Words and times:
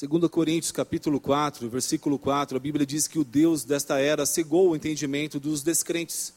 2 0.00 0.30
Coríntios 0.30 0.72
capítulo 0.72 1.20
4, 1.20 1.68
versículo 1.68 2.18
4, 2.18 2.56
a 2.56 2.60
Bíblia 2.60 2.86
diz 2.86 3.06
que 3.06 3.18
o 3.18 3.24
Deus 3.24 3.64
desta 3.64 4.00
era 4.00 4.24
cegou 4.24 4.70
o 4.70 4.76
entendimento 4.76 5.38
dos 5.38 5.62
descrentes, 5.62 6.32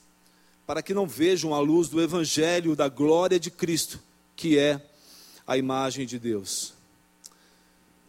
para 0.68 0.82
que 0.82 0.94
não 0.94 1.08
vejam 1.08 1.54
a 1.54 1.60
luz 1.62 1.88
do 1.88 2.02
evangelho 2.02 2.76
da 2.76 2.90
glória 2.90 3.40
de 3.40 3.50
Cristo, 3.50 4.02
que 4.36 4.60
é 4.60 4.86
a 5.48 5.58
imagem 5.58 6.06
de 6.06 6.20
Deus. 6.20 6.74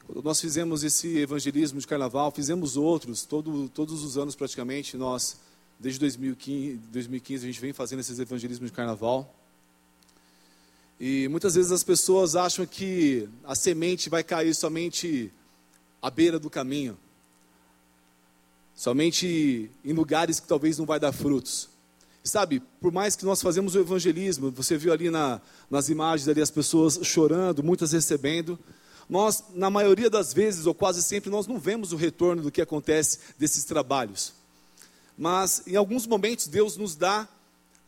Quando 0.05 0.25
nós 0.25 0.41
fizemos 0.41 0.83
esse 0.83 1.19
evangelismo 1.19 1.79
de 1.79 1.87
carnaval, 1.87 2.33
fizemos 2.33 2.77
outros, 2.77 3.23
todo, 3.23 3.69
todos 3.69 4.03
os 4.03 4.19
anos 4.19 4.35
praticamente, 4.35 4.97
nós, 4.97 5.37
desde 5.79 6.01
2015, 6.01 6.81
2015 6.91 7.45
a 7.45 7.47
gente 7.47 7.61
vem 7.61 7.73
fazendo 7.73 8.01
esses 8.01 8.19
evangelismos 8.19 8.71
de 8.71 8.77
carnaval. 8.77 9.33
E 10.99 11.29
muitas 11.29 11.55
vezes 11.55 11.71
as 11.71 11.85
pessoas 11.85 12.35
acham 12.35 12.67
que 12.67 13.29
a 13.45 13.55
semente 13.55 14.11
vai 14.11 14.25
cair 14.25 14.53
somente 14.53 15.33
à 16.05 16.11
beira 16.11 16.39
do 16.39 16.51
caminho, 16.51 16.99
somente 18.75 19.71
em 19.83 19.93
lugares 19.95 20.39
que 20.39 20.47
talvez 20.47 20.77
não 20.77 20.85
vai 20.85 21.01
dar 21.01 21.13
frutos. 21.13 21.71
Sabe, 22.23 22.61
por 22.79 22.93
mais 22.93 23.17
que 23.17 23.25
nós 23.25 23.41
fazemos 23.41 23.75
o 23.75 23.81
evangelismo, 23.81 24.51
você 24.51 24.77
viu 24.77 24.93
ali 24.93 25.09
na, 25.09 25.41
nas 25.71 25.89
imagens 25.89 26.29
ali 26.29 26.43
as 26.43 26.51
pessoas 26.51 27.01
chorando, 27.03 27.65
muitas 27.65 27.93
recebendo, 27.93 28.59
nós, 29.09 29.45
na 29.55 29.71
maioria 29.71 30.11
das 30.11 30.35
vezes, 30.35 30.67
ou 30.67 30.75
quase 30.75 31.03
sempre, 31.03 31.31
nós 31.31 31.47
não 31.47 31.59
vemos 31.59 31.91
o 31.91 31.97
retorno 31.97 32.43
do 32.43 32.53
que 32.53 32.61
acontece 32.61 33.21
desses 33.39 33.65
trabalhos. 33.65 34.35
Mas, 35.17 35.63
em 35.67 35.75
alguns 35.75 36.07
momentos, 36.07 36.49
Deus 36.49 36.77
nos 36.77 36.95
dá 36.95 37.27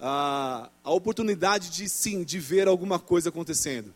a, 0.00 0.70
a 0.82 0.90
oportunidade 0.90 1.68
de, 1.68 1.86
sim, 1.86 2.24
de 2.24 2.38
ver 2.38 2.66
alguma 2.66 2.98
coisa 2.98 3.28
acontecendo. 3.28 3.92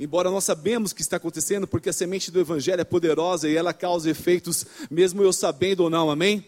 Embora 0.00 0.30
nós 0.30 0.44
sabemos 0.44 0.92
que 0.92 1.02
está 1.02 1.16
acontecendo, 1.16 1.66
porque 1.66 1.88
a 1.88 1.92
semente 1.92 2.30
do 2.30 2.38
Evangelho 2.38 2.80
é 2.80 2.84
poderosa 2.84 3.48
e 3.48 3.56
ela 3.56 3.72
causa 3.72 4.08
efeitos, 4.08 4.64
mesmo 4.88 5.22
eu 5.22 5.32
sabendo 5.32 5.80
ou 5.80 5.90
não, 5.90 6.08
amém? 6.08 6.46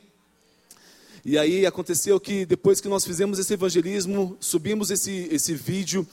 E 1.25 1.37
aí 1.37 1.67
aconteceu 1.67 2.21
que 2.21 2.47
depois 2.47 2.81
que 2.81 2.89
nós 2.89 3.05
fizemos 3.05 3.39
esse 3.39 3.53
evangelismo, 3.53 4.37
subimos 4.41 4.91
esse, 4.91 5.29
esse 5.31 5.53
vídeo 5.53 6.07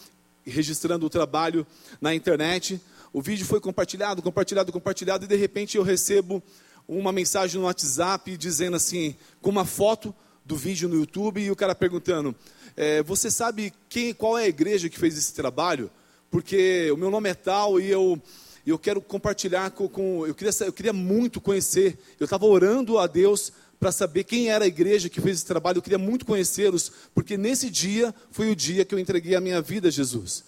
registrando 0.43 1.05
o 1.05 1.09
trabalho 1.09 1.65
na 2.02 2.13
internet. 2.13 2.81
O 3.13 3.21
vídeo 3.21 3.45
foi 3.45 3.61
compartilhado, 3.61 4.21
compartilhado, 4.21 4.71
compartilhado, 4.71 5.25
e 5.25 5.27
de 5.27 5.35
repente 5.35 5.77
eu 5.77 5.83
recebo 5.83 6.41
uma 6.88 7.11
mensagem 7.11 7.59
no 7.59 7.67
WhatsApp 7.67 8.35
dizendo 8.35 8.75
assim, 8.75 9.15
com 9.41 9.49
uma 9.49 9.63
foto 9.65 10.13
do 10.43 10.55
vídeo 10.55 10.89
no 10.89 10.95
YouTube, 10.95 11.41
e 11.41 11.52
o 11.52 11.55
cara 11.55 11.75
perguntando: 11.75 12.35
é, 12.75 13.03
Você 13.03 13.30
sabe 13.30 13.73
quem, 13.88 14.13
qual 14.13 14.38
é 14.38 14.45
a 14.45 14.49
igreja 14.49 14.89
que 14.89 14.99
fez 14.99 15.17
esse 15.17 15.33
trabalho? 15.33 15.91
Porque 16.30 16.92
o 16.92 16.97
meu 16.97 17.09
nome 17.09 17.30
é 17.30 17.33
tal 17.33 17.80
e 17.80 17.89
eu, 17.89 18.22
eu 18.66 18.78
quero 18.78 19.02
compartilhar 19.02 19.72
com, 19.72 19.88
com 19.88 20.28
eu, 20.28 20.36
queria, 20.36 20.52
eu 20.61 20.73
queria 20.73 20.94
muito 20.94 21.39
conhecer. 21.39 21.97
Eu 22.20 22.25
estava 22.25 22.45
orando 22.45 22.97
a 22.97 23.08
Deus 23.08 23.52
para 23.80 23.92
saber 23.92 24.23
quem 24.23 24.50
era 24.50 24.66
a 24.66 24.67
igreja 24.67 25.09
que 25.09 25.22
fez 25.22 25.38
esse 25.38 25.45
trabalho. 25.45 25.78
Eu 25.78 25.81
queria 25.81 25.98
muito 25.98 26.25
conhecê-los, 26.25 26.92
porque 27.14 27.38
nesse 27.38 27.70
dia 27.70 28.14
foi 28.32 28.52
o 28.52 28.55
dia 28.55 28.83
que 28.83 28.93
eu 28.93 28.99
entreguei 28.99 29.36
a 29.36 29.42
minha 29.42 29.61
vida 29.61 29.88
a 29.88 29.92
Jesus. 29.92 30.43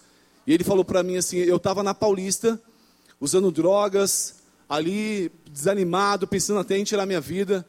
E 0.46 0.52
ele 0.52 0.64
falou 0.64 0.84
para 0.84 1.02
mim 1.02 1.16
assim: 1.16 1.38
eu 1.38 1.56
estava 1.56 1.82
na 1.82 1.94
Paulista, 1.94 2.60
usando 3.20 3.50
drogas, 3.50 4.36
ali 4.68 5.30
desanimado, 5.50 6.26
pensando 6.26 6.60
até 6.60 6.76
em 6.76 6.84
tirar 6.84 7.06
minha 7.06 7.20
vida. 7.20 7.66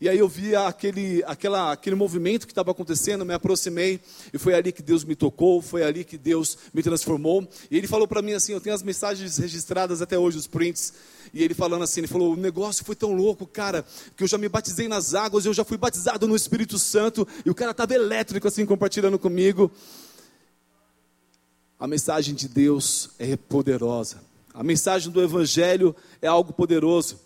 E 0.00 0.08
aí 0.08 0.18
eu 0.18 0.26
vi 0.26 0.56
aquele, 0.56 1.22
aquela, 1.26 1.72
aquele 1.72 1.94
movimento 1.94 2.46
que 2.46 2.52
estava 2.52 2.70
acontecendo, 2.70 3.22
me 3.22 3.34
aproximei, 3.34 4.00
e 4.32 4.38
foi 4.38 4.54
ali 4.54 4.72
que 4.72 4.80
Deus 4.80 5.04
me 5.04 5.14
tocou, 5.14 5.60
foi 5.60 5.82
ali 5.82 6.04
que 6.04 6.16
Deus 6.16 6.56
me 6.72 6.82
transformou. 6.82 7.46
E 7.70 7.76
ele 7.76 7.86
falou 7.86 8.08
para 8.08 8.22
mim 8.22 8.32
assim: 8.32 8.52
eu 8.52 8.62
tenho 8.62 8.74
as 8.74 8.82
mensagens 8.82 9.36
registradas 9.36 10.00
até 10.00 10.18
hoje, 10.18 10.38
os 10.38 10.46
prints. 10.46 10.94
E 11.34 11.44
ele 11.44 11.52
falando 11.52 11.82
assim, 11.82 12.00
ele 12.00 12.06
falou: 12.06 12.32
o 12.32 12.36
negócio 12.36 12.82
foi 12.82 12.96
tão 12.96 13.12
louco, 13.12 13.46
cara, 13.46 13.84
que 14.16 14.24
eu 14.24 14.28
já 14.28 14.38
me 14.38 14.48
batizei 14.48 14.88
nas 14.88 15.12
águas, 15.12 15.44
eu 15.44 15.52
já 15.52 15.64
fui 15.64 15.76
batizado 15.76 16.26
no 16.26 16.34
Espírito 16.34 16.78
Santo, 16.78 17.28
e 17.44 17.50
o 17.50 17.54
cara 17.54 17.72
estava 17.72 17.92
elétrico 17.92 18.48
assim, 18.48 18.64
compartilhando 18.64 19.18
comigo. 19.18 19.70
A 21.78 21.86
mensagem 21.86 22.34
de 22.34 22.48
Deus 22.48 23.10
é 23.18 23.36
poderosa. 23.36 24.22
A 24.54 24.62
mensagem 24.62 25.12
do 25.12 25.22
Evangelho 25.22 25.94
é 26.22 26.26
algo 26.26 26.54
poderoso. 26.54 27.20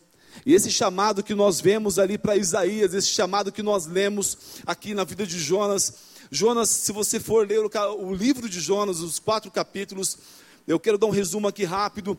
E 0.44 0.54
esse 0.54 0.70
chamado 0.70 1.22
que 1.22 1.34
nós 1.34 1.60
vemos 1.60 1.98
ali 1.98 2.18
para 2.18 2.36
Isaías, 2.36 2.94
esse 2.94 3.08
chamado 3.08 3.52
que 3.52 3.62
nós 3.62 3.86
lemos 3.86 4.38
aqui 4.66 4.94
na 4.94 5.04
vida 5.04 5.26
de 5.26 5.38
Jonas, 5.38 5.94
Jonas, 6.30 6.68
se 6.68 6.92
você 6.92 7.20
for 7.20 7.46
ler 7.46 7.60
o, 7.60 7.70
o 7.98 8.14
livro 8.14 8.48
de 8.48 8.60
Jonas, 8.60 9.00
os 9.00 9.18
quatro 9.18 9.50
capítulos, 9.50 10.18
eu 10.66 10.80
quero 10.80 10.98
dar 10.98 11.06
um 11.06 11.10
resumo 11.10 11.46
aqui 11.46 11.64
rápido. 11.64 12.18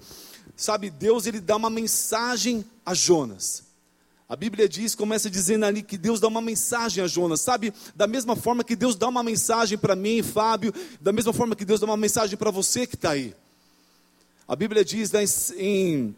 Sabe, 0.56 0.90
Deus 0.90 1.26
ele 1.26 1.40
dá 1.40 1.56
uma 1.56 1.70
mensagem 1.70 2.64
a 2.86 2.94
Jonas. 2.94 3.64
A 4.28 4.36
Bíblia 4.36 4.68
diz, 4.68 4.96
começa 4.96 5.30
dizendo 5.30 5.66
ali 5.66 5.84
que 5.84 5.97
Deus 5.97 6.20
dá 6.20 6.28
uma 6.28 6.42
mensagem 6.42 7.03
a 7.03 7.08
Jonas, 7.08 7.42
sabe? 7.42 7.72
Da 7.96 8.08
mesma 8.08 8.36
forma 8.36 8.64
que 8.64 8.76
Deus 8.76 8.96
dá 8.96 9.08
uma 9.08 9.22
mensagem 9.22 9.78
para 9.78 9.96
mim, 9.96 10.24
Fábio, 10.24 10.74
da 11.00 11.12
mesma 11.12 11.32
forma 11.32 11.56
que 11.56 11.66
Deus 11.66 11.80
dá 11.80 11.86
uma 11.86 11.97
mensagem 11.97 12.36
para 12.36 12.50
você 12.50 12.88
que 12.88 12.96
está 12.96 13.12
aí. 13.12 13.36
A 14.47 14.56
Bíblia 14.56 14.84
diz 14.84 15.12
em 15.58 16.16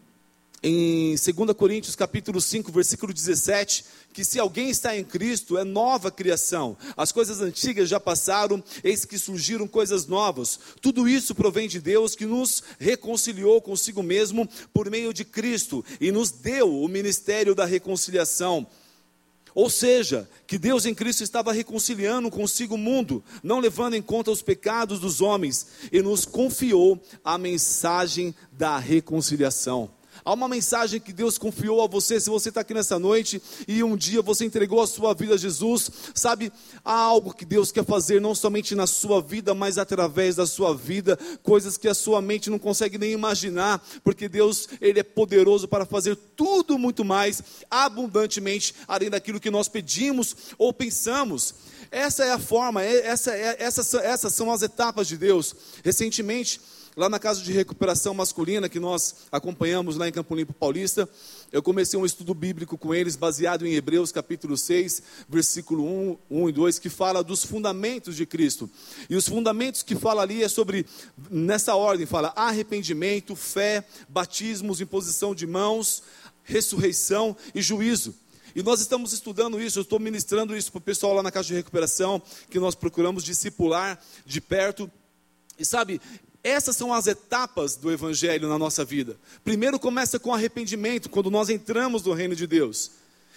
em 0.62 1.10
2 1.10 1.56
Coríntios 1.56 1.94
capítulo 1.94 2.40
5, 2.40 2.72
versículo 2.72 3.12
17, 3.12 3.84
que 4.12 4.24
se 4.24 4.40
alguém 4.40 4.70
está 4.70 4.96
em 4.96 5.04
Cristo, 5.04 5.56
é 5.56 5.62
nova 5.62 6.10
criação. 6.10 6.76
As 6.96 7.12
coisas 7.12 7.40
antigas 7.40 7.88
já 7.88 8.00
passaram, 8.00 8.62
eis 8.82 9.04
que 9.04 9.18
surgiram 9.18 9.68
coisas 9.68 10.06
novas. 10.06 10.58
Tudo 10.80 11.08
isso 11.08 11.34
provém 11.34 11.68
de 11.68 11.80
Deus 11.80 12.16
que 12.16 12.26
nos 12.26 12.62
reconciliou 12.78 13.60
consigo 13.62 14.02
mesmo 14.02 14.48
por 14.72 14.90
meio 14.90 15.14
de 15.14 15.24
Cristo 15.24 15.84
e 16.00 16.10
nos 16.10 16.30
deu 16.32 16.82
o 16.82 16.88
ministério 16.88 17.54
da 17.54 17.64
reconciliação. 17.64 18.66
Ou 19.54 19.70
seja, 19.70 20.28
que 20.46 20.58
Deus 20.58 20.86
em 20.86 20.94
Cristo 20.94 21.22
estava 21.22 21.52
reconciliando 21.52 22.30
consigo 22.30 22.74
o 22.74 22.78
mundo, 22.78 23.22
não 23.42 23.60
levando 23.60 23.94
em 23.94 24.02
conta 24.02 24.30
os 24.30 24.42
pecados 24.42 25.00
dos 25.00 25.20
homens, 25.20 25.66
e 25.90 26.02
nos 26.02 26.24
confiou 26.24 27.00
a 27.24 27.38
mensagem 27.38 28.34
da 28.52 28.78
reconciliação. 28.78 29.90
Há 30.24 30.32
uma 30.32 30.48
mensagem 30.48 31.00
que 31.00 31.12
Deus 31.12 31.38
confiou 31.38 31.82
a 31.82 31.86
você, 31.86 32.20
se 32.20 32.30
você 32.30 32.48
está 32.48 32.60
aqui 32.60 32.74
nessa 32.74 32.98
noite 32.98 33.40
e 33.66 33.82
um 33.82 33.96
dia 33.96 34.22
você 34.22 34.44
entregou 34.44 34.80
a 34.80 34.86
sua 34.86 35.14
vida 35.14 35.34
a 35.34 35.38
Jesus, 35.38 35.90
sabe, 36.14 36.52
há 36.84 36.92
algo 36.92 37.32
que 37.32 37.44
Deus 37.44 37.72
quer 37.72 37.84
fazer 37.84 38.20
não 38.20 38.34
somente 38.34 38.74
na 38.74 38.86
sua 38.86 39.20
vida, 39.20 39.54
mas 39.54 39.78
através 39.78 40.36
da 40.36 40.46
sua 40.46 40.74
vida, 40.74 41.18
coisas 41.42 41.76
que 41.76 41.88
a 41.88 41.94
sua 41.94 42.20
mente 42.20 42.50
não 42.50 42.58
consegue 42.58 42.98
nem 42.98 43.12
imaginar, 43.12 43.84
porque 44.02 44.28
Deus, 44.28 44.68
Ele 44.80 45.00
é 45.00 45.02
poderoso 45.02 45.68
para 45.68 45.86
fazer 45.86 46.16
tudo 46.36 46.78
muito 46.78 47.04
mais, 47.04 47.42
abundantemente, 47.70 48.74
além 48.86 49.10
daquilo 49.10 49.40
que 49.40 49.50
nós 49.50 49.68
pedimos 49.68 50.36
ou 50.56 50.72
pensamos. 50.72 51.54
Essa 51.90 52.24
é 52.24 52.32
a 52.32 52.38
forma, 52.38 52.82
é, 52.82 53.06
essa, 53.06 53.34
é, 53.34 53.56
essas, 53.58 53.94
essas 53.94 54.34
são 54.34 54.50
as 54.50 54.62
etapas 54.62 55.08
de 55.08 55.16
Deus. 55.16 55.54
Recentemente, 55.82 56.60
Lá 56.98 57.08
na 57.08 57.20
casa 57.20 57.40
de 57.40 57.52
recuperação 57.52 58.12
masculina 58.12 58.68
que 58.68 58.80
nós 58.80 59.14
acompanhamos 59.30 59.96
lá 59.96 60.08
em 60.08 60.12
Campo 60.12 60.34
Limpo 60.34 60.52
Paulista, 60.52 61.08
eu 61.52 61.62
comecei 61.62 61.96
um 61.96 62.04
estudo 62.04 62.34
bíblico 62.34 62.76
com 62.76 62.92
eles 62.92 63.14
baseado 63.14 63.64
em 63.64 63.74
Hebreus 63.74 64.10
capítulo 64.10 64.56
6, 64.56 65.00
versículo 65.28 65.86
1, 65.86 66.18
1 66.28 66.48
e 66.48 66.52
2, 66.52 66.78
que 66.80 66.88
fala 66.88 67.22
dos 67.22 67.44
fundamentos 67.44 68.16
de 68.16 68.26
Cristo. 68.26 68.68
E 69.08 69.14
os 69.14 69.28
fundamentos 69.28 69.84
que 69.84 69.94
fala 69.94 70.22
ali 70.22 70.42
é 70.42 70.48
sobre, 70.48 70.84
nessa 71.30 71.76
ordem, 71.76 72.04
fala 72.04 72.32
arrependimento, 72.34 73.36
fé, 73.36 73.84
batismos, 74.08 74.80
imposição 74.80 75.36
de 75.36 75.46
mãos, 75.46 76.02
ressurreição 76.42 77.36
e 77.54 77.62
juízo. 77.62 78.12
E 78.56 78.62
nós 78.64 78.80
estamos 78.80 79.12
estudando 79.12 79.62
isso, 79.62 79.78
eu 79.78 79.82
estou 79.82 80.00
ministrando 80.00 80.56
isso 80.56 80.72
para 80.72 80.78
o 80.78 80.80
pessoal 80.80 81.14
lá 81.14 81.22
na 81.22 81.30
casa 81.30 81.46
de 81.46 81.54
recuperação, 81.54 82.20
que 82.50 82.58
nós 82.58 82.74
procuramos 82.74 83.22
discipular 83.22 84.02
de 84.26 84.40
perto. 84.40 84.90
E 85.56 85.64
sabe, 85.64 86.00
essas 86.42 86.76
são 86.76 86.92
as 86.92 87.06
etapas 87.06 87.76
do 87.76 87.90
Evangelho 87.90 88.48
na 88.48 88.58
nossa 88.58 88.84
vida. 88.84 89.18
Primeiro 89.44 89.78
começa 89.78 90.18
com 90.18 90.32
arrependimento, 90.32 91.10
quando 91.10 91.30
nós 91.30 91.48
entramos 91.48 92.02
no 92.02 92.12
reino 92.12 92.36
de 92.36 92.46
Deus. 92.46 92.92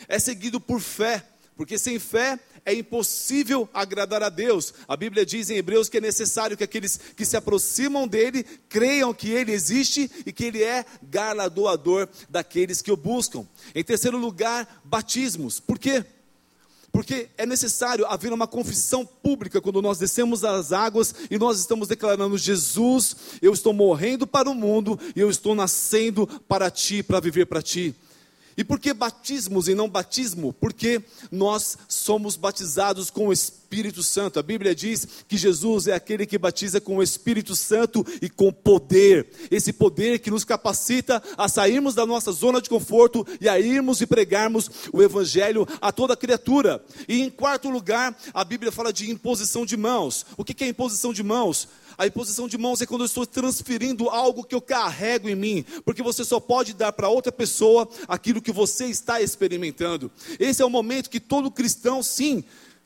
É 0.07 0.19
seguido 0.19 0.59
por 0.59 0.79
fé, 0.79 1.25
Porque 1.55 1.77
sem 1.77 1.99
fé 1.99 2.39
é 2.65 2.73
impossível 2.73 3.69
agradar 3.73 4.23
a 4.23 4.29
Deus. 4.29 4.73
A 4.87 4.95
Bíblia 4.95 5.25
diz 5.25 5.49
em 5.49 5.57
Hebreus 5.57 5.89
que 5.89 5.97
é 5.97 6.01
necessário 6.01 6.57
que 6.57 6.63
aqueles 6.63 6.97
que 7.15 7.25
se 7.25 7.37
aproximam 7.37 8.07
dele 8.07 8.43
creiam 8.69 9.13
que 9.13 9.29
ele 9.29 9.51
existe 9.51 10.09
e 10.25 10.31
que 10.31 10.45
ele 10.45 10.63
é 10.63 10.85
galardoador 11.03 12.07
daqueles 12.29 12.81
que 12.81 12.91
o 12.91 12.97
buscam. 12.97 13.45
Em 13.75 13.83
terceiro 13.83 14.17
lugar, 14.17 14.81
batismos. 14.83 15.59
Por 15.59 15.77
quê? 15.77 16.03
Porque 16.91 17.29
é 17.37 17.45
necessário 17.45 18.05
haver 18.05 18.33
uma 18.33 18.45
confissão 18.45 19.05
pública 19.05 19.61
quando 19.61 19.81
nós 19.81 19.97
descemos 19.97 20.43
as 20.43 20.73
águas 20.73 21.15
e 21.29 21.37
nós 21.37 21.59
estamos 21.59 21.87
declarando: 21.87 22.37
Jesus, 22.37 23.15
eu 23.41 23.53
estou 23.53 23.73
morrendo 23.73 24.27
para 24.27 24.49
o 24.49 24.55
mundo 24.55 24.99
e 25.15 25.19
eu 25.19 25.29
estou 25.29 25.55
nascendo 25.55 26.27
para 26.47 26.69
ti, 26.69 27.01
para 27.01 27.19
viver 27.19 27.45
para 27.45 27.61
ti. 27.61 27.95
E 28.57 28.63
por 28.63 28.79
que 28.79 28.93
batismos 28.93 29.67
e 29.67 29.75
não 29.75 29.89
batismo? 29.89 30.53
Porque 30.53 31.01
nós 31.31 31.77
somos 31.87 32.35
batizados 32.35 33.09
com 33.09 33.27
o 33.27 33.33
Espírito 33.33 34.03
Santo. 34.03 34.37
A 34.37 34.43
Bíblia 34.43 34.75
diz 34.75 35.07
que 35.27 35.37
Jesus 35.37 35.87
é 35.87 35.93
aquele 35.93 36.25
que 36.25 36.37
batiza 36.37 36.81
com 36.81 36.97
o 36.97 37.03
Espírito 37.03 37.55
Santo 37.55 38.05
e 38.21 38.29
com 38.29 38.51
poder. 38.51 39.27
Esse 39.49 39.71
poder 39.71 40.19
que 40.19 40.29
nos 40.29 40.43
capacita 40.43 41.23
a 41.37 41.47
sairmos 41.47 41.95
da 41.95 42.05
nossa 42.05 42.31
zona 42.31 42.61
de 42.61 42.69
conforto 42.69 43.25
e 43.39 43.47
a 43.47 43.59
irmos 43.59 44.01
e 44.01 44.05
pregarmos 44.05 44.69
o 44.91 45.01
Evangelho 45.01 45.67
a 45.79 45.91
toda 45.91 46.17
criatura. 46.17 46.83
E 47.07 47.21
em 47.21 47.29
quarto 47.29 47.69
lugar, 47.69 48.17
a 48.33 48.43
Bíblia 48.43 48.71
fala 48.71 48.91
de 48.91 49.09
imposição 49.09 49.65
de 49.65 49.77
mãos. 49.77 50.25
O 50.35 50.43
que 50.43 50.63
é 50.63 50.67
imposição 50.67 51.13
de 51.13 51.23
mãos? 51.23 51.67
A 52.01 52.07
imposição 52.07 52.47
de 52.47 52.57
mãos 52.57 52.81
é 52.81 52.87
quando 52.87 53.01
eu 53.01 53.05
estou 53.05 53.27
transferindo 53.27 54.09
algo 54.09 54.43
que 54.43 54.55
eu 54.55 54.59
carrego 54.59 55.29
em 55.29 55.35
mim, 55.35 55.63
porque 55.85 56.01
você 56.01 56.25
só 56.25 56.39
pode 56.39 56.73
dar 56.73 56.91
para 56.91 57.07
outra 57.07 57.31
pessoa 57.31 57.87
aquilo 58.07 58.41
que 58.41 58.51
você 58.51 58.87
está 58.87 59.21
experimentando. 59.21 60.09
Esse 60.39 60.63
é 60.63 60.65
o 60.65 60.69
momento 60.69 61.11
que 61.11 61.19
todo 61.19 61.51
cristão, 61.51 62.01
sim, 62.01 62.43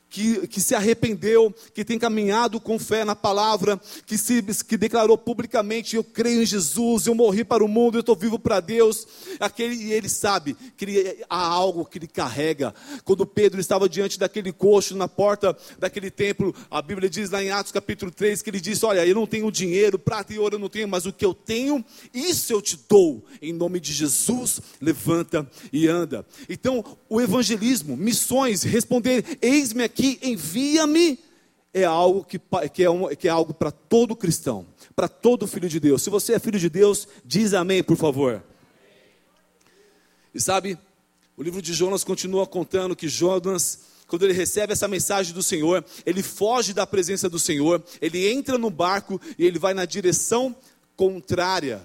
que, 0.08 0.46
que 0.46 0.60
se 0.60 0.74
arrependeu, 0.74 1.54
que 1.74 1.84
tem 1.84 1.98
caminhado 1.98 2.60
com 2.60 2.78
fé 2.78 3.04
na 3.04 3.14
palavra, 3.14 3.80
que, 4.06 4.16
se, 4.16 4.42
que 4.66 4.76
declarou 4.76 5.18
publicamente: 5.18 5.96
Eu 5.96 6.04
creio 6.04 6.42
em 6.42 6.46
Jesus, 6.46 7.06
eu 7.06 7.14
morri 7.14 7.44
para 7.44 7.64
o 7.64 7.68
mundo, 7.68 7.96
eu 7.96 8.00
estou 8.00 8.16
vivo 8.16 8.38
para 8.38 8.60
Deus. 8.60 9.06
Aquele, 9.38 9.74
e 9.74 9.92
ele 9.92 10.08
sabe 10.08 10.56
que 10.76 10.84
ele, 10.84 11.24
há 11.28 11.46
algo 11.46 11.84
que 11.84 11.98
ele 11.98 12.06
carrega. 12.06 12.74
Quando 13.04 13.26
Pedro 13.26 13.60
estava 13.60 13.88
diante 13.88 14.18
daquele 14.18 14.52
coxo, 14.52 14.96
na 14.96 15.08
porta 15.08 15.56
daquele 15.78 16.10
templo, 16.10 16.54
a 16.70 16.80
Bíblia 16.80 17.10
diz 17.10 17.30
lá 17.30 17.42
em 17.42 17.50
Atos 17.50 17.72
capítulo 17.72 18.10
3 18.10 18.42
que 18.42 18.50
ele 18.50 18.60
disse: 18.60 18.86
Olha, 18.86 19.04
eu 19.06 19.14
não 19.14 19.26
tenho 19.26 19.50
dinheiro, 19.50 19.98
prata 19.98 20.32
e 20.32 20.38
ouro 20.38 20.56
eu 20.56 20.60
não 20.60 20.68
tenho, 20.68 20.88
mas 20.88 21.04
o 21.04 21.12
que 21.12 21.24
eu 21.24 21.34
tenho, 21.34 21.84
isso 22.14 22.52
eu 22.52 22.62
te 22.62 22.78
dou. 22.88 23.24
Em 23.42 23.52
nome 23.52 23.80
de 23.80 23.92
Jesus, 23.92 24.60
levanta 24.80 25.46
e 25.72 25.88
anda. 25.88 26.24
Então, 26.48 26.84
o 27.08 27.20
evangelismo, 27.20 27.96
missões, 27.96 28.62
responder: 28.62 29.38
Eis-me 29.42 29.82
aqui 29.82 29.95
aqui, 29.96 30.18
envia-me, 30.22 31.18
é 31.72 31.84
algo 31.84 32.22
que, 32.22 32.38
que, 32.72 32.84
é, 32.84 32.90
um, 32.90 33.08
que 33.14 33.26
é 33.26 33.30
algo 33.30 33.54
para 33.54 33.70
todo 33.70 34.14
cristão, 34.14 34.66
para 34.94 35.08
todo 35.08 35.46
filho 35.46 35.68
de 35.68 35.80
Deus. 35.80 36.02
Se 36.02 36.10
você 36.10 36.34
é 36.34 36.38
filho 36.38 36.58
de 36.58 36.68
Deus, 36.68 37.08
diz 37.24 37.54
amém, 37.54 37.82
por 37.82 37.96
favor. 37.96 38.44
E 40.34 40.40
sabe, 40.40 40.78
o 41.34 41.42
livro 41.42 41.62
de 41.62 41.72
Jonas 41.72 42.04
continua 42.04 42.46
contando 42.46 42.94
que 42.94 43.08
Jonas, 43.08 43.80
quando 44.06 44.24
ele 44.24 44.34
recebe 44.34 44.74
essa 44.74 44.86
mensagem 44.86 45.32
do 45.32 45.42
Senhor, 45.42 45.82
ele 46.04 46.22
foge 46.22 46.74
da 46.74 46.86
presença 46.86 47.28
do 47.28 47.38
Senhor, 47.38 47.82
ele 48.02 48.30
entra 48.30 48.58
no 48.58 48.68
barco 48.68 49.18
e 49.38 49.46
ele 49.46 49.58
vai 49.58 49.72
na 49.72 49.86
direção 49.86 50.54
contrária. 50.94 51.82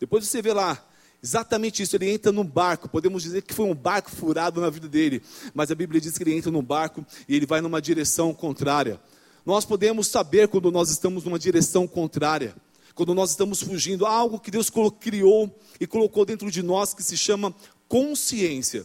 Depois 0.00 0.26
você 0.26 0.40
vê 0.40 0.54
lá, 0.54 0.82
Exatamente 1.22 1.84
isso, 1.84 1.94
ele 1.94 2.10
entra 2.10 2.32
num 2.32 2.44
barco, 2.44 2.88
podemos 2.88 3.22
dizer 3.22 3.42
que 3.42 3.54
foi 3.54 3.66
um 3.66 3.74
barco 3.74 4.10
furado 4.10 4.60
na 4.60 4.68
vida 4.68 4.88
dele, 4.88 5.22
mas 5.54 5.70
a 5.70 5.74
Bíblia 5.74 6.00
diz 6.00 6.18
que 6.18 6.24
ele 6.24 6.34
entra 6.34 6.50
num 6.50 6.62
barco 6.62 7.06
e 7.28 7.36
ele 7.36 7.46
vai 7.46 7.60
numa 7.60 7.80
direção 7.80 8.34
contrária. 8.34 9.00
Nós 9.46 9.64
podemos 9.64 10.08
saber 10.08 10.48
quando 10.48 10.72
nós 10.72 10.90
estamos 10.90 11.22
numa 11.22 11.38
direção 11.38 11.86
contrária, 11.86 12.56
quando 12.92 13.14
nós 13.14 13.30
estamos 13.30 13.62
fugindo, 13.62 14.04
algo 14.04 14.40
que 14.40 14.50
Deus 14.50 14.68
criou 14.98 15.56
e 15.80 15.86
colocou 15.86 16.24
dentro 16.24 16.50
de 16.50 16.60
nós 16.60 16.92
que 16.92 17.04
se 17.04 17.16
chama 17.16 17.54
consciência. 17.86 18.84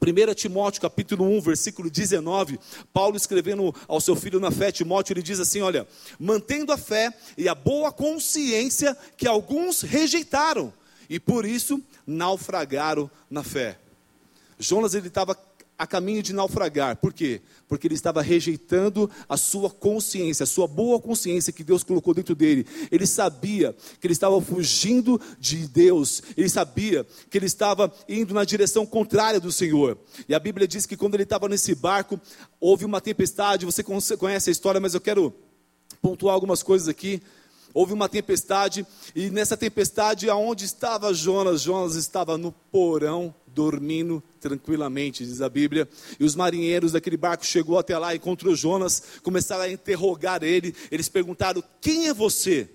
1 0.00 0.34
Timóteo 0.34 0.80
capítulo 0.80 1.24
1, 1.24 1.40
versículo 1.40 1.90
19, 1.90 2.58
Paulo 2.92 3.16
escrevendo 3.16 3.74
ao 3.88 4.00
seu 4.00 4.14
filho 4.14 4.38
na 4.38 4.52
fé, 4.52 4.70
Timóteo, 4.70 5.12
ele 5.12 5.22
diz 5.22 5.40
assim: 5.40 5.60
Olha, 5.60 5.88
mantendo 6.20 6.72
a 6.72 6.78
fé 6.78 7.12
e 7.36 7.48
a 7.48 7.54
boa 7.54 7.90
consciência 7.90 8.96
que 9.16 9.26
alguns 9.26 9.82
rejeitaram, 9.82 10.72
e 11.08 11.18
por 11.18 11.44
isso 11.44 11.82
naufragaram 12.06 13.10
na 13.30 13.42
fé. 13.42 13.78
Jonas 14.58 14.94
ele 14.94 15.08
estava 15.08 15.36
a 15.78 15.86
caminho 15.86 16.22
de 16.22 16.32
naufragar. 16.32 16.96
Por 16.96 17.12
quê? 17.12 17.40
Porque 17.68 17.86
ele 17.86 17.94
estava 17.94 18.20
rejeitando 18.20 19.08
a 19.28 19.36
sua 19.36 19.70
consciência, 19.70 20.42
a 20.42 20.46
sua 20.46 20.66
boa 20.66 20.98
consciência 20.98 21.52
que 21.52 21.62
Deus 21.62 21.84
colocou 21.84 22.12
dentro 22.12 22.34
dele. 22.34 22.66
Ele 22.90 23.06
sabia 23.06 23.74
que 24.00 24.06
ele 24.06 24.12
estava 24.12 24.40
fugindo 24.42 25.20
de 25.38 25.68
Deus. 25.68 26.20
Ele 26.36 26.48
sabia 26.48 27.06
que 27.30 27.38
ele 27.38 27.46
estava 27.46 27.92
indo 28.08 28.34
na 28.34 28.44
direção 28.44 28.84
contrária 28.84 29.38
do 29.38 29.52
Senhor. 29.52 29.96
E 30.28 30.34
a 30.34 30.40
Bíblia 30.40 30.66
diz 30.66 30.84
que 30.84 30.96
quando 30.96 31.14
ele 31.14 31.22
estava 31.22 31.48
nesse 31.48 31.76
barco, 31.76 32.20
houve 32.58 32.84
uma 32.84 33.00
tempestade. 33.00 33.64
Você 33.64 33.84
conhece 34.16 34.50
a 34.50 34.52
história, 34.52 34.80
mas 34.80 34.94
eu 34.94 35.00
quero 35.00 35.32
pontuar 36.02 36.34
algumas 36.34 36.60
coisas 36.62 36.88
aqui 36.88 37.22
houve 37.74 37.92
uma 37.92 38.08
tempestade, 38.08 38.86
e 39.14 39.30
nessa 39.30 39.56
tempestade, 39.56 40.28
aonde 40.28 40.64
estava 40.64 41.12
Jonas? 41.14 41.62
Jonas 41.62 41.94
estava 41.94 42.38
no 42.38 42.52
porão, 42.52 43.34
dormindo 43.46 44.22
tranquilamente, 44.40 45.24
diz 45.24 45.40
a 45.40 45.48
Bíblia. 45.48 45.88
E 46.18 46.24
os 46.24 46.34
marinheiros 46.34 46.92
daquele 46.92 47.16
barco 47.16 47.44
chegou 47.44 47.78
até 47.78 47.98
lá, 47.98 48.14
encontrou 48.14 48.54
Jonas, 48.54 49.02
começaram 49.22 49.62
a 49.62 49.70
interrogar 49.70 50.42
ele. 50.42 50.74
Eles 50.90 51.08
perguntaram: 51.08 51.62
Quem 51.80 52.08
é 52.08 52.14
você? 52.14 52.70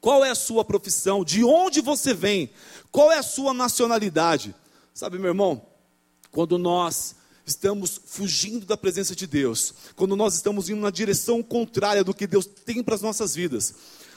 Qual 0.00 0.24
é 0.24 0.30
a 0.30 0.34
sua 0.34 0.64
profissão? 0.64 1.24
De 1.24 1.42
onde 1.42 1.80
você 1.80 2.12
vem? 2.12 2.50
Qual 2.90 3.10
é 3.10 3.18
a 3.18 3.22
sua 3.22 3.54
nacionalidade? 3.54 4.54
Sabe, 4.92 5.18
meu 5.18 5.28
irmão, 5.28 5.66
quando 6.30 6.58
nós 6.58 7.16
estamos 7.46 8.00
fugindo 8.06 8.64
da 8.66 8.76
presença 8.76 9.14
de 9.14 9.26
Deus, 9.26 9.74
quando 9.96 10.16
nós 10.16 10.34
estamos 10.34 10.68
indo 10.68 10.80
na 10.80 10.90
direção 10.90 11.42
contrária 11.42 12.02
do 12.02 12.14
que 12.14 12.26
Deus 12.26 12.46
tem 12.46 12.82
para 12.82 12.94
as 12.94 13.02
nossas 13.02 13.34
vidas, 13.34 13.74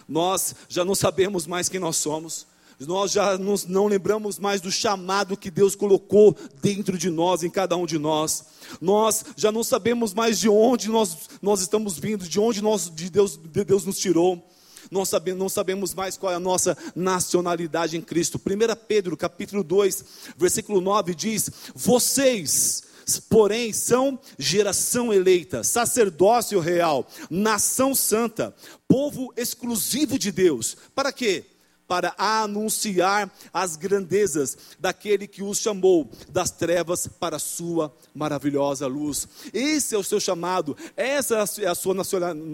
nós 0.07 0.55
já 0.69 0.85
não 0.85 0.95
sabemos 0.95 1.45
mais 1.45 1.67
quem 1.67 1.79
nós 1.79 1.97
somos, 1.97 2.47
nós 2.79 3.11
já 3.11 3.37
nos, 3.37 3.65
não 3.65 3.87
lembramos 3.87 4.37
mais 4.37 4.61
do 4.61 4.71
chamado 4.71 5.35
que 5.35 5.49
Deus 5.49 5.75
colocou 5.75 6.35
dentro 6.61 6.97
de 6.97 7.09
nós, 7.09 7.41
em 7.41 7.49
cada 7.49 7.75
um 7.75 7.87
de 7.87 7.97
nós. 7.97 8.45
Nós 8.79 9.25
já 9.35 9.51
não 9.51 9.63
sabemos 9.63 10.13
mais 10.13 10.37
de 10.37 10.47
onde 10.47 10.87
nós, 10.87 11.17
nós 11.41 11.61
estamos 11.61 11.97
vindo, 11.97 12.27
de 12.27 12.39
onde 12.39 12.61
nós, 12.61 12.91
de 12.93 13.09
Deus, 13.09 13.35
de 13.35 13.63
Deus 13.63 13.83
nos 13.83 13.97
tirou. 13.97 14.47
Nós 14.91 15.11
não 15.35 15.49
sabemos 15.49 15.93
mais 15.93 16.17
qual 16.17 16.31
é 16.31 16.35
a 16.35 16.39
nossa 16.39 16.77
nacionalidade 16.95 17.97
em 17.97 18.01
Cristo. 18.01 18.39
1 18.39 18.85
Pedro 18.87 19.17
capítulo 19.17 19.63
2, 19.63 20.05
versículo 20.37 20.79
9 20.79 21.15
diz: 21.15 21.49
Vocês 21.75 22.83
porém 23.29 23.71
são 23.71 24.19
geração 24.37 25.13
eleita, 25.13 25.63
sacerdócio 25.63 26.59
real, 26.59 27.07
nação 27.29 27.95
santa, 27.95 28.53
povo 28.87 29.33
exclusivo 29.37 30.19
de 30.19 30.31
Deus. 30.31 30.75
Para 30.93 31.13
quê? 31.13 31.45
Para 31.87 32.13
anunciar 32.17 33.33
as 33.53 33.77
grandezas 33.77 34.57
daquele 34.77 35.25
que 35.25 35.41
os 35.41 35.59
chamou 35.59 36.11
das 36.27 36.51
trevas 36.51 37.07
para 37.07 37.37
a 37.37 37.39
sua 37.39 37.95
maravilhosa 38.13 38.87
luz. 38.87 39.25
Esse 39.53 39.95
é 39.95 39.97
o 39.97 40.03
seu 40.03 40.19
chamado, 40.19 40.75
essa 40.97 41.45
é 41.61 41.67
a 41.67 41.75
sua 41.75 41.95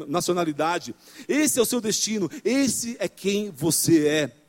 nacionalidade, 0.08 0.94
esse 1.28 1.58
é 1.58 1.62
o 1.64 1.66
seu 1.66 1.82
destino, 1.82 2.30
esse 2.46 2.96
é 3.00 3.08
quem 3.08 3.50
você 3.50 4.08
é. 4.08 4.43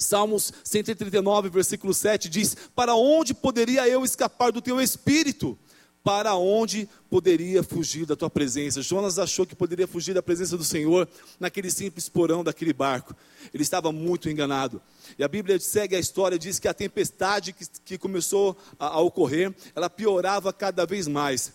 Salmos 0.00 0.50
139, 0.64 1.50
versículo 1.50 1.92
7 1.92 2.28
diz: 2.30 2.56
Para 2.74 2.94
onde 2.94 3.34
poderia 3.34 3.86
eu 3.86 4.02
escapar 4.02 4.50
do 4.50 4.62
teu 4.62 4.80
espírito? 4.80 5.58
Para 6.02 6.34
onde 6.34 6.88
poderia 7.10 7.62
fugir 7.62 8.06
da 8.06 8.16
tua 8.16 8.30
presença? 8.30 8.80
Jonas 8.80 9.18
achou 9.18 9.44
que 9.44 9.54
poderia 9.54 9.86
fugir 9.86 10.14
da 10.14 10.22
presença 10.22 10.56
do 10.56 10.64
Senhor 10.64 11.06
naquele 11.38 11.70
simples 11.70 12.08
porão 12.08 12.42
daquele 12.42 12.72
barco. 12.72 13.14
Ele 13.52 13.62
estava 13.62 13.92
muito 13.92 14.30
enganado. 14.30 14.80
E 15.18 15.22
a 15.22 15.28
Bíblia 15.28 15.60
segue 15.60 15.94
a 15.94 16.00
história, 16.00 16.38
diz 16.38 16.58
que 16.58 16.66
a 16.66 16.72
tempestade 16.72 17.52
que, 17.52 17.66
que 17.84 17.98
começou 17.98 18.56
a, 18.78 18.86
a 18.86 19.00
ocorrer, 19.00 19.54
ela 19.76 19.90
piorava 19.90 20.50
cada 20.54 20.86
vez 20.86 21.06
mais. 21.06 21.52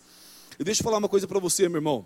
E 0.60 0.64
deixa 0.64 0.82
eu 0.82 0.84
falar 0.84 1.00
uma 1.00 1.10
coisa 1.10 1.28
para 1.28 1.40
você, 1.40 1.68
meu 1.68 1.80
irmão. 1.80 2.06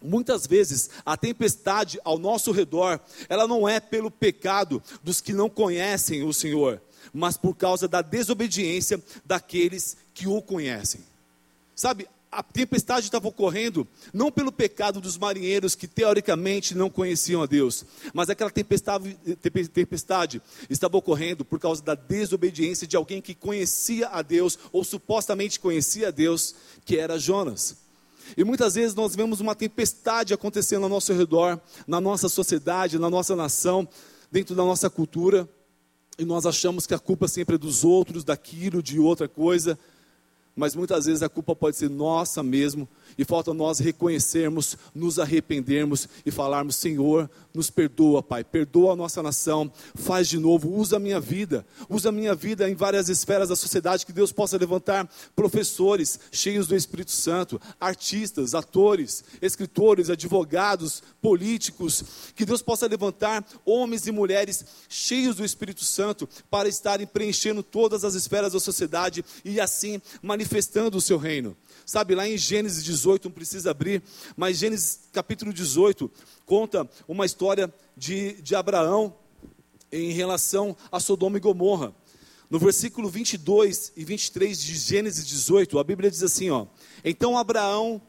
Muitas 0.00 0.46
vezes 0.46 0.90
a 1.04 1.16
tempestade 1.16 1.98
ao 2.04 2.18
nosso 2.18 2.52
redor, 2.52 3.00
ela 3.28 3.48
não 3.48 3.68
é 3.68 3.80
pelo 3.80 4.10
pecado 4.10 4.82
dos 5.02 5.20
que 5.20 5.32
não 5.32 5.50
conhecem 5.50 6.22
o 6.22 6.32
Senhor, 6.32 6.80
mas 7.12 7.36
por 7.36 7.54
causa 7.56 7.88
da 7.88 8.00
desobediência 8.00 9.02
daqueles 9.24 9.96
que 10.14 10.28
o 10.28 10.40
conhecem. 10.40 11.00
Sabe, 11.74 12.08
a 12.30 12.42
tempestade 12.42 13.06
estava 13.06 13.26
ocorrendo 13.26 13.88
não 14.12 14.30
pelo 14.30 14.52
pecado 14.52 15.00
dos 15.00 15.16
marinheiros 15.16 15.74
que 15.74 15.88
teoricamente 15.88 16.74
não 16.74 16.90
conheciam 16.90 17.42
a 17.42 17.46
Deus, 17.46 17.84
mas 18.12 18.28
aquela 18.28 18.50
tempestade, 18.50 19.18
tempestade 19.72 20.42
estava 20.68 20.96
ocorrendo 20.96 21.44
por 21.44 21.58
causa 21.58 21.82
da 21.82 21.94
desobediência 21.94 22.86
de 22.86 22.96
alguém 22.96 23.20
que 23.20 23.34
conhecia 23.34 24.08
a 24.08 24.22
Deus 24.22 24.58
ou 24.70 24.84
supostamente 24.84 25.58
conhecia 25.58 26.08
a 26.08 26.10
Deus, 26.10 26.54
que 26.84 26.98
era 26.98 27.18
Jonas. 27.18 27.87
E 28.36 28.44
muitas 28.44 28.74
vezes 28.74 28.94
nós 28.94 29.14
vemos 29.14 29.40
uma 29.40 29.54
tempestade 29.54 30.34
acontecendo 30.34 30.84
ao 30.84 30.88
nosso 30.88 31.12
redor, 31.12 31.60
na 31.86 32.00
nossa 32.00 32.28
sociedade, 32.28 32.98
na 32.98 33.10
nossa 33.10 33.34
nação, 33.34 33.88
dentro 34.30 34.54
da 34.54 34.64
nossa 34.64 34.90
cultura, 34.90 35.48
e 36.18 36.24
nós 36.24 36.46
achamos 36.46 36.86
que 36.86 36.94
a 36.94 36.98
culpa 36.98 37.28
sempre 37.28 37.54
é 37.54 37.58
dos 37.58 37.84
outros, 37.84 38.24
daquilo, 38.24 38.82
de 38.82 38.98
outra 38.98 39.28
coisa. 39.28 39.78
Mas 40.54 40.74
muitas 40.74 41.06
vezes 41.06 41.22
a 41.22 41.28
culpa 41.28 41.54
pode 41.54 41.76
ser 41.76 41.88
nossa 41.88 42.42
mesmo, 42.42 42.88
e 43.16 43.24
falta 43.24 43.54
nós 43.54 43.78
reconhecermos, 43.78 44.76
nos 44.94 45.18
arrependermos 45.18 46.08
e 46.26 46.30
falarmos: 46.30 46.76
Senhor, 46.76 47.30
nos 47.54 47.70
perdoa, 47.70 48.22
Pai, 48.22 48.44
perdoa 48.44 48.92
a 48.92 48.96
nossa 48.96 49.22
nação, 49.22 49.70
faz 49.94 50.28
de 50.28 50.38
novo, 50.38 50.72
usa 50.72 50.96
a 50.96 51.00
minha 51.00 51.20
vida, 51.20 51.66
usa 51.88 52.10
a 52.10 52.12
minha 52.12 52.34
vida 52.34 52.68
em 52.68 52.74
várias 52.74 53.08
esferas 53.08 53.48
da 53.48 53.56
sociedade, 53.56 54.06
que 54.06 54.12
Deus 54.12 54.32
possa 54.32 54.56
levantar 54.56 55.08
professores 55.34 56.20
cheios 56.30 56.66
do 56.66 56.76
Espírito 56.76 57.10
Santo, 57.10 57.60
artistas, 57.80 58.54
atores, 58.54 59.24
escritores, 59.40 60.10
advogados, 60.10 61.02
políticos, 61.20 62.04
que 62.34 62.44
Deus 62.44 62.62
possa 62.62 62.86
levantar 62.86 63.44
homens 63.64 64.06
e 64.06 64.12
mulheres 64.12 64.64
cheios 64.88 65.36
do 65.36 65.44
Espírito 65.44 65.84
Santo 65.84 66.28
para 66.50 66.68
estarem 66.68 67.06
preenchendo 67.06 67.62
todas 67.62 68.04
as 68.04 68.14
esferas 68.14 68.52
da 68.52 68.60
sociedade 68.60 69.24
e 69.44 69.60
assim 69.60 70.00
manifestando 70.22 70.98
o 70.98 71.00
seu 71.00 71.18
reino. 71.18 71.56
Sabe, 71.88 72.14
lá 72.14 72.28
em 72.28 72.36
Gênesis 72.36 72.84
18, 72.84 73.30
não 73.30 73.32
precisa 73.32 73.70
abrir, 73.70 74.02
mas 74.36 74.58
Gênesis 74.58 75.08
capítulo 75.10 75.54
18 75.54 76.12
conta 76.44 76.86
uma 77.08 77.24
história 77.24 77.72
de, 77.96 78.34
de 78.42 78.54
Abraão 78.54 79.16
em 79.90 80.12
relação 80.12 80.76
a 80.92 81.00
Sodoma 81.00 81.38
e 81.38 81.40
Gomorra. 81.40 81.94
No 82.50 82.58
versículo 82.58 83.08
22 83.08 83.94
e 83.96 84.04
23 84.04 84.62
de 84.62 84.74
Gênesis 84.76 85.26
18, 85.26 85.78
a 85.78 85.82
Bíblia 85.82 86.10
diz 86.10 86.22
assim, 86.22 86.50
ó: 86.50 86.66
Então 87.02 87.38
Abraão 87.38 88.02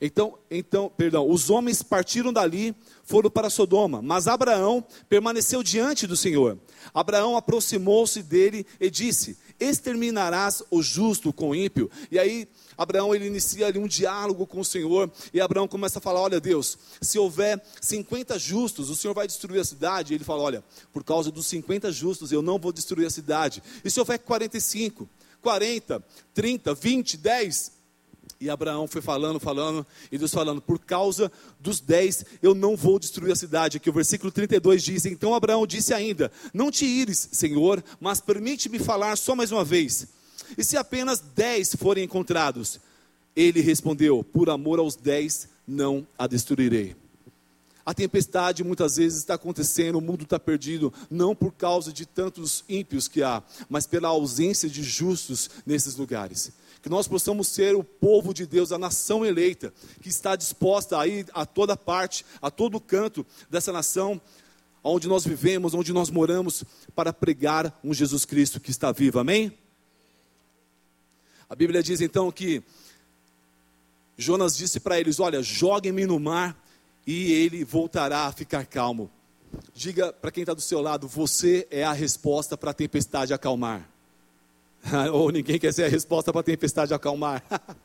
então, 0.00 0.38
então, 0.50 0.90
perdão, 0.96 1.28
os 1.28 1.50
homens 1.50 1.82
partiram 1.82 2.32
dali, 2.32 2.74
foram 3.04 3.30
para 3.30 3.50
Sodoma, 3.50 4.00
mas 4.00 4.26
Abraão 4.26 4.84
permaneceu 5.08 5.62
diante 5.62 6.06
do 6.06 6.16
Senhor. 6.16 6.58
Abraão 6.94 7.36
aproximou-se 7.36 8.22
dele 8.22 8.66
e 8.80 8.90
disse: 8.90 9.36
exterminarás 9.60 10.62
o 10.70 10.82
justo 10.82 11.32
com 11.32 11.50
o 11.50 11.54
ímpio. 11.54 11.90
E 12.10 12.18
aí 12.18 12.48
Abraão 12.78 13.14
ele 13.14 13.26
inicia 13.26 13.66
ali 13.66 13.78
um 13.78 13.86
diálogo 13.86 14.46
com 14.46 14.60
o 14.60 14.64
Senhor, 14.64 15.12
e 15.34 15.40
Abraão 15.40 15.68
começa 15.68 15.98
a 15.98 16.02
falar: 16.02 16.20
Olha, 16.20 16.40
Deus, 16.40 16.78
se 17.00 17.18
houver 17.18 17.62
50 17.80 18.38
justos, 18.38 18.88
o 18.88 18.96
Senhor 18.96 19.12
vai 19.12 19.26
destruir 19.26 19.60
a 19.60 19.64
cidade? 19.64 20.12
E 20.12 20.16
ele 20.16 20.24
fala: 20.24 20.42
Olha, 20.42 20.64
por 20.92 21.04
causa 21.04 21.30
dos 21.30 21.46
50 21.46 21.92
justos, 21.92 22.32
eu 22.32 22.40
não 22.40 22.58
vou 22.58 22.72
destruir 22.72 23.06
a 23.06 23.10
cidade. 23.10 23.62
E 23.84 23.90
se 23.90 24.00
houver 24.00 24.18
45, 24.18 25.06
40, 25.42 26.02
30, 26.32 26.74
20, 26.74 27.16
10, 27.18 27.72
e 28.40 28.50
Abraão 28.50 28.86
foi 28.86 29.00
falando, 29.00 29.40
falando, 29.40 29.86
e 30.10 30.18
Deus 30.18 30.32
falando, 30.32 30.60
por 30.60 30.78
causa 30.78 31.30
dos 31.58 31.80
dez, 31.80 32.24
eu 32.42 32.54
não 32.54 32.76
vou 32.76 32.98
destruir 32.98 33.32
a 33.32 33.36
cidade. 33.36 33.76
Aqui 33.76 33.88
o 33.88 33.92
versículo 33.92 34.30
32 34.30 34.82
diz: 34.82 35.06
Então 35.06 35.34
Abraão 35.34 35.66
disse 35.66 35.94
ainda: 35.94 36.30
Não 36.52 36.70
te 36.70 36.84
ires, 36.84 37.28
Senhor, 37.32 37.82
mas 38.00 38.20
permite-me 38.20 38.78
falar 38.78 39.16
só 39.16 39.34
mais 39.34 39.52
uma 39.52 39.64
vez. 39.64 40.06
E 40.56 40.64
se 40.64 40.76
apenas 40.76 41.20
dez 41.20 41.74
forem 41.74 42.04
encontrados? 42.04 42.80
Ele 43.34 43.60
respondeu: 43.60 44.22
Por 44.22 44.50
amor 44.50 44.78
aos 44.78 44.96
dez, 44.96 45.48
não 45.66 46.06
a 46.18 46.26
destruirei. 46.26 46.96
A 47.84 47.94
tempestade 47.94 48.62
muitas 48.62 48.96
vezes 48.96 49.18
está 49.18 49.34
acontecendo, 49.34 49.96
o 49.96 50.00
mundo 50.00 50.24
está 50.24 50.38
perdido, 50.38 50.92
não 51.10 51.34
por 51.34 51.52
causa 51.52 51.92
de 51.92 52.06
tantos 52.06 52.62
ímpios 52.68 53.08
que 53.08 53.22
há, 53.22 53.42
mas 53.68 53.86
pela 53.86 54.08
ausência 54.08 54.68
de 54.68 54.82
justos 54.82 55.50
nesses 55.66 55.96
lugares 55.96 56.52
que 56.82 56.88
nós 56.88 57.06
possamos 57.06 57.48
ser 57.48 57.76
o 57.76 57.84
povo 57.84 58.32
de 58.32 58.46
Deus, 58.46 58.72
a 58.72 58.78
nação 58.78 59.24
eleita, 59.24 59.72
que 60.00 60.08
está 60.08 60.34
disposta 60.34 60.98
a 60.98 61.06
ir 61.06 61.26
a 61.34 61.44
toda 61.44 61.76
parte, 61.76 62.24
a 62.40 62.50
todo 62.50 62.80
canto 62.80 63.26
dessa 63.50 63.72
nação, 63.72 64.20
onde 64.82 65.06
nós 65.06 65.24
vivemos, 65.24 65.74
onde 65.74 65.92
nós 65.92 66.08
moramos, 66.08 66.64
para 66.94 67.12
pregar 67.12 67.78
um 67.84 67.92
Jesus 67.92 68.24
Cristo 68.24 68.60
que 68.60 68.70
está 68.70 68.92
vivo, 68.92 69.18
amém? 69.18 69.52
A 71.48 71.54
Bíblia 71.54 71.82
diz 71.82 72.00
então 72.00 72.30
que 72.30 72.62
Jonas 74.16 74.56
disse 74.56 74.78
para 74.78 75.00
eles: 75.00 75.18
Olha, 75.18 75.42
joguem-me 75.42 76.06
no 76.06 76.20
mar 76.20 76.56
e 77.06 77.32
ele 77.32 77.64
voltará 77.64 78.26
a 78.26 78.32
ficar 78.32 78.64
calmo. 78.66 79.10
Diga 79.74 80.12
para 80.12 80.30
quem 80.30 80.42
está 80.42 80.54
do 80.54 80.60
seu 80.60 80.80
lado: 80.80 81.08
Você 81.08 81.66
é 81.70 81.82
a 81.82 81.92
resposta 81.92 82.56
para 82.56 82.70
a 82.70 82.74
tempestade 82.74 83.34
acalmar. 83.34 83.88
Ou 85.12 85.30
ninguém 85.30 85.58
quer 85.58 85.72
ser 85.72 85.84
a 85.84 85.88
resposta 85.88 86.32
para 86.32 86.40
a 86.40 86.44
tempestade 86.44 86.94
acalmar. 86.94 87.42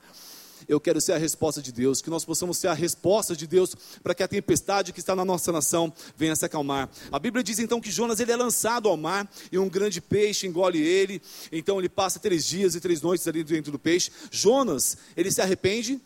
Eu 0.67 0.79
quero 0.79 0.99
ser 0.99 1.13
a 1.13 1.17
resposta 1.17 1.61
de 1.61 1.71
Deus, 1.71 2.01
que 2.01 2.09
nós 2.09 2.25
possamos 2.25 2.57
ser 2.57 2.69
a 2.69 2.73
resposta 2.73 3.35
de 3.35 3.45
Deus 3.45 3.75
para 4.01 4.15
que 4.15 4.23
a 4.23 4.27
tempestade 4.27 4.91
que 4.91 4.99
está 4.99 5.15
na 5.15 5.23
nossa 5.23 5.51
nação 5.51 5.93
venha 6.17 6.35
se 6.35 6.43
acalmar. 6.43 6.89
A 7.11 7.19
Bíblia 7.19 7.43
diz 7.43 7.59
então 7.59 7.79
que 7.79 7.91
Jonas 7.91 8.19
ele 8.19 8.31
é 8.31 8.35
lançado 8.35 8.89
ao 8.89 8.97
mar 8.97 9.29
e 9.51 9.59
um 9.59 9.69
grande 9.69 10.01
peixe 10.01 10.47
engole 10.47 10.81
ele. 10.81 11.21
Então 11.51 11.77
ele 11.77 11.89
passa 11.89 12.19
três 12.19 12.45
dias 12.45 12.73
e 12.73 12.79
três 12.79 13.01
noites 13.01 13.27
ali 13.27 13.43
dentro 13.43 13.71
do 13.71 13.77
peixe. 13.77 14.11
Jonas 14.31 14.97
ele 15.15 15.31
se 15.31 15.41
arrepende, 15.41 16.01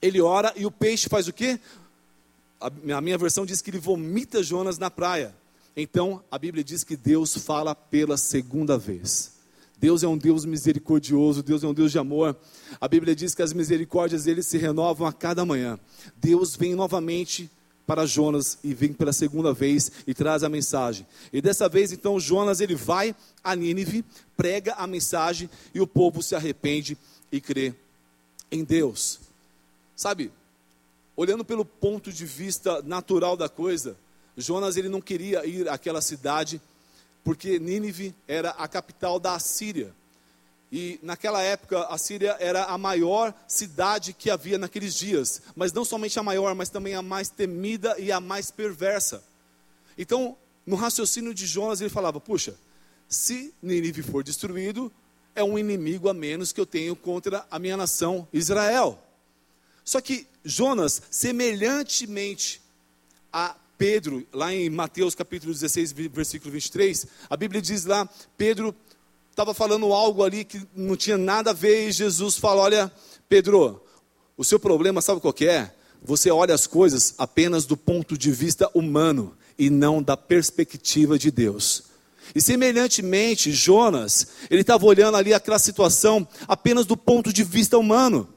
ele 0.00 0.20
ora 0.20 0.52
e 0.56 0.64
o 0.64 0.70
peixe 0.70 1.08
faz 1.08 1.26
o 1.26 1.32
quê? 1.32 1.58
A 2.60 3.00
minha 3.00 3.18
versão 3.18 3.44
diz 3.44 3.60
que 3.60 3.70
ele 3.70 3.78
vomita 3.78 4.42
Jonas 4.42 4.78
na 4.78 4.90
praia. 4.90 5.34
Então 5.76 6.22
a 6.30 6.38
Bíblia 6.38 6.62
diz 6.62 6.84
que 6.84 6.96
Deus 6.96 7.36
fala 7.36 7.74
pela 7.74 8.16
segunda 8.16 8.78
vez. 8.78 9.39
Deus 9.80 10.02
é 10.02 10.06
um 10.06 10.18
Deus 10.18 10.44
misericordioso, 10.44 11.42
Deus 11.42 11.64
é 11.64 11.66
um 11.66 11.72
Deus 11.72 11.90
de 11.90 11.98
amor. 11.98 12.36
A 12.78 12.86
Bíblia 12.86 13.16
diz 13.16 13.34
que 13.34 13.40
as 13.40 13.54
misericórdias 13.54 14.24
dele 14.24 14.42
se 14.42 14.58
renovam 14.58 15.06
a 15.06 15.12
cada 15.12 15.42
manhã. 15.42 15.80
Deus 16.16 16.54
vem 16.54 16.74
novamente 16.74 17.50
para 17.86 18.04
Jonas 18.04 18.58
e 18.62 18.74
vem 18.74 18.92
pela 18.92 19.12
segunda 19.12 19.54
vez 19.54 19.90
e 20.06 20.12
traz 20.12 20.44
a 20.44 20.50
mensagem. 20.50 21.06
E 21.32 21.40
dessa 21.40 21.66
vez 21.66 21.92
então 21.92 22.20
Jonas 22.20 22.60
ele 22.60 22.74
vai 22.74 23.16
a 23.42 23.56
Nínive, 23.56 24.04
prega 24.36 24.74
a 24.74 24.86
mensagem 24.86 25.48
e 25.74 25.80
o 25.80 25.86
povo 25.86 26.22
se 26.22 26.34
arrepende 26.34 26.96
e 27.32 27.40
crê 27.40 27.72
em 28.52 28.62
Deus. 28.62 29.18
Sabe? 29.96 30.30
Olhando 31.16 31.44
pelo 31.44 31.64
ponto 31.64 32.12
de 32.12 32.26
vista 32.26 32.82
natural 32.82 33.34
da 33.34 33.48
coisa, 33.48 33.96
Jonas 34.36 34.76
ele 34.76 34.90
não 34.90 35.00
queria 35.00 35.46
ir 35.46 35.70
àquela 35.70 36.02
cidade 36.02 36.60
porque 37.24 37.58
Nínive 37.58 38.14
era 38.26 38.50
a 38.50 38.66
capital 38.66 39.18
da 39.18 39.34
Assíria. 39.34 39.94
E 40.72 41.00
naquela 41.02 41.42
época, 41.42 41.84
a 41.86 41.98
Síria 41.98 42.36
era 42.38 42.64
a 42.64 42.78
maior 42.78 43.34
cidade 43.48 44.12
que 44.12 44.30
havia 44.30 44.56
naqueles 44.56 44.94
dias. 44.94 45.42
Mas 45.56 45.72
não 45.72 45.84
somente 45.84 46.18
a 46.18 46.22
maior, 46.22 46.54
mas 46.54 46.68
também 46.68 46.94
a 46.94 47.02
mais 47.02 47.28
temida 47.28 47.96
e 47.98 48.12
a 48.12 48.20
mais 48.20 48.50
perversa. 48.50 49.24
Então, 49.98 50.36
no 50.64 50.76
raciocínio 50.76 51.34
de 51.34 51.46
Jonas, 51.46 51.80
ele 51.80 51.90
falava: 51.90 52.20
Puxa, 52.20 52.54
se 53.08 53.52
Nínive 53.60 54.02
for 54.02 54.22
destruído, 54.22 54.92
é 55.34 55.42
um 55.42 55.58
inimigo 55.58 56.08
a 56.08 56.14
menos 56.14 56.52
que 56.52 56.60
eu 56.60 56.66
tenho 56.66 56.94
contra 56.94 57.44
a 57.50 57.58
minha 57.58 57.76
nação 57.76 58.28
Israel. 58.32 59.02
Só 59.84 60.00
que 60.00 60.26
Jonas, 60.44 61.02
semelhantemente 61.10 62.62
a 63.32 63.56
Pedro, 63.80 64.26
lá 64.30 64.52
em 64.52 64.68
Mateus 64.68 65.14
capítulo 65.14 65.54
16, 65.54 65.92
versículo 66.12 66.52
23, 66.52 67.06
a 67.30 67.34
Bíblia 67.34 67.62
diz 67.62 67.86
lá, 67.86 68.06
Pedro 68.36 68.74
estava 69.30 69.54
falando 69.54 69.90
algo 69.94 70.22
ali 70.22 70.44
que 70.44 70.60
não 70.76 70.94
tinha 70.94 71.16
nada 71.16 71.48
a 71.48 71.54
ver, 71.54 71.88
e 71.88 71.90
Jesus 71.90 72.36
fala: 72.36 72.60
Olha, 72.60 72.92
Pedro, 73.26 73.82
o 74.36 74.44
seu 74.44 74.60
problema, 74.60 75.00
sabe 75.00 75.22
qual 75.22 75.34
é? 75.40 75.72
Você 76.02 76.30
olha 76.30 76.54
as 76.54 76.66
coisas 76.66 77.14
apenas 77.16 77.64
do 77.64 77.74
ponto 77.74 78.18
de 78.18 78.30
vista 78.30 78.70
humano 78.74 79.34
e 79.58 79.70
não 79.70 80.02
da 80.02 80.14
perspectiva 80.14 81.18
de 81.18 81.30
Deus. 81.30 81.84
E 82.34 82.40
semelhantemente, 82.42 83.50
Jonas, 83.50 84.26
ele 84.50 84.60
estava 84.60 84.84
olhando 84.84 85.16
ali 85.16 85.32
aquela 85.32 85.58
situação 85.58 86.28
apenas 86.46 86.84
do 86.84 86.98
ponto 86.98 87.32
de 87.32 87.42
vista 87.42 87.78
humano. 87.78 88.28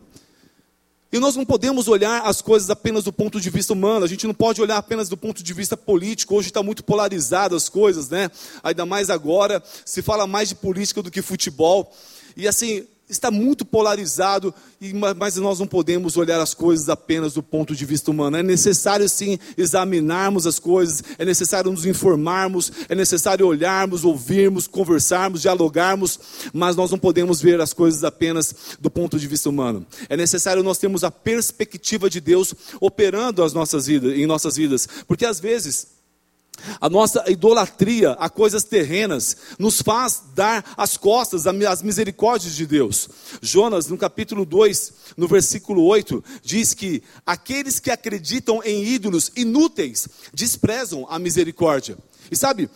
E 1.13 1.19
nós 1.19 1.35
não 1.35 1.45
podemos 1.45 1.87
olhar 1.87 2.23
as 2.25 2.41
coisas 2.41 2.71
apenas 2.71 3.03
do 3.03 3.13
ponto 3.13 3.39
de 3.39 3.47
vista 3.51 3.71
humano, 3.71 4.03
a 4.03 4.07
gente 4.07 4.25
não 4.25 4.33
pode 4.33 4.59
olhar 4.59 4.77
apenas 4.77 5.07
do 5.07 5.15
ponto 5.15 5.43
de 5.43 5.53
vista 5.53 5.77
político. 5.77 6.33
Hoje 6.33 6.47
está 6.47 6.63
muito 6.63 6.83
polarizado 6.83 7.55
as 7.55 7.69
coisas, 7.69 8.09
né? 8.09 8.31
Ainda 8.63 8.83
mais 8.83 9.11
agora, 9.11 9.61
se 9.85 10.01
fala 10.01 10.25
mais 10.25 10.49
de 10.49 10.55
política 10.55 11.03
do 11.03 11.11
que 11.11 11.21
futebol. 11.21 11.93
E 12.35 12.47
assim, 12.47 12.87
está 13.09 13.29
muito 13.29 13.65
polarizado, 13.65 14.53
mas 15.17 15.35
nós 15.35 15.59
não 15.59 15.67
podemos 15.67 16.17
olhar 16.17 16.39
as 16.39 16.53
coisas 16.53 16.89
apenas 16.89 17.33
do 17.33 17.43
ponto 17.43 17.75
de 17.75 17.85
vista 17.85 18.09
humano. 18.11 18.37
É 18.37 18.43
necessário 18.43 19.07
sim 19.07 19.37
examinarmos 19.57 20.47
as 20.47 20.59
coisas, 20.59 21.03
é 21.17 21.25
necessário 21.25 21.71
nos 21.71 21.85
informarmos, 21.85 22.71
é 22.89 22.95
necessário 22.95 23.47
olharmos, 23.47 24.03
ouvirmos, 24.03 24.67
conversarmos, 24.67 25.41
dialogarmos, 25.41 26.19
mas 26.53 26.75
nós 26.75 26.91
não 26.91 26.97
podemos 26.97 27.41
ver 27.41 27.59
as 27.61 27.73
coisas 27.73 28.03
apenas 28.03 28.77
do 28.79 28.89
ponto 28.89 29.19
de 29.19 29.27
vista 29.27 29.49
humano. 29.49 29.85
É 30.09 30.17
necessário 30.17 30.63
nós 30.63 30.77
termos 30.77 31.03
a 31.03 31.11
perspectiva 31.11 32.09
de 32.09 32.19
Deus 32.19 32.53
operando 32.79 33.43
as 33.43 33.53
nossas 33.53 33.85
vidas, 33.85 34.13
em 34.13 34.25
nossas 34.25 34.55
vidas, 34.55 34.87
porque 35.07 35.25
às 35.25 35.39
vezes 35.39 36.02
a 36.79 36.89
nossa 36.89 37.23
idolatria 37.29 38.11
a 38.13 38.29
coisas 38.29 38.63
terrenas 38.63 39.37
nos 39.57 39.81
faz 39.81 40.23
dar 40.35 40.63
as 40.77 40.97
costas 40.97 41.45
às 41.47 41.81
misericórdias 41.81 42.55
de 42.55 42.65
Deus. 42.65 43.09
Jonas, 43.41 43.87
no 43.87 43.97
capítulo 43.97 44.45
2, 44.45 44.93
no 45.17 45.27
versículo 45.27 45.85
8, 45.85 46.23
diz 46.43 46.73
que 46.73 47.03
aqueles 47.25 47.79
que 47.79 47.91
acreditam 47.91 48.61
em 48.63 48.83
ídolos 48.83 49.31
inúteis 49.35 50.07
desprezam 50.33 51.05
a 51.09 51.19
misericórdia. 51.19 51.97
E 52.31 52.35
sabe, 52.35 52.69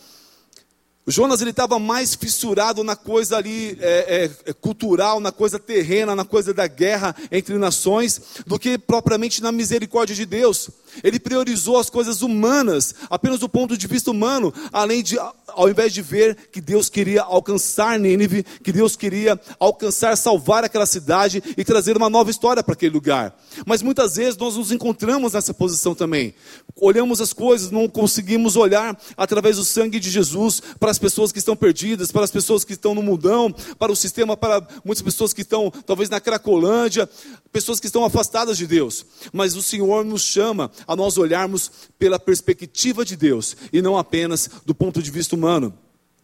Jonas 1.10 1.40
ele 1.40 1.50
estava 1.50 1.78
mais 1.78 2.14
fissurado 2.14 2.84
na 2.84 2.94
coisa 2.94 3.38
ali 3.38 3.78
é, 3.80 4.30
é, 4.44 4.52
cultural, 4.52 5.20
na 5.20 5.32
coisa 5.32 5.58
terrena, 5.58 6.14
na 6.14 6.24
coisa 6.24 6.52
da 6.52 6.66
guerra 6.66 7.16
entre 7.32 7.56
nações, 7.56 8.20
do 8.46 8.58
que 8.58 8.76
propriamente 8.76 9.42
na 9.42 9.50
misericórdia 9.50 10.14
de 10.14 10.26
Deus. 10.26 10.68
Ele 11.02 11.18
priorizou 11.18 11.78
as 11.78 11.88
coisas 11.88 12.20
humanas, 12.20 12.94
apenas 13.08 13.38
do 13.38 13.48
ponto 13.48 13.76
de 13.76 13.86
vista 13.86 14.10
humano, 14.10 14.52
além 14.72 15.02
de, 15.02 15.18
ao 15.48 15.68
invés 15.68 15.92
de 15.92 16.02
ver 16.02 16.36
que 16.52 16.60
Deus 16.60 16.88
queria 16.88 17.22
alcançar 17.22 17.98
Nínive, 17.98 18.42
que 18.62 18.72
Deus 18.72 18.96
queria 18.96 19.40
alcançar, 19.58 20.16
salvar 20.16 20.64
aquela 20.64 20.86
cidade 20.86 21.42
e 21.56 21.64
trazer 21.64 21.96
uma 21.96 22.10
nova 22.10 22.30
história 22.30 22.62
para 22.62 22.74
aquele 22.74 22.92
lugar. 22.92 23.34
Mas 23.64 23.80
muitas 23.82 24.16
vezes 24.16 24.36
nós 24.36 24.56
nos 24.56 24.72
encontramos 24.72 25.32
nessa 25.32 25.54
posição 25.54 25.94
também. 25.94 26.34
Olhamos 26.76 27.20
as 27.20 27.32
coisas, 27.32 27.70
não 27.70 27.88
conseguimos 27.88 28.56
olhar 28.56 28.98
através 29.16 29.56
do 29.56 29.64
sangue 29.64 29.98
de 29.98 30.10
Jesus 30.10 30.60
para 30.78 30.90
pessoas 30.98 31.32
que 31.32 31.38
estão 31.38 31.56
perdidas, 31.56 32.12
para 32.12 32.24
as 32.24 32.30
pessoas 32.30 32.64
que 32.64 32.72
estão 32.72 32.94
no 32.94 33.02
mundão, 33.02 33.52
para 33.78 33.92
o 33.92 33.96
sistema, 33.96 34.36
para 34.36 34.66
muitas 34.84 35.02
pessoas 35.02 35.32
que 35.32 35.42
estão 35.42 35.70
talvez 35.70 36.08
na 36.08 36.20
Cracolândia, 36.20 37.08
pessoas 37.52 37.80
que 37.80 37.86
estão 37.86 38.04
afastadas 38.04 38.58
de 38.58 38.66
Deus. 38.66 39.04
Mas 39.32 39.56
o 39.56 39.62
Senhor 39.62 40.04
nos 40.04 40.22
chama 40.22 40.70
a 40.86 40.96
nós 40.96 41.18
olharmos 41.18 41.70
pela 41.98 42.18
perspectiva 42.18 43.04
de 43.04 43.16
Deus 43.16 43.56
e 43.72 43.80
não 43.82 43.96
apenas 43.96 44.50
do 44.64 44.74
ponto 44.74 45.02
de 45.02 45.10
vista 45.10 45.34
humano. 45.34 45.72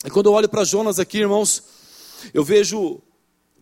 E 0.04 0.10
quando 0.10 0.26
eu 0.26 0.32
olho 0.32 0.48
para 0.48 0.64
Jonas 0.64 0.98
aqui, 0.98 1.18
irmãos, 1.18 1.62
eu 2.32 2.44
vejo 2.44 3.00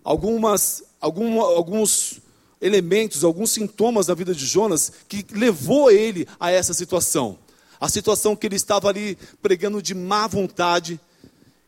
algumas, 0.04 0.82
algum, 1.00 1.40
alguns 1.40 2.20
elementos, 2.60 3.24
alguns 3.24 3.50
sintomas 3.50 4.06
da 4.06 4.14
vida 4.14 4.34
de 4.34 4.46
Jonas 4.46 4.92
que 5.08 5.24
levou 5.32 5.90
ele 5.90 6.26
a 6.38 6.50
essa 6.50 6.72
situação. 6.72 7.38
A 7.82 7.88
situação 7.88 8.36
que 8.36 8.46
ele 8.46 8.54
estava 8.54 8.88
ali 8.88 9.18
pregando 9.42 9.82
de 9.82 9.92
má 9.92 10.28
vontade, 10.28 11.00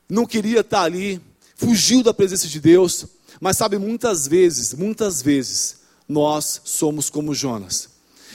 não 0.08 0.24
queria 0.24 0.60
estar 0.60 0.82
ali, 0.82 1.20
fugiu 1.56 2.04
da 2.04 2.14
presença 2.14 2.46
de 2.46 2.60
Deus. 2.60 3.04
Mas 3.40 3.56
sabe, 3.56 3.78
muitas 3.78 4.28
vezes, 4.28 4.74
muitas 4.74 5.20
vezes, 5.20 5.78
nós 6.08 6.60
somos 6.62 7.10
como 7.10 7.34
Jonas. 7.34 7.88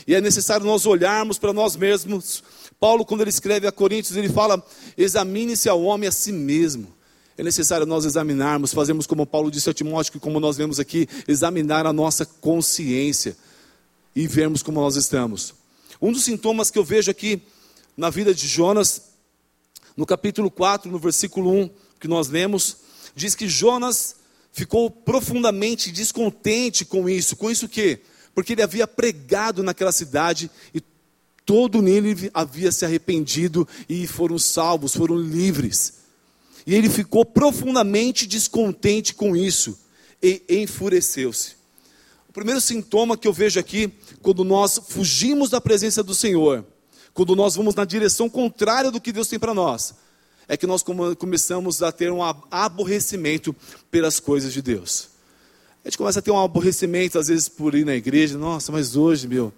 E 0.06 0.14
é 0.14 0.20
necessário 0.20 0.66
nós 0.66 0.86
olharmos 0.86 1.38
para 1.38 1.54
nós 1.54 1.78
mesmos. 1.78 2.44
Paulo, 2.82 3.06
quando 3.06 3.22
ele 3.22 3.30
escreve 3.30 3.66
a 3.66 3.72
Coríntios, 3.72 4.18
ele 4.18 4.28
fala: 4.28 4.62
examine-se 4.98 5.70
ao 5.70 5.82
homem 5.82 6.10
a 6.10 6.12
si 6.12 6.34
mesmo. 6.34 6.94
É 7.38 7.44
necessário 7.44 7.86
nós 7.86 8.04
examinarmos, 8.04 8.74
fazermos 8.74 9.08
como 9.08 9.26
Paulo 9.26 9.50
disse 9.50 9.70
a 9.70 9.74
Timóteo, 9.74 10.20
como 10.20 10.38
nós 10.42 10.58
vemos 10.58 10.82
aqui, 10.82 11.08
examinar 11.26 11.86
a 11.86 11.94
nossa 11.94 12.26
consciência 12.26 13.38
e 14.14 14.28
vermos 14.28 14.62
como 14.62 14.82
nós 14.82 14.98
estamos. 14.98 15.54
Um 16.02 16.12
dos 16.12 16.26
sintomas 16.26 16.70
que 16.70 16.78
eu 16.78 16.84
vejo 16.84 17.10
aqui 17.10 17.42
na 18.00 18.10
vida 18.10 18.34
de 18.34 18.48
Jonas, 18.48 19.12
no 19.96 20.06
capítulo 20.06 20.50
4, 20.50 20.92
no 20.92 20.98
versículo 20.98 21.52
1, 21.52 21.70
que 22.00 22.08
nós 22.08 22.30
lemos, 22.30 22.78
diz 23.16 23.36
que 23.36 23.48
Jonas 23.48 24.16
ficou 24.52 24.90
profundamente 24.90 25.92
descontente 25.92 26.84
com 26.86 27.08
isso. 27.08 27.36
Com 27.36 27.52
isso 27.52 27.70
que? 27.70 28.02
porque 28.40 28.54
ele 28.54 28.62
havia 28.62 28.88
pregado 28.88 29.62
naquela 29.62 29.92
cidade 29.92 30.50
e 30.74 30.82
todo 31.46 31.82
Nínive 31.82 32.32
havia 32.34 32.72
se 32.72 32.86
arrependido 32.86 33.68
e 33.90 34.08
foram 34.08 34.40
salvos, 34.40 34.96
foram 34.96 35.18
livres. 35.18 35.96
E 36.66 36.74
ele 36.74 36.90
ficou 36.90 37.26
profundamente 37.26 38.26
descontente 38.26 39.14
com 39.14 39.36
isso 39.36 39.78
e 40.24 40.42
enfureceu-se. 40.48 41.58
O 42.30 42.32
primeiro 42.32 42.62
sintoma 42.62 43.18
que 43.18 43.28
eu 43.28 43.34
vejo 43.34 43.60
aqui, 43.60 43.92
quando 44.22 44.46
nós 44.46 44.80
fugimos 44.88 45.50
da 45.50 45.60
presença 45.60 46.02
do 46.02 46.16
Senhor, 46.16 46.66
quando 47.20 47.36
nós 47.36 47.54
vamos 47.54 47.76
na 47.76 47.84
direção 47.84 48.30
contrária 48.30 48.90
do 48.90 49.02
que 49.02 49.12
Deus 49.12 49.28
tem 49.28 49.38
para 49.38 49.54
nós, 49.54 49.94
é 50.48 50.56
que 50.56 50.66
nós 50.66 50.82
começamos 51.18 51.84
a 51.84 51.92
ter 51.92 52.10
um 52.14 52.22
aborrecimento 52.50 53.54
pelas 53.92 54.22
coisas 54.22 54.54
de 54.54 54.62
Deus. 54.62 55.10
A 55.84 55.90
gente 55.90 55.98
começa 55.98 56.20
a 56.20 56.22
ter 56.22 56.32
um 56.32 56.40
aborrecimento, 56.42 57.20
às 57.20 57.28
vezes, 57.28 57.50
por 57.50 57.76
ir 57.76 57.86
na 57.86 57.94
igreja. 57.94 58.38
Nossa, 58.38 58.72
mas 58.72 58.96
hoje, 58.96 59.28
meu. 59.28 59.52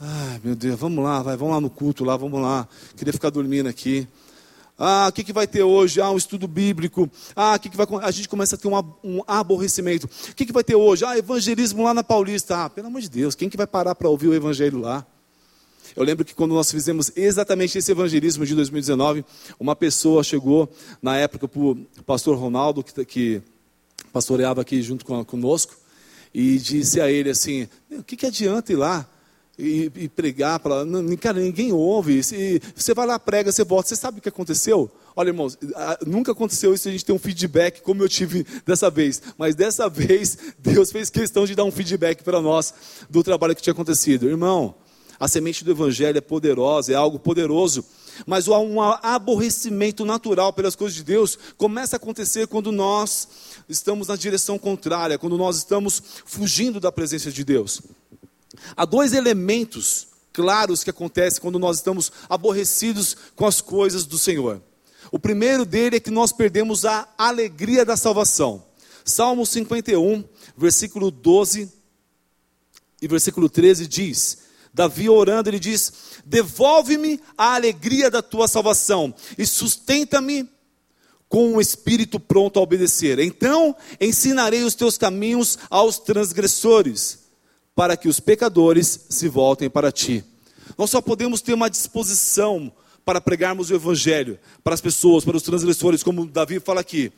Ai, 0.00 0.40
meu 0.44 0.54
Deus, 0.54 0.78
vamos 0.78 1.02
lá, 1.02 1.22
vai, 1.22 1.36
vamos 1.36 1.54
lá 1.54 1.60
no 1.60 1.68
culto 1.68 2.04
lá, 2.04 2.16
vamos 2.16 2.40
lá. 2.40 2.68
Queria 2.96 3.12
ficar 3.12 3.30
dormindo 3.30 3.68
aqui. 3.68 4.06
Ah, 4.78 5.08
o 5.08 5.12
que, 5.12 5.24
que 5.24 5.32
vai 5.32 5.48
ter 5.48 5.64
hoje? 5.64 6.00
Ah, 6.00 6.12
um 6.12 6.16
estudo 6.16 6.46
bíblico. 6.46 7.10
Ah, 7.34 7.56
o 7.56 7.58
que, 7.58 7.68
que 7.68 7.76
vai. 7.76 7.88
A 8.00 8.12
gente 8.12 8.28
começa 8.28 8.54
a 8.54 8.58
ter 8.58 8.68
um, 8.68 8.76
um 9.02 9.22
aborrecimento. 9.26 10.08
O 10.30 10.34
que, 10.36 10.46
que 10.46 10.52
vai 10.52 10.62
ter 10.62 10.76
hoje? 10.76 11.04
Ah, 11.04 11.18
evangelismo 11.18 11.82
lá 11.82 11.92
na 11.92 12.04
Paulista. 12.04 12.66
Ah, 12.66 12.70
pelo 12.70 12.86
amor 12.86 13.00
de 13.00 13.10
Deus, 13.10 13.34
quem 13.34 13.48
que 13.48 13.56
vai 13.56 13.66
parar 13.66 13.96
para 13.96 14.08
ouvir 14.08 14.28
o 14.28 14.34
evangelho 14.34 14.78
lá? 14.78 15.04
Eu 15.96 16.04
lembro 16.04 16.26
que 16.26 16.34
quando 16.34 16.52
nós 16.52 16.70
fizemos 16.70 17.10
exatamente 17.16 17.78
esse 17.78 17.90
evangelismo 17.90 18.44
de 18.44 18.54
2019, 18.54 19.24
uma 19.58 19.74
pessoa 19.74 20.22
chegou, 20.22 20.68
na 21.00 21.16
época, 21.16 21.48
para 21.48 21.58
o 21.58 21.78
pastor 22.04 22.36
Ronaldo, 22.36 22.84
que, 22.84 23.04
que 23.06 23.42
pastoreava 24.12 24.60
aqui 24.60 24.82
junto 24.82 25.06
com, 25.06 25.24
conosco, 25.24 25.74
e 26.34 26.58
disse 26.58 27.00
a 27.00 27.10
ele 27.10 27.30
assim: 27.30 27.66
o 27.90 28.02
que, 28.02 28.14
que 28.14 28.26
adianta 28.26 28.70
ir 28.70 28.76
lá 28.76 29.08
e, 29.58 29.90
e 29.94 30.08
pregar 30.08 30.60
para 30.60 30.84
cara, 31.18 31.40
ninguém 31.40 31.72
ouve. 31.72 32.22
Se, 32.22 32.60
você 32.74 32.92
vai 32.92 33.06
lá, 33.06 33.18
prega, 33.18 33.50
você 33.50 33.64
volta. 33.64 33.88
Você 33.88 33.96
sabe 33.96 34.18
o 34.18 34.22
que 34.22 34.28
aconteceu? 34.28 34.90
Olha, 35.14 35.30
irmãos, 35.30 35.56
nunca 36.06 36.32
aconteceu 36.32 36.74
isso 36.74 36.88
a 36.88 36.92
gente 36.92 37.06
ter 37.06 37.12
um 37.12 37.18
feedback 37.18 37.80
como 37.80 38.02
eu 38.02 38.08
tive 38.08 38.46
dessa 38.66 38.90
vez. 38.90 39.22
Mas 39.38 39.54
dessa 39.54 39.88
vez, 39.90 40.36
Deus 40.58 40.92
fez 40.92 41.08
questão 41.08 41.46
de 41.46 41.54
dar 41.54 41.64
um 41.64 41.70
feedback 41.70 42.22
para 42.22 42.40
nós 42.40 42.74
do 43.08 43.22
trabalho 43.22 43.56
que 43.56 43.62
tinha 43.62 43.72
acontecido. 43.72 44.28
Irmão, 44.28 44.74
a 45.18 45.28
semente 45.28 45.64
do 45.64 45.70
Evangelho 45.70 46.18
é 46.18 46.20
poderosa, 46.20 46.92
é 46.92 46.94
algo 46.94 47.18
poderoso. 47.18 47.84
Mas 48.26 48.48
um 48.48 48.80
aborrecimento 48.80 50.04
natural 50.04 50.52
pelas 50.52 50.74
coisas 50.74 50.96
de 50.96 51.04
Deus 51.04 51.38
começa 51.56 51.96
a 51.96 51.98
acontecer 51.98 52.46
quando 52.46 52.72
nós 52.72 53.28
estamos 53.68 54.08
na 54.08 54.16
direção 54.16 54.58
contrária, 54.58 55.18
quando 55.18 55.36
nós 55.36 55.56
estamos 55.56 56.02
fugindo 56.24 56.80
da 56.80 56.90
presença 56.90 57.30
de 57.30 57.44
Deus. 57.44 57.82
Há 58.76 58.84
dois 58.84 59.12
elementos 59.12 60.08
claros 60.32 60.84
que 60.84 60.90
acontecem 60.90 61.40
quando 61.40 61.58
nós 61.58 61.78
estamos 61.78 62.12
aborrecidos 62.28 63.16
com 63.34 63.46
as 63.46 63.60
coisas 63.60 64.04
do 64.04 64.18
Senhor. 64.18 64.62
O 65.10 65.18
primeiro 65.18 65.64
dele 65.64 65.96
é 65.96 66.00
que 66.00 66.10
nós 66.10 66.32
perdemos 66.32 66.84
a 66.84 67.08
alegria 67.16 67.84
da 67.84 67.96
salvação. 67.96 68.64
Salmo 69.04 69.46
51, 69.46 70.24
versículo 70.56 71.10
12 71.10 71.72
e 73.00 73.08
versículo 73.08 73.48
13 73.48 73.86
diz: 73.86 74.38
Davi 74.76 75.08
orando, 75.08 75.48
ele 75.48 75.58
diz: 75.58 75.90
Devolve-me 76.26 77.18
a 77.36 77.54
alegria 77.54 78.10
da 78.10 78.20
tua 78.20 78.46
salvação 78.46 79.14
e 79.38 79.46
sustenta-me 79.46 80.46
com 81.30 81.54
um 81.54 81.60
espírito 81.60 82.20
pronto 82.20 82.58
a 82.58 82.62
obedecer. 82.62 83.18
Então 83.18 83.74
ensinarei 83.98 84.62
os 84.62 84.74
teus 84.74 84.98
caminhos 84.98 85.58
aos 85.70 85.98
transgressores, 85.98 87.20
para 87.74 87.96
que 87.96 88.06
os 88.06 88.20
pecadores 88.20 89.06
se 89.08 89.28
voltem 89.28 89.70
para 89.70 89.90
ti. 89.90 90.22
Nós 90.76 90.90
só 90.90 91.00
podemos 91.00 91.40
ter 91.40 91.54
uma 91.54 91.70
disposição 91.70 92.70
para 93.02 93.18
pregarmos 93.18 93.70
o 93.70 93.74
evangelho 93.74 94.38
para 94.62 94.74
as 94.74 94.80
pessoas, 94.82 95.24
para 95.24 95.38
os 95.38 95.42
transgressores, 95.42 96.02
como 96.02 96.26
Davi 96.26 96.60
fala 96.60 96.82
aqui, 96.82 97.10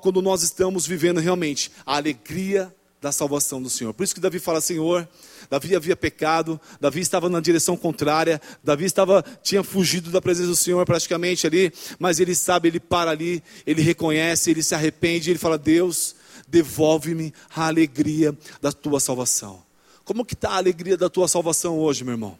quando 0.00 0.22
nós 0.22 0.42
estamos 0.42 0.86
vivendo 0.86 1.20
realmente 1.20 1.70
a 1.84 1.96
alegria 1.96 2.74
da 3.00 3.10
salvação 3.10 3.62
do 3.62 3.70
Senhor. 3.70 3.94
Por 3.94 4.04
isso 4.04 4.14
que 4.14 4.20
Davi 4.20 4.38
fala: 4.38 4.60
Senhor, 4.60 5.08
Davi 5.50 5.74
havia 5.74 5.96
pecado, 5.96 6.60
Davi 6.80 7.00
estava 7.00 7.28
na 7.28 7.40
direção 7.40 7.76
contrária, 7.76 8.40
Davi 8.62 8.84
estava 8.84 9.24
tinha 9.42 9.64
fugido 9.64 10.08
da 10.10 10.22
presença 10.22 10.48
do 10.48 10.56
Senhor 10.56 10.86
praticamente 10.86 11.44
ali, 11.44 11.72
mas 11.98 12.20
ele 12.20 12.36
sabe, 12.36 12.68
ele 12.68 12.78
para 12.78 13.10
ali, 13.10 13.42
ele 13.66 13.82
reconhece, 13.82 14.52
ele 14.52 14.62
se 14.62 14.76
arrepende, 14.76 15.28
ele 15.28 15.40
fala: 15.40 15.58
Deus, 15.58 16.14
devolve-me 16.46 17.34
a 17.54 17.66
alegria 17.66 18.32
da 18.62 18.70
tua 18.70 19.00
salvação. 19.00 19.62
Como 20.04 20.24
que 20.24 20.34
está 20.34 20.50
a 20.50 20.56
alegria 20.56 20.96
da 20.96 21.10
tua 21.10 21.26
salvação 21.26 21.78
hoje, 21.78 22.04
meu 22.04 22.14
irmão? 22.14 22.38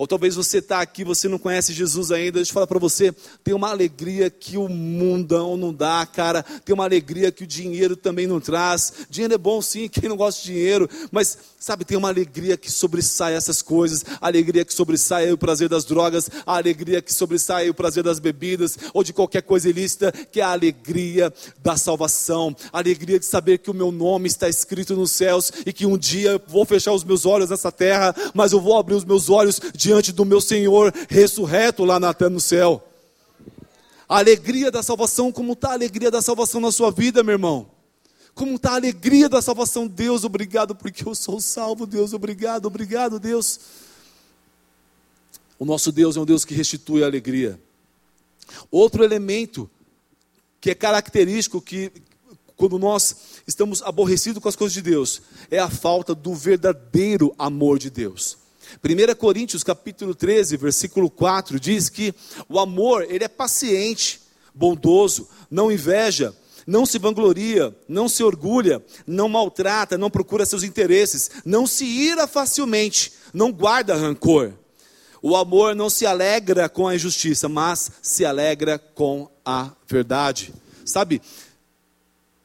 Ou 0.00 0.06
talvez 0.06 0.34
você 0.34 0.60
está 0.60 0.80
aqui, 0.80 1.04
você 1.04 1.28
não 1.28 1.38
conhece 1.38 1.74
Jesus 1.74 2.10
ainda. 2.10 2.38
Deixa 2.38 2.48
eu 2.48 2.54
falar 2.54 2.66
para 2.66 2.78
você: 2.78 3.14
tem 3.44 3.52
uma 3.52 3.68
alegria 3.68 4.30
que 4.30 4.56
o 4.56 4.66
mundão 4.66 5.58
não 5.58 5.74
dá, 5.74 6.06
cara. 6.06 6.42
Tem 6.42 6.72
uma 6.72 6.84
alegria 6.84 7.30
que 7.30 7.44
o 7.44 7.46
dinheiro 7.46 7.94
também 7.94 8.26
não 8.26 8.40
traz. 8.40 8.94
Dinheiro 9.10 9.34
é 9.34 9.36
bom 9.36 9.60
sim, 9.60 9.88
quem 9.88 10.08
não 10.08 10.16
gosta 10.16 10.40
de 10.40 10.54
dinheiro. 10.54 10.88
Mas, 11.12 11.36
sabe, 11.58 11.84
tem 11.84 11.98
uma 11.98 12.08
alegria 12.08 12.56
que 12.56 12.72
sobressai 12.72 13.34
essas 13.34 13.60
coisas. 13.60 14.02
A 14.22 14.28
alegria 14.28 14.64
que 14.64 14.72
sobressai 14.72 15.30
o 15.32 15.36
prazer 15.36 15.68
das 15.68 15.84
drogas. 15.84 16.30
A 16.46 16.56
alegria 16.56 17.02
que 17.02 17.12
sobressai 17.12 17.68
o 17.68 17.74
prazer 17.74 18.02
das 18.02 18.18
bebidas. 18.18 18.78
Ou 18.94 19.04
de 19.04 19.12
qualquer 19.12 19.42
coisa 19.42 19.68
ilícita. 19.68 20.10
Que 20.32 20.40
é 20.40 20.44
a 20.44 20.52
alegria 20.52 21.30
da 21.62 21.76
salvação. 21.76 22.56
A 22.72 22.78
alegria 22.78 23.18
de 23.18 23.26
saber 23.26 23.58
que 23.58 23.70
o 23.70 23.74
meu 23.74 23.92
nome 23.92 24.28
está 24.28 24.48
escrito 24.48 24.96
nos 24.96 25.12
céus. 25.12 25.52
E 25.66 25.74
que 25.74 25.84
um 25.84 25.98
dia 25.98 26.40
vou 26.48 26.64
fechar 26.64 26.94
os 26.94 27.04
meus 27.04 27.26
olhos 27.26 27.50
nessa 27.50 27.70
terra. 27.70 28.14
Mas 28.32 28.52
eu 28.52 28.62
vou 28.62 28.78
abrir 28.78 28.94
os 28.94 29.04
meus 29.04 29.28
olhos 29.28 29.60
diante 29.90 30.12
do 30.12 30.24
meu 30.24 30.40
Senhor 30.40 30.94
ressurreto 31.08 31.84
lá 31.84 31.98
na, 31.98 32.14
no 32.30 32.40
céu. 32.40 32.86
A 34.08 34.18
alegria 34.18 34.70
da 34.70 34.84
salvação, 34.84 35.32
como 35.32 35.54
está 35.54 35.70
a 35.70 35.72
alegria 35.72 36.12
da 36.12 36.22
salvação 36.22 36.60
na 36.60 36.70
sua 36.70 36.92
vida, 36.92 37.24
meu 37.24 37.32
irmão? 37.32 37.68
Como 38.32 38.54
está 38.54 38.70
a 38.70 38.74
alegria 38.76 39.28
da 39.28 39.42
salvação? 39.42 39.88
Deus, 39.88 40.22
obrigado 40.22 40.76
porque 40.76 41.06
eu 41.06 41.14
sou 41.14 41.40
salvo. 41.40 41.86
Deus, 41.86 42.12
obrigado, 42.12 42.66
obrigado, 42.66 43.18
Deus. 43.18 43.58
O 45.58 45.64
nosso 45.64 45.90
Deus 45.90 46.16
é 46.16 46.20
um 46.20 46.24
Deus 46.24 46.44
que 46.44 46.54
restitui 46.54 47.02
a 47.02 47.06
alegria. 47.06 47.60
Outro 48.70 49.02
elemento 49.02 49.68
que 50.60 50.70
é 50.70 50.74
característico 50.74 51.60
que 51.60 51.90
quando 52.56 52.78
nós 52.78 53.16
estamos 53.44 53.82
aborrecidos 53.82 54.40
com 54.40 54.48
as 54.48 54.54
coisas 54.54 54.74
de 54.74 54.82
Deus, 54.82 55.22
é 55.50 55.58
a 55.58 55.70
falta 55.70 56.14
do 56.14 56.34
verdadeiro 56.34 57.34
amor 57.38 57.78
de 57.78 57.90
Deus. 57.90 58.39
1 58.82 59.14
Coríntios 59.16 59.62
capítulo 59.62 60.14
13, 60.14 60.56
versículo 60.56 61.10
4 61.10 61.58
diz 61.58 61.88
que 61.88 62.14
o 62.48 62.58
amor, 62.58 63.06
ele 63.08 63.24
é 63.24 63.28
paciente, 63.28 64.20
bondoso, 64.54 65.28
não 65.50 65.70
inveja, 65.70 66.34
não 66.66 66.86
se 66.86 66.98
vangloria, 66.98 67.74
não 67.88 68.08
se 68.08 68.22
orgulha, 68.22 68.82
não 69.06 69.28
maltrata, 69.28 69.98
não 69.98 70.10
procura 70.10 70.46
seus 70.46 70.62
interesses, 70.62 71.30
não 71.44 71.66
se 71.66 71.84
ira 71.84 72.26
facilmente, 72.26 73.12
não 73.32 73.52
guarda 73.52 73.96
rancor. 73.96 74.52
O 75.22 75.36
amor 75.36 75.74
não 75.74 75.90
se 75.90 76.06
alegra 76.06 76.68
com 76.68 76.88
a 76.88 76.94
injustiça, 76.94 77.48
mas 77.48 77.90
se 78.00 78.24
alegra 78.24 78.78
com 78.78 79.30
a 79.44 79.70
verdade. 79.86 80.54
Sabe, 80.84 81.20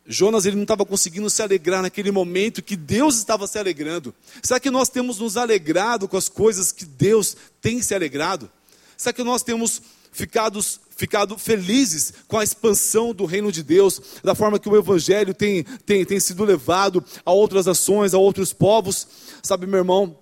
Jonas 0.07 0.45
ele 0.45 0.55
não 0.55 0.63
estava 0.63 0.85
conseguindo 0.85 1.29
se 1.29 1.41
alegrar 1.41 1.81
naquele 1.81 2.11
momento 2.11 2.61
que 2.61 2.75
Deus 2.75 3.17
estava 3.17 3.47
se 3.47 3.57
alegrando. 3.57 4.13
Será 4.43 4.59
que 4.59 4.69
nós 4.69 4.87
temos 4.87 5.19
nos 5.19 5.35
alegrado 5.35 6.07
com 6.07 6.15
as 6.15 6.29
coisas 6.29 6.71
que 6.71 6.85
Deus 6.85 7.35
tem 7.59 7.81
se 7.81 7.95
alegrado? 7.95 8.49
Será 8.95 9.11
que 9.11 9.23
nós 9.23 9.41
temos 9.41 9.81
ficado, 10.11 10.63
ficado 10.95 11.37
felizes 11.37 12.13
com 12.27 12.37
a 12.37 12.43
expansão 12.43 13.13
do 13.13 13.25
reino 13.25 13.51
de 13.51 13.63
Deus, 13.63 13.99
da 14.23 14.35
forma 14.35 14.59
que 14.59 14.69
o 14.69 14.77
Evangelho 14.77 15.33
tem, 15.33 15.63
tem, 15.85 16.05
tem 16.05 16.19
sido 16.19 16.43
levado 16.43 17.03
a 17.25 17.31
outras 17.33 17.67
ações, 17.67 18.13
a 18.13 18.17
outros 18.17 18.53
povos? 18.53 19.07
Sabe, 19.41 19.65
meu 19.65 19.79
irmão, 19.79 20.17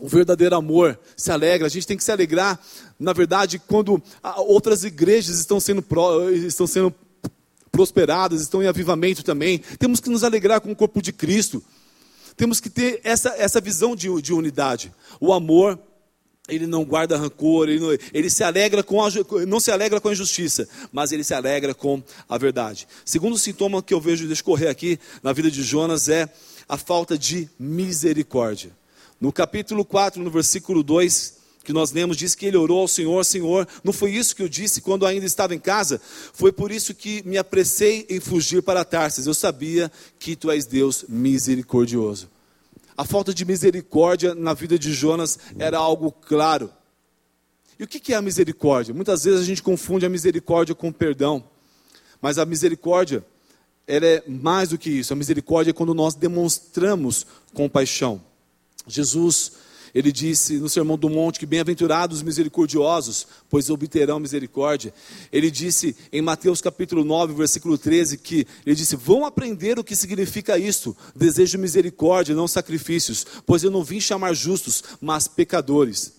o 0.00 0.08
verdadeiro 0.08 0.56
amor 0.56 0.98
se 1.16 1.30
alegra. 1.30 1.66
A 1.66 1.70
gente 1.70 1.86
tem 1.86 1.96
que 1.96 2.04
se 2.04 2.10
alegrar, 2.10 2.60
na 2.98 3.12
verdade, 3.12 3.58
quando 3.58 4.02
outras 4.38 4.82
igrejas 4.82 5.38
estão 5.38 5.60
sendo, 5.60 5.84
estão 6.46 6.66
sendo 6.66 6.94
prosperadas, 7.70 8.42
estão 8.42 8.62
em 8.62 8.66
avivamento 8.66 9.22
também. 9.22 9.58
Temos 9.78 10.00
que 10.00 10.10
nos 10.10 10.24
alegrar 10.24 10.60
com 10.60 10.72
o 10.72 10.76
corpo 10.76 11.00
de 11.00 11.12
Cristo. 11.12 11.62
Temos 12.36 12.60
que 12.60 12.70
ter 12.70 13.00
essa, 13.04 13.34
essa 13.36 13.60
visão 13.60 13.94
de, 13.94 14.08
de 14.22 14.32
unidade. 14.32 14.92
O 15.20 15.32
amor, 15.32 15.78
ele 16.48 16.66
não 16.66 16.84
guarda 16.84 17.16
rancor, 17.16 17.68
ele, 17.68 17.80
não, 17.80 17.88
ele 18.12 18.30
se 18.30 18.42
alegra 18.42 18.82
com 18.82 19.04
a, 19.04 19.08
não 19.46 19.60
se 19.60 19.70
alegra 19.70 20.00
com 20.00 20.08
a 20.08 20.12
injustiça, 20.12 20.68
mas 20.92 21.12
ele 21.12 21.24
se 21.24 21.34
alegra 21.34 21.74
com 21.74 22.02
a 22.28 22.38
verdade. 22.38 22.88
Segundo 23.04 23.38
sintoma 23.38 23.82
que 23.82 23.94
eu 23.94 24.00
vejo 24.00 24.26
descorrer 24.26 24.70
aqui 24.70 24.98
na 25.22 25.32
vida 25.32 25.50
de 25.50 25.62
Jonas 25.62 26.08
é 26.08 26.28
a 26.68 26.76
falta 26.76 27.18
de 27.18 27.48
misericórdia. 27.58 28.70
No 29.20 29.32
capítulo 29.32 29.84
4, 29.84 30.22
no 30.22 30.30
versículo 30.30 30.82
2, 30.82 31.39
que 31.64 31.72
nós 31.72 31.92
lemos, 31.92 32.16
diz 32.16 32.34
que 32.34 32.46
ele 32.46 32.56
orou 32.56 32.80
ao 32.80 32.88
Senhor, 32.88 33.24
Senhor, 33.24 33.68
não 33.84 33.92
foi 33.92 34.12
isso 34.12 34.34
que 34.34 34.42
eu 34.42 34.48
disse 34.48 34.80
quando 34.80 35.04
ainda 35.04 35.26
estava 35.26 35.54
em 35.54 35.58
casa? 35.58 36.00
Foi 36.32 36.50
por 36.50 36.70
isso 36.72 36.94
que 36.94 37.22
me 37.26 37.36
apressei 37.36 38.06
em 38.08 38.18
fugir 38.18 38.62
para 38.62 38.84
Tarsis. 38.84 39.26
Eu 39.26 39.34
sabia 39.34 39.90
que 40.18 40.34
tu 40.34 40.50
és 40.50 40.66
Deus 40.66 41.04
misericordioso. 41.08 42.30
A 42.96 43.04
falta 43.04 43.32
de 43.32 43.44
misericórdia 43.44 44.34
na 44.34 44.54
vida 44.54 44.78
de 44.78 44.92
Jonas 44.92 45.38
era 45.58 45.78
algo 45.78 46.10
claro. 46.12 46.70
E 47.78 47.84
o 47.84 47.88
que 47.88 48.12
é 48.12 48.16
a 48.16 48.20
misericórdia? 48.20 48.92
Muitas 48.92 49.24
vezes 49.24 49.40
a 49.40 49.44
gente 49.44 49.62
confunde 49.62 50.04
a 50.04 50.08
misericórdia 50.10 50.74
com 50.74 50.88
o 50.88 50.92
perdão. 50.92 51.42
Mas 52.20 52.36
a 52.36 52.44
misericórdia, 52.44 53.24
ela 53.86 54.04
é 54.04 54.22
mais 54.28 54.68
do 54.68 54.76
que 54.76 54.90
isso. 54.90 55.14
A 55.14 55.16
misericórdia 55.16 55.70
é 55.70 55.72
quando 55.72 55.94
nós 55.94 56.14
demonstramos 56.14 57.26
compaixão. 57.54 58.20
Jesus 58.86 59.52
ele 59.94 60.12
disse 60.12 60.58
no 60.58 60.68
Sermão 60.68 60.96
do 60.96 61.08
Monte 61.08 61.38
que 61.38 61.46
bem-aventurados 61.46 62.18
os 62.18 62.22
misericordiosos, 62.22 63.26
pois 63.48 63.70
obterão 63.70 64.20
misericórdia. 64.20 64.92
Ele 65.32 65.50
disse 65.50 65.96
em 66.12 66.22
Mateus 66.22 66.60
capítulo 66.60 67.04
9, 67.04 67.34
versículo 67.34 67.76
13, 67.76 68.18
que 68.18 68.46
ele 68.64 68.76
disse: 68.76 68.96
Vão 68.96 69.24
aprender 69.24 69.78
o 69.78 69.84
que 69.84 69.96
significa 69.96 70.58
isto, 70.58 70.96
desejo 71.14 71.58
misericórdia, 71.58 72.34
não 72.34 72.48
sacrifícios, 72.48 73.26
pois 73.46 73.62
eu 73.62 73.70
não 73.70 73.84
vim 73.84 74.00
chamar 74.00 74.34
justos, 74.34 74.82
mas 75.00 75.26
pecadores. 75.26 76.14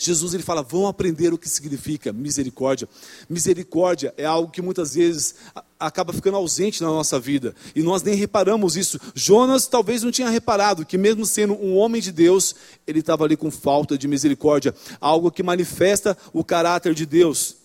Jesus 0.00 0.32
ele 0.32 0.42
fala: 0.42 0.62
vão 0.62 0.86
aprender 0.86 1.32
o 1.32 1.38
que 1.38 1.48
significa 1.48 2.12
misericórdia. 2.12 2.88
Misericórdia 3.28 4.14
é 4.16 4.24
algo 4.24 4.50
que 4.50 4.62
muitas 4.62 4.94
vezes 4.94 5.34
acaba 5.78 6.12
ficando 6.12 6.38
ausente 6.38 6.82
na 6.82 6.88
nossa 6.88 7.20
vida 7.20 7.54
e 7.74 7.82
nós 7.82 8.02
nem 8.02 8.14
reparamos 8.14 8.76
isso. 8.76 8.98
Jonas 9.14 9.66
talvez 9.66 10.02
não 10.02 10.10
tinha 10.10 10.30
reparado 10.30 10.86
que, 10.86 10.96
mesmo 10.96 11.26
sendo 11.26 11.52
um 11.54 11.76
homem 11.76 12.00
de 12.00 12.12
Deus, 12.12 12.54
ele 12.86 13.00
estava 13.00 13.24
ali 13.24 13.36
com 13.36 13.50
falta 13.50 13.98
de 13.98 14.08
misericórdia, 14.08 14.74
algo 15.00 15.30
que 15.30 15.42
manifesta 15.42 16.16
o 16.32 16.42
caráter 16.42 16.94
de 16.94 17.04
Deus. 17.04 17.56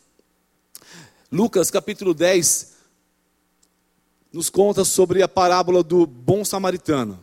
Lucas 1.32 1.72
capítulo 1.72 2.14
10 2.14 2.74
nos 4.32 4.50
conta 4.50 4.84
sobre 4.84 5.24
a 5.24 5.28
parábola 5.30 5.82
do 5.82 6.06
bom 6.06 6.44
samaritano. 6.44 7.18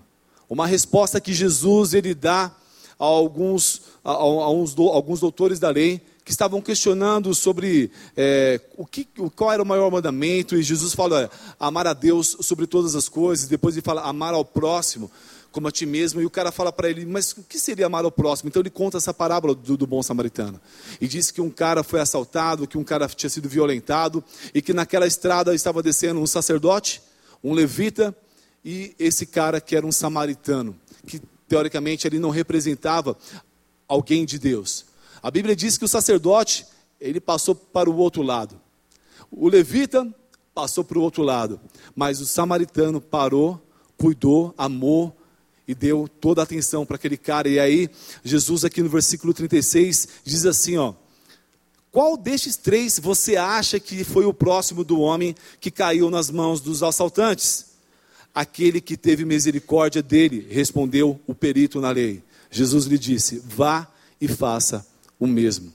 Uma 0.49 0.67
resposta 0.67 1.21
que 1.21 1.35
Jesus 1.35 1.93
ele 1.93 2.15
dá 2.15 2.55
a 3.03 3.05
alguns, 3.05 3.83
a, 4.05 4.13
a 4.13 4.51
uns, 4.51 4.75
do, 4.75 4.85
alguns 4.89 5.19
doutores 5.19 5.59
da 5.59 5.71
lei 5.71 6.01
que 6.25 6.31
estavam 6.31 6.63
questionando 6.63 7.35
sobre 7.35 7.91
é, 8.17 8.61
o 8.77 8.87
que, 8.87 9.09
qual 9.35 9.51
era 9.51 9.61
o 9.61 9.67
maior 9.67 9.91
mandamento, 9.91 10.55
e 10.55 10.63
Jesus 10.63 10.95
fala 10.95 11.29
amar 11.59 11.89
a 11.89 11.95
Deus 11.95 12.37
sobre 12.43 12.65
todas 12.65 12.95
as 12.95 13.09
coisas, 13.09 13.49
depois 13.49 13.75
ele 13.75 13.83
fala 13.83 14.03
amar 14.03 14.35
ao 14.35 14.45
próximo 14.45 15.11
como 15.51 15.69
a 15.69 15.71
ti 15.73 15.85
mesmo, 15.85 16.19
e 16.19 16.25
o 16.25 16.31
cara 16.31 16.51
fala 16.51 16.73
para 16.73 16.89
ele, 16.89 17.05
mas 17.05 17.33
o 17.33 17.43
que 17.43 17.59
seria 17.59 17.85
amar 17.85 18.05
ao 18.05 18.11
próximo? 18.11 18.49
Então 18.49 18.63
ele 18.63 18.71
conta 18.71 18.97
essa 18.97 19.13
parábola 19.13 19.55
do, 19.55 19.77
do, 19.77 19.87
bom 19.87 20.03
samaritano, 20.03 20.61
e 21.01 21.09
diz 21.09 21.31
que 21.31 21.43
um 21.43 21.51
cara 21.51 21.83
foi 21.83 22.01
assaltado, 22.01 22.67
que 22.67 22.79
um 22.79 22.85
cara 22.85 23.07
tinha 23.09 23.29
sido 23.29 23.49
violentado, 23.49 24.25
e 24.55 24.63
que 24.63 24.73
naquela 24.73 25.07
estrada 25.07 25.55
estava 25.55 25.83
descendo 25.83 26.21
um 26.21 26.27
sacerdote, 26.27 27.03
um 27.45 27.53
levita, 27.53 28.17
e 28.65 28.95
esse 28.97 29.27
cara 29.27 29.61
que 29.61 29.77
era 29.77 29.85
um 29.85 29.93
samaritano, 29.93 30.75
que 31.07 31.21
teoricamente 31.53 32.07
ele 32.07 32.19
não 32.19 32.31
representava 32.31 33.15
alguém 33.87 34.25
de 34.25 34.39
Deus. 34.39 34.87
A 35.23 35.31
Bíblia 35.31 35.55
diz 35.55 35.77
que 35.77 35.85
o 35.85 35.89
sacerdote, 35.89 36.65
ele 36.99 37.21
passou 37.21 37.55
para 37.55 37.91
o 37.91 37.97
outro 37.99 38.23
lado. 38.23 38.59
O 39.31 39.51
levita 39.51 40.11
passou 40.55 40.83
para 40.83 40.99
o 40.99 41.03
outro 41.03 41.23
lado, 41.23 41.61
mas 41.95 42.23
o 42.23 42.27
samaritano 42.27 43.03
parou, 43.03 43.63
cuidou, 43.99 44.55
amou 44.57 45.15
e 45.69 45.75
deu 45.75 46.09
toda 46.09 46.41
a 46.41 46.45
atenção 46.45 46.87
para 46.87 46.97
aquele 46.97 47.19
cara. 47.19 47.51
E 47.51 47.61
aí, 47.61 47.91
Jesus 48.25 48.65
aqui 48.65 48.83
no 48.83 48.89
versículo 48.89 49.35
36 49.35 50.09
diz 50.25 50.47
assim, 50.47 50.79
ó: 50.79 50.95
Qual 51.91 52.17
destes 52.17 52.57
três 52.57 52.99
você 52.99 53.37
acha 53.37 53.79
que 53.79 54.05
foi 54.05 54.25
o 54.25 54.33
próximo 54.33 54.83
do 54.83 55.01
homem 55.01 55.35
que 55.61 55.71
caiu 55.71 56.09
nas 56.09 56.31
mãos 56.31 56.63
dos 56.63 56.83
assaltantes? 56.83 57.72
Aquele 58.35 58.81
que 58.81 58.97
teve 58.97 59.25
misericórdia 59.25 60.03
dele, 60.03 60.47
respondeu 60.51 61.21
o 61.27 61.35
perito 61.35 61.81
na 61.81 61.91
lei. 61.91 62.23
Jesus 62.51 62.87
lhe 62.87 62.99
disse: 62.99 63.43
Vá 63.45 63.87
e 64.21 64.29
faça 64.29 64.87
o 65.19 65.27
mesmo. 65.27 65.73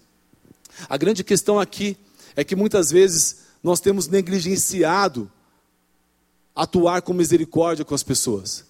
A 0.90 0.98
grande 0.98 1.24
questão 1.24 1.60
aqui 1.60 1.98
é 2.36 2.44
que 2.44 2.56
muitas 2.56 2.92
vezes 2.92 3.38
nós 3.64 3.80
temos 3.80 4.08
negligenciado 4.08 5.30
atuar 6.56 7.02
com 7.02 7.14
misericórdia 7.14 7.86
com 7.86 7.94
as 7.94 8.04
pessoas. 8.04 8.66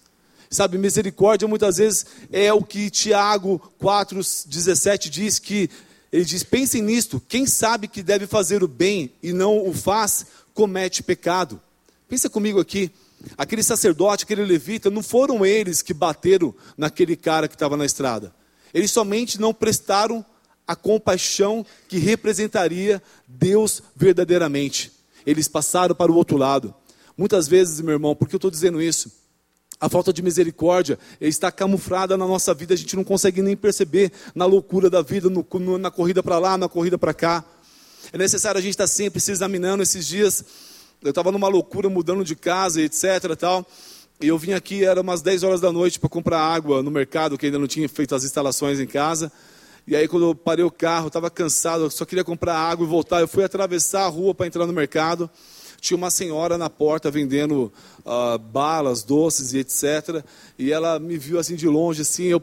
Sabe, 0.50 0.78
misericórdia 0.78 1.46
muitas 1.46 1.76
vezes 1.76 2.06
é 2.32 2.52
o 2.52 2.62
que 2.62 2.90
Tiago 2.90 3.60
4,17 3.80 5.08
diz 5.08 5.38
que 5.38 5.70
ele 6.10 6.24
diz: 6.24 6.42
pensem 6.42 6.82
nisto, 6.82 7.22
quem 7.28 7.46
sabe 7.46 7.86
que 7.86 8.02
deve 8.02 8.26
fazer 8.26 8.62
o 8.62 8.68
bem 8.68 9.12
e 9.22 9.32
não 9.32 9.66
o 9.68 9.72
faz, 9.72 10.26
comete 10.54 11.02
pecado. 11.02 11.60
Pensa 12.08 12.30
comigo 12.30 12.58
aqui. 12.58 12.90
Aquele 13.36 13.62
sacerdote, 13.62 14.24
aquele 14.24 14.44
levita, 14.44 14.90
não 14.90 15.02
foram 15.02 15.44
eles 15.44 15.82
que 15.82 15.92
bateram 15.92 16.54
naquele 16.76 17.16
cara 17.16 17.48
que 17.48 17.54
estava 17.54 17.76
na 17.76 17.84
estrada. 17.84 18.32
Eles 18.72 18.90
somente 18.90 19.40
não 19.40 19.52
prestaram 19.52 20.24
a 20.66 20.76
compaixão 20.76 21.64
que 21.88 21.98
representaria 21.98 23.02
Deus 23.26 23.82
verdadeiramente. 23.96 24.92
Eles 25.24 25.48
passaram 25.48 25.94
para 25.94 26.12
o 26.12 26.14
outro 26.14 26.36
lado. 26.36 26.74
Muitas 27.16 27.48
vezes, 27.48 27.80
meu 27.80 27.94
irmão, 27.94 28.14
por 28.14 28.28
que 28.28 28.34
eu 28.34 28.38
estou 28.38 28.50
dizendo 28.50 28.80
isso? 28.80 29.10
A 29.80 29.88
falta 29.88 30.12
de 30.12 30.22
misericórdia 30.22 30.98
está 31.20 31.50
camuflada 31.52 32.16
na 32.16 32.26
nossa 32.26 32.52
vida, 32.52 32.74
a 32.74 32.76
gente 32.76 32.96
não 32.96 33.04
consegue 33.04 33.40
nem 33.40 33.56
perceber 33.56 34.12
na 34.34 34.44
loucura 34.44 34.90
da 34.90 35.02
vida, 35.02 35.30
no, 35.30 35.46
no, 35.54 35.78
na 35.78 35.90
corrida 35.90 36.22
para 36.22 36.38
lá, 36.38 36.58
na 36.58 36.68
corrida 36.68 36.98
para 36.98 37.14
cá. 37.14 37.44
É 38.12 38.18
necessário 38.18 38.58
a 38.58 38.62
gente 38.62 38.72
estar 38.72 38.86
sempre 38.86 39.20
se 39.20 39.30
examinando. 39.30 39.82
Esses 39.82 40.06
dias 40.06 40.44
eu 41.02 41.10
estava 41.10 41.30
numa 41.30 41.48
loucura, 41.48 41.88
mudando 41.88 42.24
de 42.24 42.34
casa, 42.34 42.80
etc. 42.80 43.36
Tal, 43.38 43.66
e 44.20 44.26
eu 44.26 44.36
vim 44.36 44.52
aqui, 44.52 44.84
era 44.84 45.00
umas 45.00 45.22
10 45.22 45.44
horas 45.44 45.60
da 45.60 45.70
noite, 45.70 46.00
para 46.00 46.08
comprar 46.08 46.40
água 46.40 46.82
no 46.82 46.90
mercado, 46.90 47.38
que 47.38 47.46
ainda 47.46 47.58
não 47.58 47.68
tinha 47.68 47.88
feito 47.88 48.14
as 48.14 48.24
instalações 48.24 48.80
em 48.80 48.86
casa. 48.86 49.30
E 49.86 49.94
aí, 49.94 50.08
quando 50.08 50.26
eu 50.26 50.34
parei 50.34 50.64
o 50.64 50.70
carro, 50.70 51.06
estava 51.06 51.30
cansado, 51.30 51.88
só 51.90 52.04
queria 52.04 52.24
comprar 52.24 52.56
água 52.56 52.84
e 52.84 52.88
voltar. 52.88 53.20
Eu 53.20 53.28
fui 53.28 53.44
atravessar 53.44 54.04
a 54.04 54.08
rua 54.08 54.34
para 54.34 54.46
entrar 54.46 54.66
no 54.66 54.72
mercado. 54.72 55.30
Tinha 55.80 55.96
uma 55.96 56.10
senhora 56.10 56.58
na 56.58 56.68
porta 56.68 57.10
vendendo 57.10 57.72
uh, 58.04 58.36
balas, 58.38 59.04
doces 59.04 59.54
e 59.54 59.58
etc. 59.58 60.24
E 60.58 60.72
ela 60.72 60.98
me 60.98 61.16
viu 61.16 61.38
assim 61.38 61.54
de 61.54 61.68
longe, 61.68 62.02
assim, 62.02 62.24
eu 62.24 62.42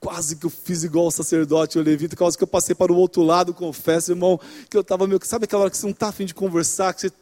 quase 0.00 0.34
que 0.34 0.46
eu 0.46 0.50
fiz 0.50 0.82
igual 0.82 1.06
o 1.06 1.10
sacerdote, 1.12 1.78
o 1.78 1.82
levita, 1.82 2.16
quase 2.16 2.36
que 2.36 2.42
eu 2.42 2.48
passei 2.48 2.74
para 2.74 2.92
o 2.92 2.96
outro 2.96 3.22
lado, 3.22 3.54
confesso, 3.54 4.10
irmão, 4.10 4.40
que 4.68 4.76
eu 4.76 4.80
estava 4.80 5.06
meio. 5.06 5.20
Sabe 5.22 5.44
aquela 5.44 5.62
hora 5.62 5.70
que 5.70 5.76
você 5.76 5.86
não 5.86 5.92
está 5.92 6.08
afim 6.08 6.24
de 6.24 6.34
conversar, 6.34 6.92
que 6.92 7.02
você 7.02 7.12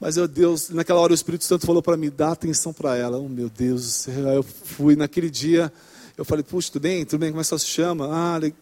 mas 0.00 0.16
eu, 0.16 0.28
Deus, 0.28 0.70
naquela 0.70 1.00
hora 1.00 1.12
o 1.12 1.14
Espírito 1.14 1.44
Santo 1.44 1.66
falou 1.66 1.82
para 1.82 1.96
mim, 1.96 2.10
dá 2.14 2.32
atenção 2.32 2.72
para 2.72 2.96
ela. 2.96 3.18
Oh, 3.18 3.28
meu 3.28 3.48
Deus, 3.48 4.06
eu 4.08 4.42
fui 4.42 4.94
naquele 4.94 5.28
dia, 5.28 5.72
eu 6.16 6.24
falei, 6.24 6.44
puxa, 6.44 6.70
tudo 6.72 6.82
bem? 6.82 7.04
Tudo 7.04 7.20
bem? 7.20 7.30
Como 7.30 7.40
é 7.40 7.44
que 7.44 7.48
você 7.48 7.58
se 7.58 7.66
chama? 7.66 8.06
Ah, 8.06 8.36
a 8.36 8.40
senhora 8.40 8.54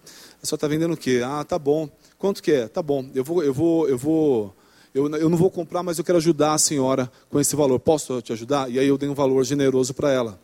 está 0.42 0.68
vendendo 0.68 0.94
o 0.94 0.96
quê? 0.96 1.22
Ah, 1.24 1.44
tá 1.44 1.58
bom. 1.58 1.88
Quanto 2.18 2.42
que 2.42 2.52
é? 2.52 2.68
Tá 2.68 2.82
bom. 2.82 3.08
Eu 3.14 3.22
vou, 3.22 3.42
eu 3.42 3.52
vou, 3.52 3.88
eu 3.88 3.98
vou, 3.98 4.56
eu, 4.94 5.08
eu 5.16 5.28
não 5.28 5.36
vou 5.36 5.50
comprar, 5.50 5.82
mas 5.82 5.98
eu 5.98 6.04
quero 6.04 6.18
ajudar 6.18 6.54
a 6.54 6.58
senhora 6.58 7.10
com 7.28 7.38
esse 7.38 7.54
valor. 7.54 7.78
Posso 7.78 8.22
te 8.22 8.32
ajudar? 8.32 8.70
E 8.70 8.78
aí 8.78 8.86
eu 8.86 8.96
dei 8.96 9.08
um 9.08 9.14
valor 9.14 9.44
generoso 9.44 9.92
para 9.92 10.10
ela. 10.10 10.38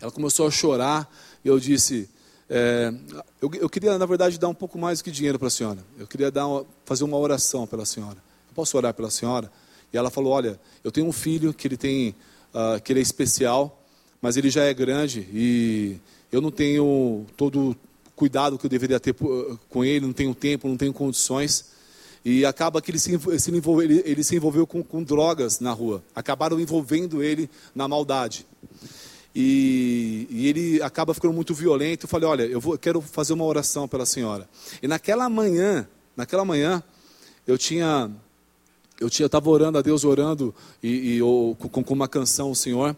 Ela 0.00 0.10
começou 0.10 0.46
a 0.46 0.50
chorar 0.50 1.10
e 1.42 1.48
eu 1.48 1.58
disse, 1.58 2.08
é, 2.48 2.92
eu, 3.40 3.50
eu, 3.54 3.68
queria, 3.68 3.96
na 3.98 4.06
verdade, 4.06 4.38
dar 4.38 4.48
um 4.48 4.54
pouco 4.54 4.78
mais 4.78 4.98
do 4.98 5.04
que 5.04 5.10
dinheiro 5.10 5.38
para 5.38 5.48
a 5.48 5.50
senhora. 5.50 5.78
Eu 5.98 6.06
queria 6.06 6.30
dar, 6.30 6.46
fazer 6.84 7.04
uma 7.04 7.16
oração 7.16 7.66
pela 7.66 7.86
senhora. 7.86 8.16
Eu 8.16 8.54
posso 8.54 8.76
orar 8.76 8.92
pela 8.92 9.10
senhora? 9.10 9.50
E 9.92 9.96
ela 9.96 10.10
falou: 10.10 10.32
Olha, 10.32 10.58
eu 10.84 10.90
tenho 10.90 11.06
um 11.06 11.12
filho 11.12 11.52
que 11.52 11.66
ele 11.66 11.76
tem, 11.76 12.14
uh, 12.54 12.80
que 12.82 12.92
ele 12.92 13.00
é 13.00 13.02
especial, 13.02 13.82
mas 14.20 14.36
ele 14.36 14.50
já 14.50 14.64
é 14.64 14.74
grande 14.74 15.26
e 15.32 15.96
eu 16.30 16.40
não 16.40 16.50
tenho 16.50 17.24
todo 17.36 17.70
o 17.70 17.76
cuidado 18.14 18.58
que 18.58 18.66
eu 18.66 18.70
deveria 18.70 19.00
ter 19.00 19.14
com 19.68 19.84
ele, 19.84 20.06
não 20.06 20.12
tenho 20.12 20.34
tempo, 20.34 20.68
não 20.68 20.76
tenho 20.76 20.92
condições. 20.92 21.76
E 22.24 22.44
acaba 22.44 22.82
que 22.82 22.90
ele 22.90 22.98
se, 22.98 23.12
envolveu, 23.50 23.82
ele, 23.82 24.02
ele, 24.04 24.24
se 24.24 24.36
envolveu 24.36 24.66
com, 24.66 24.82
com 24.82 25.02
drogas 25.02 25.60
na 25.60 25.72
rua. 25.72 26.02
Acabaram 26.14 26.60
envolvendo 26.60 27.22
ele 27.22 27.48
na 27.74 27.86
maldade. 27.86 28.44
E, 29.34 30.26
e, 30.28 30.48
ele 30.48 30.82
acaba 30.82 31.14
ficando 31.14 31.32
muito 31.32 31.54
violento. 31.54 32.04
Eu 32.04 32.08
falei, 32.08 32.28
olha, 32.28 32.42
eu, 32.42 32.60
vou, 32.60 32.76
quero 32.76 33.00
fazer 33.00 33.32
uma 33.32 33.44
oração 33.44 33.86
pela 33.86 34.04
senhora. 34.04 34.48
E 34.82 34.88
naquela 34.88 35.28
manhã, 35.28 35.88
naquela 36.16 36.44
manhã, 36.44 36.82
eu 37.46 37.56
tinha 37.56 38.10
eu 39.00 39.06
estava 39.06 39.48
orando 39.48 39.78
a 39.78 39.82
Deus 39.82 40.04
orando 40.04 40.54
e, 40.82 41.16
e 41.16 41.20
com, 41.20 41.84
com, 41.84 41.94
uma 41.94 42.08
canção 42.08 42.50
o 42.50 42.56
Senhor 42.56 42.96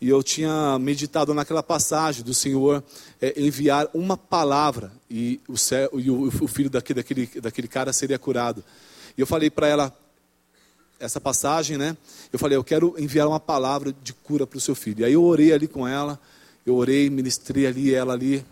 e 0.00 0.08
eu 0.08 0.22
tinha 0.22 0.78
meditado 0.78 1.34
naquela 1.34 1.62
passagem 1.62 2.24
do 2.24 2.32
Senhor 2.32 2.82
é, 3.20 3.40
enviar 3.40 3.88
uma 3.92 4.16
palavra 4.16 4.92
e 5.10 5.40
o, 5.48 5.54
e 5.98 6.10
o, 6.10 6.28
o 6.28 6.48
filho 6.48 6.70
daquele, 6.70 7.02
daquele, 7.02 7.40
daquele 7.40 7.68
cara 7.68 7.92
seria 7.92 8.18
curado. 8.18 8.62
E 9.18 9.20
eu 9.20 9.26
falei 9.26 9.50
para 9.50 9.66
ela 9.66 9.92
essa 11.00 11.20
passagem 11.20 11.76
né? 11.76 11.96
Eu 12.32 12.38
falei 12.38 12.56
eu 12.56 12.64
quero 12.64 12.94
enviar 12.96 13.26
uma 13.26 13.40
palavra 13.40 13.94
de 14.02 14.12
cura 14.12 14.46
para 14.46 14.56
o 14.56 14.60
seu 14.60 14.74
filho. 14.74 15.00
E 15.00 15.04
aí 15.04 15.12
eu 15.14 15.24
orei 15.24 15.52
ali 15.52 15.66
com 15.66 15.86
ela 15.86 16.18
eu 16.64 16.76
orei 16.76 17.10
ministrei 17.10 17.66
ali 17.66 17.92
ela 17.92 18.12
ali. 18.12 18.44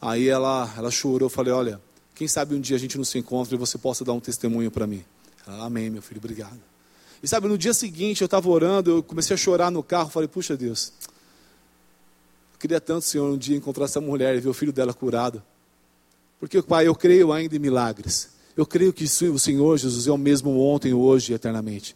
Aí 0.00 0.28
ela 0.28 0.72
ela 0.78 0.92
chorou 0.92 1.26
eu 1.26 1.30
falei 1.30 1.52
olha 1.52 1.80
quem 2.14 2.28
sabe 2.28 2.54
um 2.54 2.60
dia 2.60 2.76
a 2.76 2.80
gente 2.80 2.96
não 2.96 3.04
se 3.04 3.18
encontra 3.18 3.54
e 3.54 3.58
você 3.58 3.76
possa 3.76 4.04
dar 4.04 4.12
um 4.12 4.20
testemunho 4.20 4.70
para 4.70 4.86
mim 4.86 5.04
Amém, 5.46 5.88
meu 5.88 6.02
filho, 6.02 6.18
obrigado. 6.18 6.60
E 7.22 7.28
sabe, 7.28 7.48
no 7.48 7.56
dia 7.56 7.72
seguinte 7.72 8.20
eu 8.20 8.26
estava 8.26 8.48
orando, 8.48 8.90
eu 8.90 9.02
comecei 9.02 9.34
a 9.34 9.36
chorar 9.36 9.70
no 9.70 9.82
carro, 9.82 10.10
falei, 10.10 10.28
puxa 10.28 10.56
Deus, 10.56 10.92
eu 12.52 12.58
queria 12.58 12.80
tanto, 12.80 13.04
Senhor, 13.04 13.30
um 13.30 13.38
dia 13.38 13.56
encontrar 13.56 13.84
essa 13.84 14.00
mulher 14.00 14.34
e 14.34 14.40
ver 14.40 14.48
o 14.48 14.54
filho 14.54 14.72
dela 14.72 14.92
curado. 14.92 15.42
Porque, 16.40 16.60
Pai, 16.62 16.86
eu 16.86 16.94
creio 16.94 17.32
ainda 17.32 17.54
em 17.56 17.58
milagres. 17.58 18.30
Eu 18.56 18.66
creio 18.66 18.92
que 18.92 19.04
o 19.04 19.38
Senhor 19.38 19.78
Jesus 19.78 20.06
é 20.06 20.10
o 20.10 20.18
mesmo 20.18 20.58
ontem, 20.58 20.94
hoje 20.94 21.32
e 21.32 21.34
eternamente. 21.34 21.94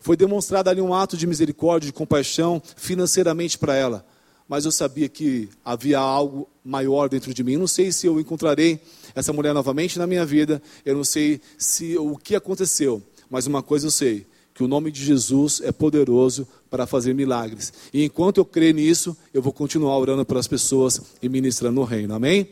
Foi 0.00 0.16
demonstrado 0.16 0.68
ali 0.68 0.80
um 0.80 0.92
ato 0.92 1.16
de 1.16 1.26
misericórdia, 1.26 1.86
de 1.86 1.92
compaixão 1.92 2.62
financeiramente 2.76 3.56
para 3.56 3.74
ela. 3.74 4.04
Mas 4.48 4.64
eu 4.64 4.72
sabia 4.72 5.08
que 5.08 5.48
havia 5.64 5.98
algo 5.98 6.48
maior 6.64 7.08
dentro 7.08 7.32
de 7.32 7.42
mim. 7.42 7.56
Não 7.56 7.66
sei 7.66 7.90
se 7.92 8.06
eu 8.06 8.20
encontrarei 8.20 8.80
essa 9.14 9.32
mulher 9.32 9.54
novamente 9.54 9.98
na 9.98 10.06
minha 10.06 10.26
vida. 10.26 10.62
Eu 10.84 10.96
não 10.96 11.04
sei 11.04 11.40
se 11.56 11.96
o 11.96 12.16
que 12.16 12.34
aconteceu, 12.34 13.02
mas 13.30 13.46
uma 13.46 13.62
coisa 13.62 13.86
eu 13.86 13.90
sei, 13.90 14.26
que 14.54 14.62
o 14.62 14.68
nome 14.68 14.90
de 14.90 15.04
Jesus 15.04 15.60
é 15.64 15.72
poderoso 15.72 16.46
para 16.70 16.86
fazer 16.86 17.14
milagres. 17.14 17.72
E 17.92 18.04
enquanto 18.04 18.38
eu 18.38 18.44
creio 18.44 18.74
nisso, 18.74 19.16
eu 19.32 19.40
vou 19.40 19.52
continuar 19.52 19.96
orando 19.96 20.24
pelas 20.24 20.46
pessoas 20.46 21.00
e 21.22 21.28
ministrando 21.28 21.80
o 21.80 21.84
reino. 21.84 22.14
Amém? 22.14 22.48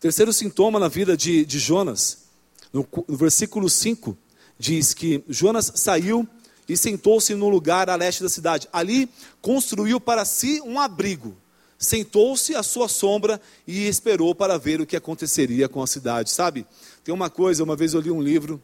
Terceiro 0.00 0.32
sintoma 0.32 0.78
na 0.78 0.88
vida 0.88 1.14
de, 1.14 1.44
de 1.44 1.58
Jonas, 1.58 2.24
no, 2.72 2.86
no 3.06 3.16
versículo 3.16 3.68
5, 3.68 4.16
diz 4.58 4.94
que 4.94 5.22
Jonas 5.28 5.72
saiu 5.74 6.26
e 6.72 6.76
sentou-se 6.76 7.34
no 7.34 7.48
lugar 7.48 7.90
a 7.90 7.96
leste 7.96 8.22
da 8.22 8.28
cidade. 8.28 8.68
Ali 8.72 9.08
construiu 9.42 10.00
para 10.00 10.24
si 10.24 10.60
um 10.64 10.78
abrigo 10.78 11.36
sentou-se 11.80 12.54
à 12.54 12.62
sua 12.62 12.88
sombra 12.88 13.40
e 13.66 13.88
esperou 13.88 14.34
para 14.34 14.58
ver 14.58 14.82
o 14.82 14.86
que 14.86 14.94
aconteceria 14.94 15.66
com 15.66 15.82
a 15.82 15.86
cidade. 15.86 16.30
Sabe, 16.30 16.66
tem 17.02 17.12
uma 17.12 17.30
coisa, 17.30 17.64
uma 17.64 17.74
vez 17.74 17.94
eu 17.94 18.00
li 18.02 18.10
um 18.10 18.20
livro 18.20 18.60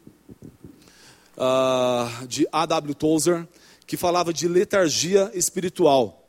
uh, 1.35 2.27
de 2.27 2.47
A.W. 2.53 2.95
Tozer 2.95 3.49
que 3.87 3.97
falava 3.97 4.35
de 4.35 4.47
letargia 4.47 5.31
espiritual. 5.33 6.29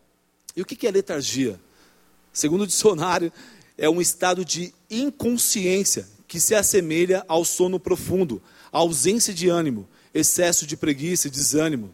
E 0.56 0.62
o 0.62 0.66
que 0.66 0.88
é 0.88 0.92
letargia? 0.92 1.60
Segundo 2.32 2.62
o 2.62 2.68
dicionário, 2.68 3.34
é 3.78 3.90
um 3.90 4.00
estado 4.00 4.46
de 4.46 4.74
inconsciência 4.90 6.08
que 6.26 6.40
se 6.40 6.56
assemelha 6.56 7.26
ao 7.28 7.44
sono 7.44 7.80
profundo, 7.80 8.42
ausência 8.72 9.34
de 9.34 9.50
ânimo, 9.50 9.88
excesso 10.18 10.66
de 10.66 10.76
preguiça 10.76 11.30
desânimo. 11.30 11.94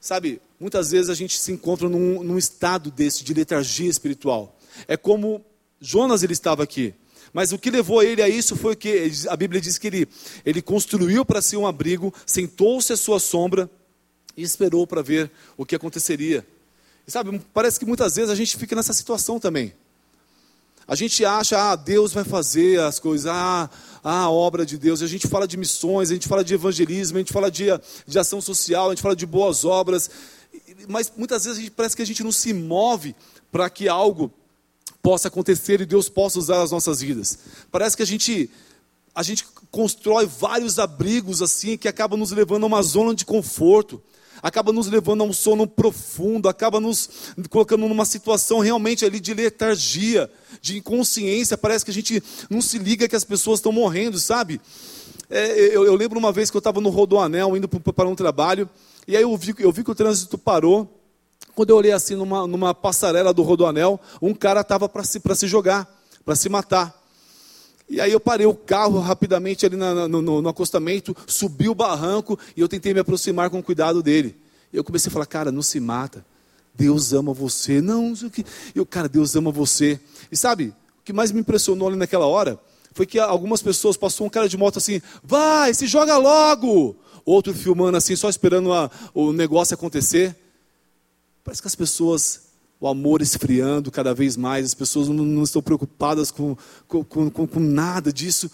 Sabe, 0.00 0.40
muitas 0.60 0.90
vezes 0.90 1.10
a 1.10 1.14
gente 1.14 1.38
se 1.38 1.50
encontra 1.52 1.88
num, 1.88 2.22
num 2.22 2.38
estado 2.38 2.90
desse, 2.90 3.24
de 3.24 3.34
letargia 3.34 3.90
espiritual. 3.90 4.56
É 4.86 4.96
como 4.96 5.44
Jonas 5.80 6.22
ele 6.22 6.32
estava 6.32 6.62
aqui. 6.62 6.94
Mas 7.32 7.52
o 7.52 7.58
que 7.58 7.70
levou 7.70 8.02
ele 8.02 8.22
a 8.22 8.28
isso 8.28 8.56
foi 8.56 8.74
que 8.74 9.10
a 9.28 9.36
Bíblia 9.36 9.60
diz 9.60 9.76
que 9.76 9.86
ele, 9.86 10.08
ele 10.44 10.62
construiu 10.62 11.24
para 11.24 11.42
si 11.42 11.56
um 11.56 11.66
abrigo, 11.66 12.12
sentou-se 12.24 12.92
à 12.92 12.96
sua 12.96 13.20
sombra 13.20 13.68
e 14.36 14.42
esperou 14.42 14.86
para 14.86 15.02
ver 15.02 15.30
o 15.56 15.66
que 15.66 15.74
aconteceria. 15.74 16.46
E 17.06 17.10
sabe, 17.10 17.40
parece 17.52 17.78
que 17.78 17.84
muitas 17.84 18.16
vezes 18.16 18.30
a 18.30 18.34
gente 18.34 18.56
fica 18.56 18.74
nessa 18.74 18.92
situação 18.92 19.38
também. 19.38 19.74
A 20.88 20.94
gente 20.94 21.22
acha, 21.22 21.70
ah, 21.70 21.76
Deus 21.76 22.14
vai 22.14 22.24
fazer 22.24 22.80
as 22.80 22.98
coisas, 22.98 23.26
ah, 23.26 23.68
ah, 24.02 24.22
a 24.22 24.30
obra 24.30 24.64
de 24.64 24.78
Deus. 24.78 25.02
A 25.02 25.06
gente 25.06 25.28
fala 25.28 25.46
de 25.46 25.58
missões, 25.58 26.10
a 26.10 26.14
gente 26.14 26.26
fala 26.26 26.42
de 26.42 26.54
evangelismo, 26.54 27.18
a 27.18 27.20
gente 27.20 27.32
fala 27.32 27.50
de, 27.50 27.66
de 28.06 28.18
ação 28.18 28.40
social, 28.40 28.86
a 28.86 28.94
gente 28.94 29.02
fala 29.02 29.14
de 29.14 29.26
boas 29.26 29.66
obras. 29.66 30.10
Mas 30.88 31.12
muitas 31.14 31.44
vezes 31.44 31.58
gente, 31.58 31.72
parece 31.72 31.94
que 31.94 32.00
a 32.00 32.06
gente 32.06 32.24
não 32.24 32.32
se 32.32 32.54
move 32.54 33.14
para 33.52 33.68
que 33.68 33.86
algo 33.86 34.32
possa 35.02 35.28
acontecer 35.28 35.78
e 35.82 35.86
Deus 35.86 36.08
possa 36.08 36.38
usar 36.38 36.62
as 36.62 36.70
nossas 36.70 37.02
vidas. 37.02 37.38
Parece 37.70 37.94
que 37.94 38.02
a 38.02 38.06
gente 38.06 38.50
a 39.14 39.22
gente 39.22 39.44
constrói 39.70 40.24
vários 40.26 40.78
abrigos 40.78 41.42
assim 41.42 41.76
que 41.76 41.88
acabam 41.88 42.18
nos 42.18 42.30
levando 42.30 42.62
a 42.62 42.66
uma 42.66 42.82
zona 42.82 43.14
de 43.14 43.26
conforto 43.26 44.02
acaba 44.42 44.72
nos 44.72 44.86
levando 44.88 45.22
a 45.22 45.24
um 45.24 45.32
sono 45.32 45.66
profundo, 45.66 46.48
acaba 46.48 46.80
nos 46.80 47.34
colocando 47.50 47.88
numa 47.88 48.04
situação 48.04 48.60
realmente 48.60 49.04
ali 49.04 49.20
de 49.20 49.34
letargia, 49.34 50.30
de 50.60 50.78
inconsciência. 50.78 51.58
Parece 51.58 51.84
que 51.84 51.90
a 51.90 51.94
gente 51.94 52.22
não 52.48 52.60
se 52.60 52.78
liga 52.78 53.08
que 53.08 53.16
as 53.16 53.24
pessoas 53.24 53.58
estão 53.58 53.72
morrendo, 53.72 54.18
sabe? 54.18 54.60
É, 55.30 55.76
eu, 55.76 55.84
eu, 55.84 55.94
lembro 55.94 56.18
uma 56.18 56.32
vez 56.32 56.50
que 56.50 56.56
eu 56.56 56.60
estava 56.60 56.80
no 56.80 56.88
Rodoanel 56.88 57.56
indo 57.56 57.68
para 57.68 58.08
um 58.08 58.14
trabalho, 58.14 58.68
e 59.06 59.16
aí 59.16 59.22
eu 59.22 59.36
vi, 59.36 59.54
eu 59.58 59.70
vi 59.70 59.84
que 59.84 59.90
o 59.90 59.94
trânsito 59.94 60.38
parou. 60.38 60.94
Quando 61.54 61.70
eu 61.70 61.76
olhei 61.76 61.92
assim 61.92 62.14
numa, 62.14 62.46
numa 62.46 62.74
passarela 62.74 63.32
do 63.32 63.42
Rodoanel, 63.42 64.00
um 64.22 64.32
cara 64.32 64.60
estava 64.60 64.88
para 64.88 65.02
se, 65.04 65.20
se 65.34 65.46
jogar, 65.46 65.88
para 66.24 66.36
se 66.36 66.48
matar. 66.48 66.98
E 67.88 68.00
aí 68.00 68.12
eu 68.12 68.20
parei 68.20 68.46
o 68.46 68.54
carro 68.54 69.00
rapidamente 69.00 69.64
ali 69.64 69.76
na, 69.76 70.06
no, 70.08 70.20
no, 70.20 70.42
no, 70.42 70.48
acostamento, 70.48 71.16
subi 71.26 71.68
o 71.68 71.74
barranco 71.74 72.38
e 72.56 72.60
eu 72.60 72.68
tentei 72.68 72.92
me 72.92 73.00
aproximar 73.00 73.48
com 73.48 73.62
cuidado 73.62 74.02
dele. 74.02 74.36
Eu 74.72 74.84
comecei 74.84 75.08
a 75.08 75.12
falar, 75.12 75.26
cara, 75.26 75.50
não 75.50 75.62
se 75.62 75.80
mata. 75.80 76.24
Deus 76.74 77.12
ama 77.12 77.32
você. 77.32 77.80
Não, 77.80 78.12
isso 78.12 78.30
que. 78.30 78.44
Eu, 78.74 78.84
cara, 78.84 79.08
Deus 79.08 79.34
ama 79.34 79.50
você. 79.50 79.98
E 80.30 80.36
sabe, 80.36 80.74
o 81.00 81.04
que 81.04 81.12
mais 81.12 81.32
me 81.32 81.40
impressionou 81.40 81.88
ali 81.88 81.96
naquela 81.96 82.26
hora 82.26 82.60
foi 82.92 83.06
que 83.06 83.18
algumas 83.18 83.62
pessoas 83.62 83.96
passou 83.96 84.26
um 84.26 84.30
cara 84.30 84.48
de 84.48 84.56
moto 84.56 84.78
assim, 84.78 85.00
vai, 85.22 85.72
se 85.72 85.86
joga 85.86 86.16
logo. 86.18 86.96
Outro 87.24 87.52
filmando 87.52 87.96
assim, 87.96 88.16
só 88.16 88.28
esperando 88.28 88.72
a, 88.72 88.90
o 89.14 89.32
negócio 89.32 89.74
acontecer. 89.74 90.36
Parece 91.44 91.62
que 91.62 91.68
as 91.68 91.74
pessoas, 91.74 92.47
o 92.80 92.86
amor 92.86 93.20
esfriando 93.20 93.90
cada 93.90 94.14
vez 94.14 94.36
mais, 94.36 94.66
as 94.66 94.74
pessoas 94.74 95.08
não, 95.08 95.24
não 95.24 95.42
estão 95.42 95.60
preocupadas 95.60 96.30
com, 96.30 96.56
com, 96.86 97.04
com, 97.04 97.46
com 97.46 97.60
nada 97.60 98.12
disso. 98.12 98.50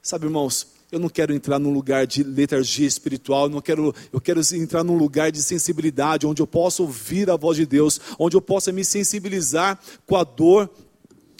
Sabe, 0.00 0.26
irmãos, 0.26 0.68
eu 0.92 0.98
não 1.00 1.08
quero 1.08 1.34
entrar 1.34 1.58
num 1.58 1.72
lugar 1.72 2.06
de 2.06 2.22
letargia 2.22 2.86
espiritual, 2.86 3.48
não 3.48 3.60
quero, 3.60 3.94
eu 4.12 4.20
quero 4.20 4.40
entrar 4.54 4.84
num 4.84 4.96
lugar 4.96 5.32
de 5.32 5.42
sensibilidade, 5.42 6.26
onde 6.26 6.40
eu 6.40 6.46
possa 6.46 6.82
ouvir 6.82 7.28
a 7.30 7.36
voz 7.36 7.56
de 7.56 7.66
Deus, 7.66 8.00
onde 8.18 8.36
eu 8.36 8.40
possa 8.40 8.70
me 8.70 8.84
sensibilizar 8.84 9.78
com 10.06 10.16
a 10.16 10.22
dor 10.22 10.70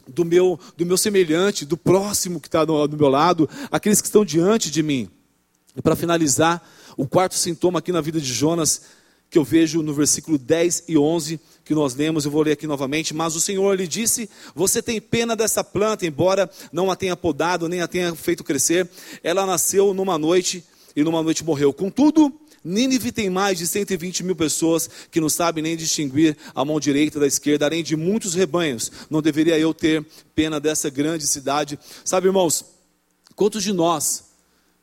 do 0.09 0.25
meu, 0.25 0.59
do 0.77 0.85
meu 0.85 0.97
semelhante, 0.97 1.65
do 1.65 1.77
próximo 1.77 2.41
que 2.41 2.49
está 2.49 2.65
do, 2.65 2.87
do 2.87 2.97
meu 2.97 3.09
lado, 3.09 3.49
aqueles 3.71 4.01
que 4.01 4.09
estão 4.09 4.25
diante 4.25 4.71
de 4.71 4.83
mim. 4.83 5.09
E 5.77 5.83
para 5.83 5.97
finalizar, 5.97 6.63
o 6.97 7.07
quarto 7.07 7.35
sintoma 7.35 7.79
aqui 7.79 7.93
na 7.93 8.01
vida 8.01 8.21
de 8.21 8.33
Jonas, 8.33 8.83
que 9.35 9.39
eu 9.39 9.43
vejo 9.43 9.83
no 9.83 9.93
versículo 9.93 10.39
10 10.39 10.85
e 10.87 10.97
11, 10.97 11.41
que 11.65 11.75
nós 11.75 11.97
lemos, 11.97 12.25
eu 12.25 12.31
vou 12.31 12.43
ler 12.43 12.53
aqui 12.53 12.69
novamente. 12.69 13.13
Mas 13.13 13.35
o 13.35 13.41
Senhor 13.41 13.77
lhe 13.77 13.89
disse: 13.89 14.31
Você 14.55 14.81
tem 14.81 15.01
pena 15.01 15.35
dessa 15.35 15.65
planta, 15.65 16.07
embora 16.07 16.49
não 16.73 16.89
a 16.89 16.95
tenha 16.95 17.17
podado, 17.17 17.69
nem 17.69 17.81
a 17.81 17.89
tenha 17.89 18.15
feito 18.15 18.45
crescer. 18.45 18.89
Ela 19.25 19.45
nasceu 19.45 19.93
numa 19.93 20.17
noite 20.17 20.63
e 20.95 21.03
numa 21.03 21.21
noite 21.21 21.43
morreu. 21.43 21.73
Contudo, 21.73 22.33
Nínive 22.63 23.11
tem 23.11 23.29
mais 23.29 23.59
de 23.59 23.67
120 23.67 24.23
mil 24.23 24.37
pessoas 24.37 24.89
que 25.11 25.21
não 25.21 25.29
sabem 25.29 25.65
nem 25.65 25.77
distinguir 25.77 26.37
a 26.55 26.65
mão 26.65 26.79
direita 26.79 27.19
da 27.19 27.27
esquerda, 27.27 27.67
além 27.67 27.83
de 27.83 27.97
muitos 27.97 28.35
rebanhos. 28.35 28.93
Não 29.11 29.21
deveria 29.21 29.59
eu 29.59 29.75
ter 29.75 30.07
pena 30.33 30.61
dessa 30.61 30.89
grande 30.89 31.27
cidade? 31.27 31.77
Sabe, 32.05 32.29
irmãos, 32.29 32.65
quantos 33.35 33.65
de 33.65 33.73
nós 33.73 34.27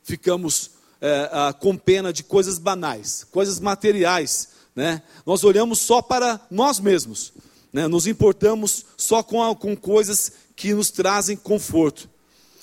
ficamos 0.02 0.72
é, 1.02 1.52
com 1.58 1.76
pena 1.76 2.12
de 2.12 2.22
coisas 2.22 2.58
banais, 2.58 3.26
coisas 3.30 3.58
materiais? 3.58 4.50
Né? 4.74 5.02
Nós 5.26 5.42
olhamos 5.42 5.80
só 5.80 6.00
para 6.00 6.40
nós 6.48 6.78
mesmos, 6.78 7.32
né? 7.72 7.88
nos 7.88 8.06
importamos 8.06 8.86
só 8.96 9.22
com, 9.22 9.42
a, 9.42 9.54
com 9.54 9.76
coisas 9.76 10.32
que 10.54 10.72
nos 10.72 10.90
trazem 10.90 11.36
conforto. 11.36 12.08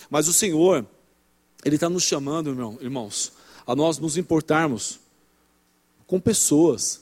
Mas 0.10 0.28
o 0.30 0.34
Senhor, 0.34 0.86
Ele 1.66 1.76
está 1.76 1.90
nos 1.90 2.04
chamando, 2.04 2.50
irmão, 2.50 2.78
irmãos, 2.82 3.34
a 3.68 3.76
nós 3.76 4.00
nos 4.00 4.18
importarmos 4.18 5.00
com 6.08 6.20
pessoas, 6.20 7.02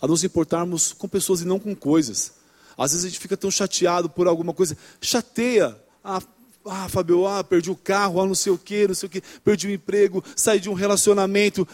a 0.00 0.08
nos 0.08 0.24
importarmos 0.24 0.92
com 0.92 1.06
pessoas 1.06 1.42
e 1.42 1.44
não 1.44 1.60
com 1.60 1.76
coisas. 1.76 2.32
Às 2.76 2.90
vezes 2.92 3.04
a 3.04 3.08
gente 3.08 3.20
fica 3.20 3.36
tão 3.36 3.50
chateado 3.50 4.08
por 4.08 4.26
alguma 4.26 4.52
coisa, 4.52 4.76
chateia. 5.00 5.78
Ah, 6.02 6.20
ah 6.64 6.88
Fabio, 6.88 7.26
ah, 7.26 7.44
perdi 7.44 7.70
o 7.70 7.76
carro, 7.76 8.20
ah, 8.20 8.26
não 8.26 8.34
sei 8.34 8.52
o 8.52 8.58
que, 8.58 8.88
não 8.88 8.94
sei 8.94 9.06
o 9.06 9.10
que, 9.10 9.22
perdi 9.44 9.68
o 9.68 9.70
emprego, 9.70 10.22
saí 10.34 10.60
de 10.60 10.68
um 10.68 10.74
relacionamento. 10.74 11.66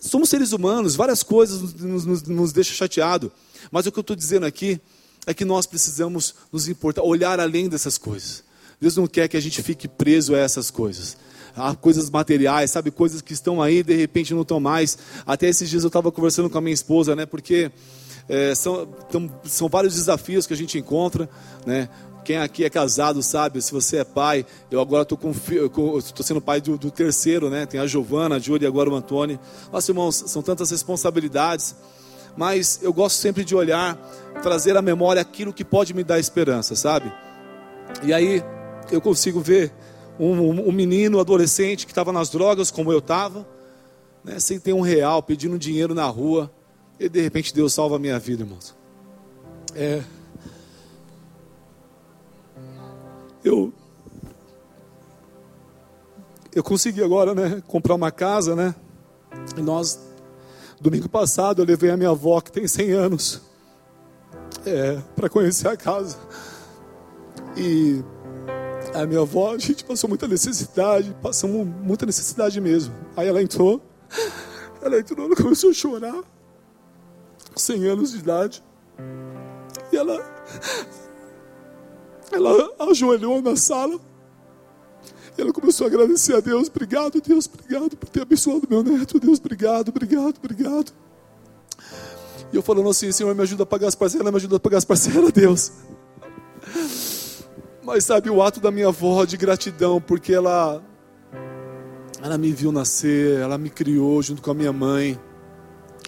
Somos 0.00 0.28
seres 0.28 0.52
humanos, 0.52 0.96
várias 0.96 1.22
coisas 1.22 1.74
nos, 1.74 2.04
nos, 2.04 2.22
nos 2.22 2.52
deixam 2.52 2.74
chateado. 2.74 3.32
Mas 3.70 3.86
o 3.86 3.92
que 3.92 3.98
eu 3.98 4.02
estou 4.02 4.16
dizendo 4.16 4.46
aqui 4.46 4.80
é 5.26 5.32
que 5.32 5.44
nós 5.44 5.66
precisamos 5.66 6.34
nos 6.50 6.68
importar, 6.68 7.02
olhar 7.02 7.38
além 7.38 7.68
dessas 7.68 7.96
coisas. 7.96 8.42
Deus 8.80 8.96
não 8.96 9.06
quer 9.06 9.28
que 9.28 9.36
a 9.36 9.40
gente 9.40 9.62
fique 9.62 9.86
preso 9.86 10.34
a 10.34 10.38
essas 10.38 10.70
coisas 10.70 11.16
a 11.56 11.74
coisas 11.74 12.08
materiais, 12.10 12.70
sabe? 12.70 12.90
Coisas 12.90 13.20
que 13.20 13.32
estão 13.32 13.60
aí 13.60 13.82
de 13.82 13.94
repente 13.94 14.34
não 14.34 14.42
estão 14.42 14.58
mais. 14.58 14.98
Até 15.26 15.48
esses 15.48 15.68
dias 15.68 15.82
eu 15.82 15.88
estava 15.88 16.10
conversando 16.10 16.48
com 16.48 16.58
a 16.58 16.60
minha 16.60 16.74
esposa, 16.74 17.14
né? 17.14 17.26
Porque 17.26 17.70
é, 18.28 18.54
são, 18.54 18.86
tão, 19.10 19.30
são 19.44 19.68
vários 19.68 19.94
desafios 19.94 20.46
que 20.46 20.52
a 20.52 20.56
gente 20.56 20.78
encontra, 20.78 21.28
né? 21.66 21.88
Quem 22.24 22.38
aqui 22.38 22.64
é 22.64 22.70
casado 22.70 23.22
sabe, 23.22 23.60
se 23.60 23.72
você 23.72 23.98
é 23.98 24.04
pai, 24.04 24.46
eu 24.70 24.80
agora 24.80 25.02
estou 25.02 26.24
sendo 26.24 26.40
pai 26.40 26.60
do, 26.60 26.78
do, 26.78 26.90
terceiro, 26.90 27.50
né? 27.50 27.66
Tem 27.66 27.80
a 27.80 27.86
Giovana, 27.86 28.36
a 28.36 28.38
Júlia 28.38 28.66
e 28.66 28.68
agora 28.68 28.88
o 28.88 28.94
Antônio. 28.94 29.38
Nossa, 29.72 29.90
irmãos, 29.90 30.24
são 30.26 30.40
tantas 30.40 30.70
responsabilidades, 30.70 31.74
mas 32.36 32.78
eu 32.80 32.92
gosto 32.92 33.16
sempre 33.16 33.44
de 33.44 33.56
olhar, 33.56 33.96
trazer 34.42 34.76
à 34.76 34.82
memória 34.82 35.20
aquilo 35.20 35.52
que 35.52 35.64
pode 35.64 35.92
me 35.92 36.04
dar 36.04 36.18
esperança, 36.18 36.76
sabe? 36.76 37.12
E 38.04 38.12
aí 38.12 38.42
eu 38.90 39.00
consigo 39.00 39.40
ver 39.40 39.72
um, 40.18 40.68
um 40.68 40.72
menino, 40.72 41.18
adolescente 41.18 41.86
que 41.86 41.92
estava 41.92 42.12
nas 42.12 42.30
drogas, 42.30 42.70
como 42.70 42.92
eu 42.92 42.98
estava, 42.98 43.46
né, 44.22 44.38
sem 44.38 44.60
ter 44.60 44.72
um 44.72 44.80
real, 44.80 45.22
pedindo 45.22 45.58
dinheiro 45.58 45.94
na 45.94 46.06
rua, 46.06 46.50
e 47.00 47.08
de 47.08 47.20
repente 47.20 47.52
Deus 47.52 47.74
salva 47.74 47.96
a 47.96 47.98
minha 47.98 48.18
vida, 48.18 48.42
irmãos. 48.42 48.74
É, 49.74 50.02
eu 53.44 53.72
eu 56.54 56.62
consegui 56.62 57.02
agora, 57.02 57.34
né, 57.34 57.62
comprar 57.66 57.94
uma 57.94 58.10
casa, 58.10 58.54
né? 58.54 58.74
E 59.56 59.62
nós 59.62 59.98
domingo 60.80 61.08
passado 61.08 61.62
eu 61.62 61.66
levei 61.66 61.90
a 61.90 61.96
minha 61.96 62.10
avó 62.10 62.40
que 62.40 62.52
tem 62.52 62.66
100 62.66 62.92
anos 62.92 63.42
é, 64.66 65.00
para 65.16 65.28
conhecer 65.28 65.68
a 65.68 65.76
casa. 65.76 66.18
E 67.56 68.02
a 68.94 69.06
minha 69.06 69.20
avó, 69.20 69.54
a 69.54 69.58
gente 69.58 69.84
passou 69.84 70.08
muita 70.08 70.26
necessidade, 70.28 71.14
passamos 71.22 71.66
muita 71.66 72.06
necessidade 72.06 72.60
mesmo. 72.60 72.94
Aí 73.16 73.28
ela 73.28 73.42
entrou, 73.42 73.80
ela 74.82 74.98
entrou, 74.98 75.26
ela 75.26 75.36
começou 75.36 75.70
a 75.70 75.72
chorar, 75.72 76.22
100 77.56 77.86
anos 77.86 78.12
de 78.12 78.18
idade. 78.18 78.62
E 79.92 79.96
ela, 79.96 80.18
ela 82.32 82.72
ajoelhou 82.90 83.40
na 83.42 83.56
sala. 83.56 84.00
Ela 85.36 85.52
começou 85.52 85.86
a 85.86 85.88
agradecer 85.88 86.34
a 86.34 86.40
Deus. 86.40 86.68
Obrigado, 86.68 87.20
Deus, 87.20 87.48
obrigado 87.52 87.96
por 87.96 88.08
ter 88.08 88.22
abençoado 88.22 88.66
meu 88.68 88.82
neto. 88.82 89.18
Deus, 89.18 89.38
obrigado, 89.38 89.88
obrigado, 89.88 90.34
obrigado. 90.38 90.92
E 92.52 92.56
eu 92.56 92.62
falando 92.62 92.88
assim, 92.90 93.10
Senhor, 93.10 93.34
me 93.34 93.42
ajuda 93.42 93.62
a 93.62 93.66
pagar 93.66 93.88
as 93.88 93.94
parcelas, 93.94 94.30
me 94.30 94.36
ajuda 94.36 94.56
a 94.56 94.60
pagar 94.60 94.78
as 94.78 94.84
parcelas, 94.84 95.32
Deus. 95.32 95.72
Mas 97.82 98.04
sabe 98.04 98.28
o 98.30 98.42
ato 98.42 98.60
da 98.60 98.70
minha 98.70 98.88
avó 98.88 99.24
de 99.24 99.36
gratidão, 99.36 100.00
porque 100.00 100.32
ela 100.32 100.82
ela 102.22 102.38
me 102.38 102.52
viu 102.52 102.70
nascer, 102.70 103.40
ela 103.40 103.58
me 103.58 103.68
criou 103.68 104.22
junto 104.22 104.40
com 104.40 104.50
a 104.50 104.54
minha 104.54 104.72
mãe, 104.72 105.18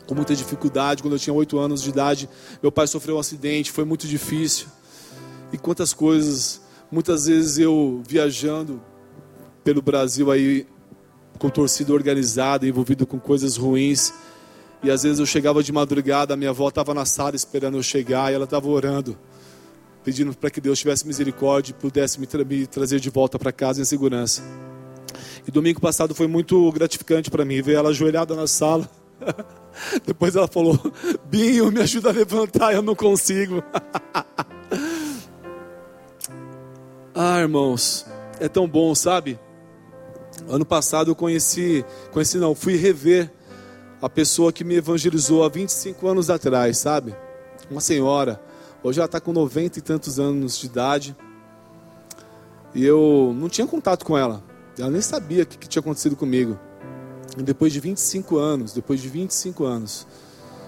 com 0.06 0.14
muita 0.14 0.36
dificuldade. 0.36 1.02
Quando 1.02 1.14
eu 1.14 1.18
tinha 1.18 1.34
oito 1.34 1.58
anos 1.58 1.82
de 1.82 1.90
idade, 1.90 2.28
meu 2.62 2.70
pai 2.70 2.86
sofreu 2.86 3.16
um 3.16 3.18
acidente, 3.18 3.72
foi 3.72 3.84
muito 3.84 4.06
difícil. 4.06 4.68
E 5.54 5.56
quantas 5.56 5.94
coisas, 5.94 6.60
muitas 6.90 7.26
vezes 7.26 7.58
eu 7.58 8.02
viajando 8.08 8.82
pelo 9.62 9.80
Brasil 9.80 10.32
aí 10.32 10.66
com 11.38 11.48
torcida 11.48 11.92
organizada, 11.92 12.66
envolvido 12.66 13.06
com 13.06 13.20
coisas 13.20 13.56
ruins. 13.56 14.12
E 14.82 14.90
às 14.90 15.04
vezes 15.04 15.20
eu 15.20 15.26
chegava 15.26 15.62
de 15.62 15.70
madrugada, 15.70 16.36
minha 16.36 16.50
avó 16.50 16.66
estava 16.66 16.92
na 16.92 17.04
sala 17.04 17.36
esperando 17.36 17.76
eu 17.76 17.84
chegar 17.84 18.32
e 18.32 18.34
ela 18.34 18.46
estava 18.46 18.66
orando 18.66 19.16
pedindo 20.02 20.36
para 20.36 20.50
que 20.50 20.60
Deus 20.60 20.80
tivesse 20.80 21.06
misericórdia 21.06 21.70
e 21.70 21.74
pudesse 21.74 22.18
me, 22.18 22.26
tra 22.26 22.44
me 22.44 22.66
trazer 22.66 22.98
de 22.98 23.08
volta 23.08 23.38
para 23.38 23.52
casa 23.52 23.80
em 23.80 23.84
segurança. 23.84 24.42
E 25.46 25.52
domingo 25.52 25.80
passado 25.80 26.16
foi 26.16 26.26
muito 26.26 26.72
gratificante 26.72 27.30
para 27.30 27.44
mim 27.44 27.62
ver 27.62 27.74
ela 27.74 27.90
ajoelhada 27.90 28.34
na 28.34 28.48
sala. 28.48 28.90
Depois 30.04 30.34
ela 30.34 30.48
falou: 30.48 30.76
Binho, 31.30 31.70
me 31.70 31.80
ajuda 31.80 32.08
a 32.08 32.12
levantar, 32.12 32.74
eu 32.74 32.82
não 32.82 32.96
consigo. 32.96 33.62
ah, 37.14 37.40
irmãos, 37.40 38.06
é 38.40 38.48
tão 38.48 38.68
bom, 38.68 38.94
sabe? 38.94 39.38
Ano 40.48 40.64
passado 40.64 41.10
eu 41.10 41.14
conheci, 41.14 41.84
conheci 42.10 42.38
não, 42.38 42.54
fui 42.54 42.76
rever 42.76 43.30
a 44.02 44.08
pessoa 44.08 44.52
que 44.52 44.64
me 44.64 44.74
evangelizou 44.74 45.44
há 45.44 45.48
25 45.48 46.06
anos 46.08 46.28
atrás, 46.28 46.78
sabe? 46.78 47.14
Uma 47.70 47.80
senhora 47.80 48.40
Hoje 48.84 49.00
ela 49.00 49.06
está 49.06 49.18
com 49.18 49.32
90 49.32 49.78
e 49.78 49.82
tantos 49.82 50.20
anos 50.20 50.58
de 50.58 50.66
idade. 50.66 51.16
E 52.74 52.84
eu 52.84 53.34
não 53.34 53.48
tinha 53.48 53.66
contato 53.66 54.04
com 54.04 54.16
ela. 54.16 54.44
Ela 54.78 54.90
nem 54.90 55.00
sabia 55.00 55.42
o 55.42 55.46
que, 55.46 55.56
que 55.56 55.66
tinha 55.66 55.80
acontecido 55.80 56.14
comigo. 56.14 56.60
E 57.38 57.42
depois 57.42 57.72
de 57.72 57.80
25 57.80 58.36
anos, 58.36 58.74
depois 58.74 59.00
de 59.00 59.08
25 59.08 59.64
anos, 59.64 60.06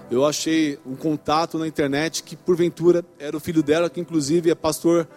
eu 0.09 0.25
achei 0.25 0.79
um 0.83 0.95
contato 0.95 1.59
na 1.59 1.67
internet 1.67 2.23
que 2.23 2.35
porventura 2.35 3.05
era 3.19 3.37
o 3.37 3.39
filho 3.39 3.61
dela, 3.61 3.87
que 3.87 4.01
inclusive 4.01 4.49
é 4.49 4.55
pastor 4.55 5.07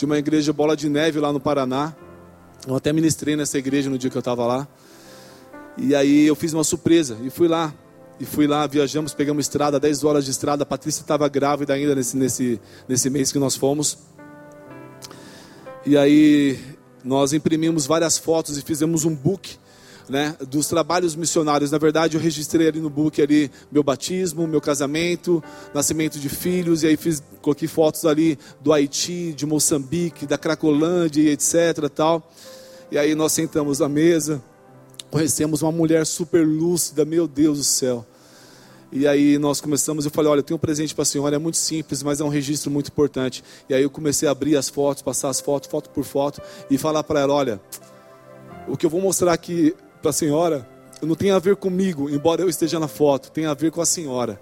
de 0.00 0.06
uma 0.06 0.16
igreja 0.16 0.50
Bola 0.50 0.74
de 0.74 0.88
Neve 0.88 1.20
lá 1.20 1.30
no 1.30 1.38
Paraná. 1.38 1.94
Eu 2.66 2.74
até 2.74 2.90
ministrei 2.90 3.36
nessa 3.36 3.58
igreja 3.58 3.90
no 3.90 3.98
dia 3.98 4.08
que 4.08 4.16
eu 4.16 4.20
estava 4.20 4.46
lá. 4.46 4.66
E 5.76 5.94
aí 5.94 6.26
eu 6.26 6.34
fiz 6.34 6.54
uma 6.54 6.64
surpresa 6.64 7.18
e 7.22 7.28
fui 7.28 7.46
lá 7.46 7.74
e 8.18 8.24
fui 8.24 8.46
lá, 8.46 8.66
viajamos, 8.66 9.12
pegamos 9.12 9.44
estrada, 9.44 9.78
10 9.78 10.02
horas 10.04 10.24
de 10.24 10.30
estrada. 10.30 10.62
A 10.62 10.66
Patrícia 10.66 11.02
estava 11.02 11.28
grávida 11.28 11.74
ainda 11.74 11.94
nesse, 11.94 12.16
nesse, 12.16 12.58
nesse 12.88 13.10
mês 13.10 13.30
que 13.30 13.38
nós 13.38 13.56
fomos. 13.56 13.98
E 15.84 15.98
aí 15.98 16.58
nós 17.04 17.34
imprimimos 17.34 17.84
várias 17.84 18.16
fotos 18.16 18.56
e 18.56 18.62
fizemos 18.62 19.04
um 19.04 19.14
book 19.14 19.58
né, 20.10 20.36
dos 20.48 20.66
trabalhos 20.66 21.14
missionários. 21.14 21.70
Na 21.70 21.78
verdade, 21.78 22.16
eu 22.16 22.20
registrei 22.20 22.66
ali 22.66 22.80
no 22.80 22.90
book 22.90 23.22
ali 23.22 23.50
meu 23.70 23.82
batismo, 23.82 24.46
meu 24.46 24.60
casamento, 24.60 25.42
nascimento 25.72 26.18
de 26.18 26.28
filhos, 26.28 26.82
e 26.82 26.88
aí 26.88 26.96
fiz, 26.96 27.22
coloquei 27.40 27.68
fotos 27.68 28.04
ali 28.04 28.36
do 28.60 28.72
Haiti, 28.72 29.32
de 29.32 29.46
Moçambique, 29.46 30.26
da 30.26 30.36
Cracolândia, 30.36 31.30
etc. 31.30 31.88
Tal. 31.94 32.28
E 32.90 32.98
aí 32.98 33.14
nós 33.14 33.32
sentamos 33.32 33.78
na 33.78 33.88
mesa, 33.88 34.42
conhecemos 35.10 35.62
uma 35.62 35.70
mulher 35.70 36.04
super 36.04 36.44
lúcida, 36.44 37.04
meu 37.04 37.28
Deus 37.28 37.58
do 37.58 37.64
céu. 37.64 38.04
E 38.92 39.06
aí 39.06 39.38
nós 39.38 39.60
começamos, 39.60 40.04
eu 40.04 40.10
falei, 40.10 40.32
olha, 40.32 40.40
eu 40.40 40.42
tenho 40.42 40.56
um 40.56 40.60
presente 40.60 40.92
para 40.92 41.02
a 41.02 41.06
senhora, 41.06 41.36
é 41.36 41.38
muito 41.38 41.56
simples, 41.56 42.02
mas 42.02 42.20
é 42.20 42.24
um 42.24 42.28
registro 42.28 42.68
muito 42.68 42.88
importante. 42.88 43.44
E 43.68 43.74
aí 43.74 43.84
eu 43.84 43.90
comecei 43.90 44.28
a 44.28 44.32
abrir 44.32 44.56
as 44.56 44.68
fotos, 44.68 45.04
passar 45.04 45.28
as 45.28 45.40
fotos, 45.40 45.70
foto 45.70 45.88
por 45.90 46.02
foto, 46.02 46.42
e 46.68 46.76
falar 46.76 47.04
para 47.04 47.20
ela, 47.20 47.32
olha, 47.32 47.60
o 48.66 48.76
que 48.76 48.84
eu 48.84 48.90
vou 48.90 49.00
mostrar 49.00 49.32
aqui 49.32 49.72
para 50.00 50.10
a 50.10 50.12
senhora 50.12 50.66
não 51.02 51.14
tem 51.14 51.30
a 51.30 51.38
ver 51.38 51.56
comigo, 51.56 52.10
embora 52.10 52.42
eu 52.42 52.48
esteja 52.48 52.78
na 52.78 52.88
foto, 52.88 53.30
tem 53.30 53.46
a 53.46 53.54
ver 53.54 53.70
com 53.70 53.80
a 53.80 53.86
senhora. 53.86 54.40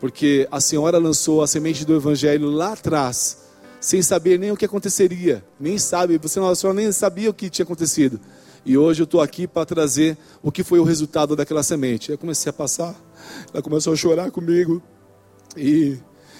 Porque 0.00 0.46
a 0.50 0.60
senhora 0.60 0.98
lançou 0.98 1.42
a 1.42 1.46
semente 1.46 1.84
do 1.84 1.94
evangelho 1.94 2.50
lá 2.50 2.72
atrás, 2.72 3.38
sem 3.80 4.02
saber 4.02 4.38
nem 4.38 4.50
o 4.50 4.56
que 4.56 4.64
aconteceria, 4.64 5.44
nem 5.58 5.78
sabe, 5.78 6.18
você 6.18 6.38
não, 6.40 6.48
a 6.48 6.54
senhora 6.54 6.76
nem 6.76 6.92
sabia 6.92 7.30
o 7.30 7.34
que 7.34 7.48
tinha 7.48 7.64
acontecido. 7.64 8.20
E 8.66 8.78
hoje 8.78 9.02
eu 9.02 9.04
estou 9.04 9.20
aqui 9.20 9.46
para 9.46 9.66
trazer 9.66 10.16
o 10.42 10.50
que 10.50 10.64
foi 10.64 10.78
o 10.78 10.84
resultado 10.84 11.36
daquela 11.36 11.62
semente. 11.62 12.10
Eu 12.10 12.16
comecei 12.16 12.48
a 12.48 12.52
passar, 12.52 12.94
ela 13.52 13.62
começou 13.62 13.92
a 13.92 13.96
chorar 13.96 14.30
comigo. 14.30 14.82
E 15.54 15.98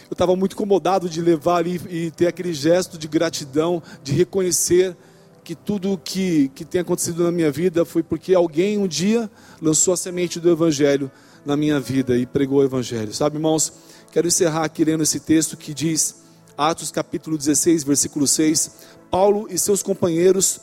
eu 0.08 0.12
estava 0.12 0.34
muito 0.34 0.54
incomodado 0.54 1.08
de 1.08 1.20
levar 1.20 1.56
ali 1.56 1.80
e 1.88 2.10
ter 2.10 2.26
aquele 2.26 2.54
gesto 2.54 2.96
de 2.96 3.06
gratidão, 3.06 3.82
de 4.02 4.12
reconhecer 4.12 4.96
que 5.44 5.54
tudo 5.54 6.00
que, 6.02 6.50
que 6.54 6.64
tem 6.64 6.80
acontecido 6.80 7.22
na 7.22 7.30
minha 7.30 7.52
vida 7.52 7.84
foi 7.84 8.02
porque 8.02 8.34
alguém 8.34 8.78
um 8.78 8.88
dia 8.88 9.30
lançou 9.60 9.92
a 9.92 9.96
semente 9.96 10.40
do 10.40 10.50
Evangelho 10.50 11.10
na 11.44 11.54
minha 11.54 11.78
vida 11.78 12.16
e 12.16 12.24
pregou 12.24 12.60
o 12.60 12.64
Evangelho. 12.64 13.12
Sabe, 13.12 13.36
irmãos, 13.36 13.70
quero 14.10 14.26
encerrar 14.26 14.64
aqui 14.64 14.82
lendo 14.82 15.02
esse 15.02 15.20
texto 15.20 15.54
que 15.54 15.74
diz, 15.74 16.22
Atos 16.56 16.90
capítulo 16.90 17.36
16, 17.36 17.84
versículo 17.84 18.26
6, 18.26 18.70
Paulo 19.10 19.46
e 19.50 19.58
seus 19.58 19.82
companheiros 19.82 20.60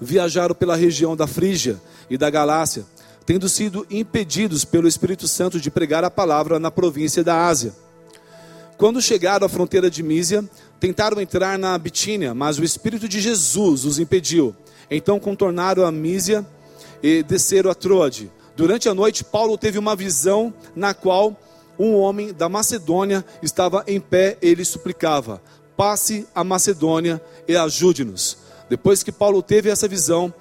viajaram 0.00 0.54
pela 0.54 0.76
região 0.76 1.16
da 1.16 1.26
Frígia 1.26 1.80
e 2.08 2.16
da 2.16 2.30
Galácia, 2.30 2.86
tendo 3.26 3.48
sido 3.48 3.84
impedidos 3.90 4.64
pelo 4.64 4.86
Espírito 4.86 5.26
Santo 5.26 5.60
de 5.60 5.70
pregar 5.72 6.04
a 6.04 6.10
palavra 6.10 6.60
na 6.60 6.70
província 6.70 7.24
da 7.24 7.46
Ásia. 7.46 7.74
Quando 8.78 9.02
chegaram 9.02 9.46
à 9.46 9.48
fronteira 9.48 9.90
de 9.90 10.02
Mísia, 10.02 10.48
tentaram 10.82 11.20
entrar 11.20 11.56
na 11.60 11.78
Bitínia, 11.78 12.34
mas 12.34 12.58
o 12.58 12.64
Espírito 12.64 13.08
de 13.08 13.20
Jesus 13.20 13.84
os 13.84 14.00
impediu. 14.00 14.52
Então 14.90 15.20
contornaram 15.20 15.86
a 15.86 15.92
Mísia 15.92 16.44
e 17.00 17.22
desceram 17.22 17.70
a 17.70 17.74
Troade. 17.74 18.28
Durante 18.56 18.88
a 18.88 18.94
noite, 18.94 19.22
Paulo 19.22 19.56
teve 19.56 19.78
uma 19.78 19.94
visão 19.94 20.52
na 20.74 20.92
qual 20.92 21.36
um 21.78 21.94
homem 21.94 22.32
da 22.32 22.48
Macedônia 22.48 23.24
estava 23.40 23.84
em 23.86 24.00
pé, 24.00 24.36
ele 24.42 24.64
suplicava: 24.64 25.40
Passe 25.76 26.26
a 26.34 26.42
Macedônia 26.42 27.22
e 27.46 27.56
ajude-nos. 27.56 28.38
Depois 28.68 29.04
que 29.04 29.12
Paulo 29.12 29.40
teve 29.40 29.70
essa 29.70 29.86
visão, 29.86 30.34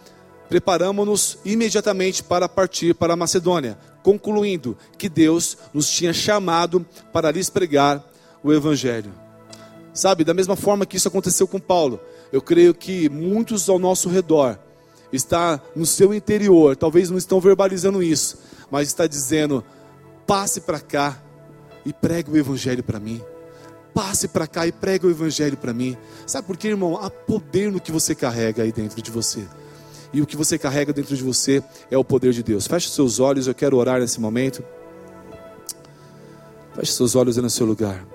preparamos-nos 0.50 1.38
imediatamente 1.46 2.24
para 2.24 2.50
partir 2.50 2.96
para 2.96 3.14
a 3.14 3.16
Macedônia, 3.16 3.78
concluindo 4.02 4.76
que 4.98 5.08
Deus 5.08 5.56
nos 5.72 5.88
tinha 5.88 6.14
chamado 6.14 6.84
para 7.14 7.30
lhes 7.30 7.48
pregar 7.48 8.04
o 8.44 8.52
Evangelho. 8.52 9.14
Sabe, 9.94 10.24
da 10.24 10.34
mesma 10.34 10.56
forma 10.56 10.86
que 10.86 10.98
isso 10.98 11.08
aconteceu 11.08 11.48
com 11.48 11.60
Paulo, 11.60 12.00
eu 12.32 12.42
creio 12.42 12.74
que 12.74 13.10
muitos 13.10 13.68
ao 13.70 13.78
nosso 13.78 14.08
redor 14.08 14.58
está 15.12 15.62
no 15.76 15.86
seu 15.86 16.14
interior, 16.14 16.78
talvez 16.78 17.10
não 17.10 17.18
estão 17.18 17.42
verbalizando 17.42 18.02
isso, 18.02 18.38
mas 18.70 18.88
está 18.88 19.06
dizendo: 19.06 19.64
passe 20.26 20.62
para 20.62 20.80
cá 20.80 21.22
e 21.86 21.92
pregue 21.92 22.32
o 22.32 22.38
evangelho 22.38 22.84
para 22.84 23.00
mim. 23.00 23.22
Passe 23.94 24.30
para 24.30 24.48
cá 24.48 24.66
e 24.66 24.72
pregue 24.72 25.06
o 25.06 25.10
evangelho 25.10 25.58
para 25.58 25.74
mim. 25.74 25.98
Sabe 26.26 26.48
por 26.48 26.56
quê, 26.56 26.70
irmão? 26.70 26.96
Há 26.96 27.10
poder 27.10 27.70
no 27.70 27.82
que 27.82 27.92
você 27.92 28.16
carrega 28.16 28.64
aí 28.64 28.72
dentro 28.72 29.02
de 29.02 29.12
você. 29.12 29.46
E 30.14 30.22
o 30.22 30.26
que 30.26 30.38
você 30.38 30.58
carrega 30.58 30.94
dentro 30.94 31.16
de 31.16 31.24
você 31.24 31.62
é 31.90 31.98
o 31.98 32.04
poder 32.04 32.32
de 32.32 32.42
Deus. 32.42 32.68
Feche 32.68 32.90
seus 32.90 33.20
olhos, 33.20 33.48
eu 33.48 33.54
quero 33.54 33.76
orar 33.76 34.00
nesse 34.00 34.22
momento. 34.22 34.64
Feche 36.74 36.94
seus 36.94 37.16
olhos 37.16 37.38
aí 37.38 37.44
no 37.44 37.50
seu 37.50 37.66
lugar. 37.66 38.06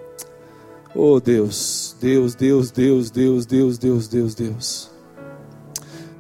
Oh 0.99 1.21
Deus, 1.21 1.95
Deus, 2.01 2.35
Deus, 2.35 2.71
Deus, 2.71 3.11
Deus, 3.11 3.45
Deus, 3.45 3.77
Deus, 3.77 4.09
Deus, 4.09 4.35
Deus. 4.35 4.91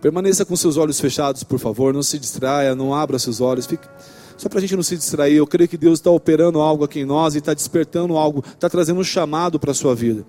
Permaneça 0.03 0.45
com 0.45 0.55
seus 0.55 0.77
olhos 0.77 1.01
fechados, 1.01 1.43
por 1.43 1.59
favor. 1.59 1.95
Não 1.95 2.03
se 2.03 2.19
distraia, 2.19 2.75
não 2.75 2.93
abra 2.93 3.19
seus 3.19 3.41
olhos. 3.41 3.65
Fique... 3.65 3.89
Só 4.37 4.51
para 4.51 4.59
a 4.59 4.61
gente 4.61 4.77
não 4.77 4.83
se 4.83 4.95
distrair, 4.95 5.37
eu 5.37 5.47
creio 5.47 5.67
que 5.67 5.79
Deus 5.79 5.99
está 5.99 6.11
operando 6.11 6.61
algo 6.61 6.85
aqui 6.85 7.01
em 7.01 7.05
nós 7.07 7.35
e 7.35 7.39
está 7.39 7.55
despertando 7.55 8.19
algo, 8.19 8.45
está 8.47 8.69
trazendo 8.69 9.01
um 9.01 9.05
chamado 9.05 9.59
para 9.59 9.71
a 9.71 9.75
sua 9.75 9.95
vida. 9.95 10.27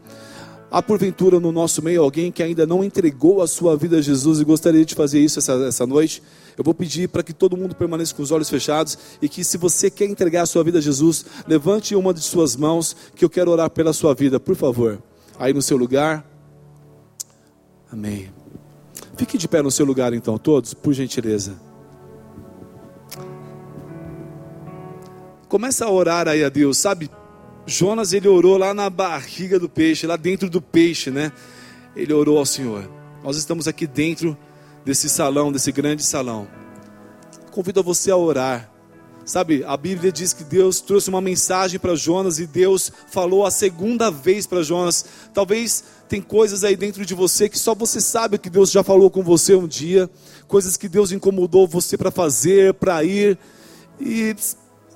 Há 0.70 0.82
porventura 0.82 1.40
no 1.40 1.52
nosso 1.52 1.82
meio 1.82 2.04
alguém 2.04 2.30
que 2.30 2.44
ainda 2.44 2.66
não 2.66 2.84
entregou 2.84 3.42
a 3.42 3.48
sua 3.48 3.78
vida 3.78 3.98
a 3.98 4.02
Jesus 4.02 4.42
e 4.42 4.44
gostaria 4.44 4.84
de 4.84 4.96
fazer 4.96 5.20
isso 5.20 5.40
essa, 5.40 5.54
essa 5.66 5.88
noite? 5.88 6.22
Eu 6.58 6.64
vou 6.64 6.74
pedir 6.74 7.08
para 7.08 7.24
que 7.24 7.32
todo 7.32 7.56
mundo 7.56 7.74
permaneça 7.74 8.14
com 8.14 8.22
os 8.22 8.32
olhos 8.32 8.50
fechados 8.50 8.98
e 9.22 9.30
que, 9.30 9.46
se 9.46 9.58
você 9.58 9.90
quer 9.90 10.06
entregar 10.06 10.42
a 10.42 10.46
sua 10.46 10.64
vida 10.66 10.80
a 10.80 10.82
Jesus, 10.82 11.26
levante 11.48 11.96
uma 11.96 12.14
de 12.14 12.22
suas 12.22 12.56
mãos, 12.56 12.96
que 13.16 13.24
eu 13.24 13.30
quero 13.30 13.52
orar 13.52 13.70
pela 13.70 13.94
sua 13.94 14.14
vida, 14.14 14.40
por 14.42 14.56
favor. 14.56 15.02
Aí 15.40 15.54
no 15.54 15.62
seu 15.62 15.78
lugar. 15.78 16.26
Amém. 17.90 18.30
Fique 19.16 19.38
de 19.38 19.48
pé 19.48 19.62
no 19.62 19.72
seu 19.72 19.86
lugar, 19.86 20.14
então, 20.14 20.38
todos, 20.38 20.74
por 20.74 20.94
gentileza. 20.94 21.56
Começa 25.48 25.86
a 25.86 25.92
orar 25.92 26.28
aí 26.28 26.44
a 26.44 26.50
Deus, 26.50 26.78
sabe? 26.78 27.10
Jonas, 27.68 28.14
ele 28.14 28.30
orou 28.30 28.58
lá 28.58 28.74
na 28.74 28.90
barriga 28.90 29.60
do 29.60 29.68
peixe, 29.68 30.08
lá 30.08 30.16
dentro 30.16 30.50
do 30.50 30.62
peixe, 30.62 31.12
né? 31.12 31.34
Ele 31.94 32.14
orou 32.14 32.38
ao 32.38 32.46
Senhor. 32.46 32.90
Nós 33.22 33.36
estamos 33.36 33.68
aqui 33.68 33.86
dentro 33.86 34.38
desse 34.86 35.10
salão, 35.10 35.52
desse 35.52 35.70
grande 35.74 36.02
salão. 36.02 36.48
Convido 37.52 37.82
a 37.82 37.84
você 37.84 38.10
a 38.10 38.16
orar. 38.16 38.72
Sabe, 39.26 39.66
a 39.68 39.76
Bíblia 39.76 40.10
diz 40.10 40.32
que 40.32 40.46
Deus 40.46 40.80
trouxe 40.80 41.10
uma 41.10 41.20
mensagem 41.20 41.78
para 41.78 41.94
Jonas 41.94 42.40
e 42.40 42.48
Deus 42.48 42.90
falou 43.10 43.46
a 43.46 43.52
segunda 43.52 44.10
vez 44.10 44.48
para 44.48 44.64
Jonas. 44.64 45.04
Talvez 45.34 45.84
tem 46.08 46.22
coisas 46.22 46.64
aí 46.64 46.78
dentro 46.78 47.06
de 47.06 47.14
você 47.14 47.50
que 47.50 47.60
só 47.60 47.76
você 47.76 48.00
sabe 48.00 48.38
que 48.38 48.50
Deus 48.50 48.72
já 48.72 48.82
falou 48.82 49.10
com 49.10 49.22
você 49.22 49.54
um 49.54 49.68
dia, 49.68 50.10
coisas 50.48 50.78
que 50.78 50.88
Deus 50.88 51.12
incomodou 51.12 51.68
você 51.68 51.98
para 51.98 52.10
fazer, 52.12 52.74
para 52.76 53.04
ir. 53.04 53.38
E 54.00 54.34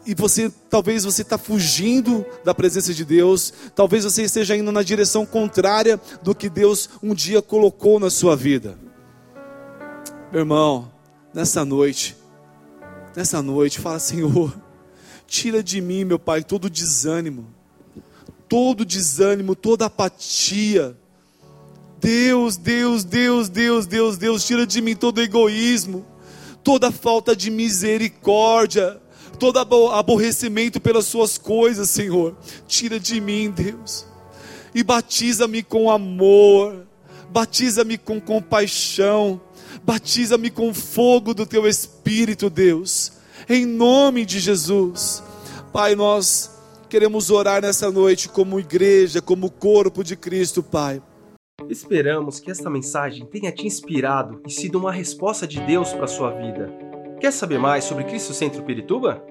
e 0.06 0.16
você 0.16 0.52
talvez 0.70 1.04
você 1.04 1.22
está 1.22 1.38
fugindo 1.38 2.26
da 2.43 2.54
presença 2.54 2.93
de 2.93 3.06
Deus, 3.06 3.54
talvez 3.76 4.04
você 4.04 4.24
esteja 4.24 4.56
indo 4.56 4.72
na 4.72 4.84
direção 4.84 5.26
contrária 5.26 5.99
do 6.24 6.34
que 6.34 6.49
Deus 6.49 6.89
um 7.02 7.14
dia 7.14 7.41
colocou 7.41 7.99
na 7.99 8.10
sua 8.10 8.36
vida. 8.36 8.78
Meu 10.32 10.41
irmão, 10.41 10.91
nessa 11.34 11.64
noite, 11.66 12.16
nessa 13.16 13.41
noite, 13.41 13.80
fala: 13.80 13.99
Senhor, 13.99 14.56
tira 15.28 15.62
de 15.62 15.82
mim, 15.82 16.04
meu 16.04 16.18
Pai, 16.18 16.43
todo 16.43 16.70
desânimo, 16.70 17.47
todo 18.47 18.86
desânimo, 18.86 19.56
toda 19.56 19.86
apatia. 19.86 20.97
Deus, 21.99 22.58
Deus, 22.58 23.04
Deus, 23.04 23.47
Deus, 23.47 23.86
Deus, 23.86 24.18
Deus, 24.18 24.45
tira 24.45 24.66
de 24.66 24.82
mim 24.82 24.95
todo 24.95 25.22
egoísmo, 25.22 26.04
toda 26.64 26.91
falta 26.91 27.36
de 27.36 27.52
misericórdia, 27.52 28.99
todo 29.41 29.89
aborrecimento 29.91 30.79
pelas 30.79 31.05
suas 31.05 31.37
coisas, 31.37 31.89
Senhor. 31.89 32.37
Tira 32.67 32.99
de 32.99 33.19
mim, 33.19 33.49
Deus, 33.49 34.05
e 34.73 34.83
batiza-me 34.83 35.63
com 35.63 35.89
amor, 35.89 36.85
batiza-me 37.31 37.97
com 37.97 38.21
compaixão 38.21 39.41
Batiza-me 39.83 40.51
com 40.51 40.73
fogo 40.73 41.33
do 41.33 41.45
teu 41.45 41.67
espírito, 41.67 42.49
Deus, 42.49 43.13
em 43.49 43.65
nome 43.65 44.25
de 44.25 44.39
Jesus. 44.39 45.23
Pai, 45.73 45.95
nós 45.95 46.51
queremos 46.89 47.31
orar 47.31 47.61
nessa 47.61 47.89
noite 47.89 48.29
como 48.29 48.59
igreja, 48.59 49.21
como 49.21 49.49
corpo 49.49 50.03
de 50.03 50.15
Cristo, 50.15 50.61
Pai. 50.61 51.01
Esperamos 51.69 52.39
que 52.39 52.51
esta 52.51 52.69
mensagem 52.69 53.25
tenha 53.25 53.51
te 53.51 53.65
inspirado 53.65 54.41
e 54.45 54.51
sido 54.51 54.77
uma 54.77 54.91
resposta 54.91 55.47
de 55.47 55.59
Deus 55.61 55.93
para 55.93 56.05
a 56.05 56.07
sua 56.07 56.31
vida. 56.31 56.71
Quer 57.19 57.31
saber 57.31 57.59
mais 57.59 57.83
sobre 57.83 58.03
Cristo 58.03 58.33
Centro 58.33 58.63
Pirituba? 58.63 59.30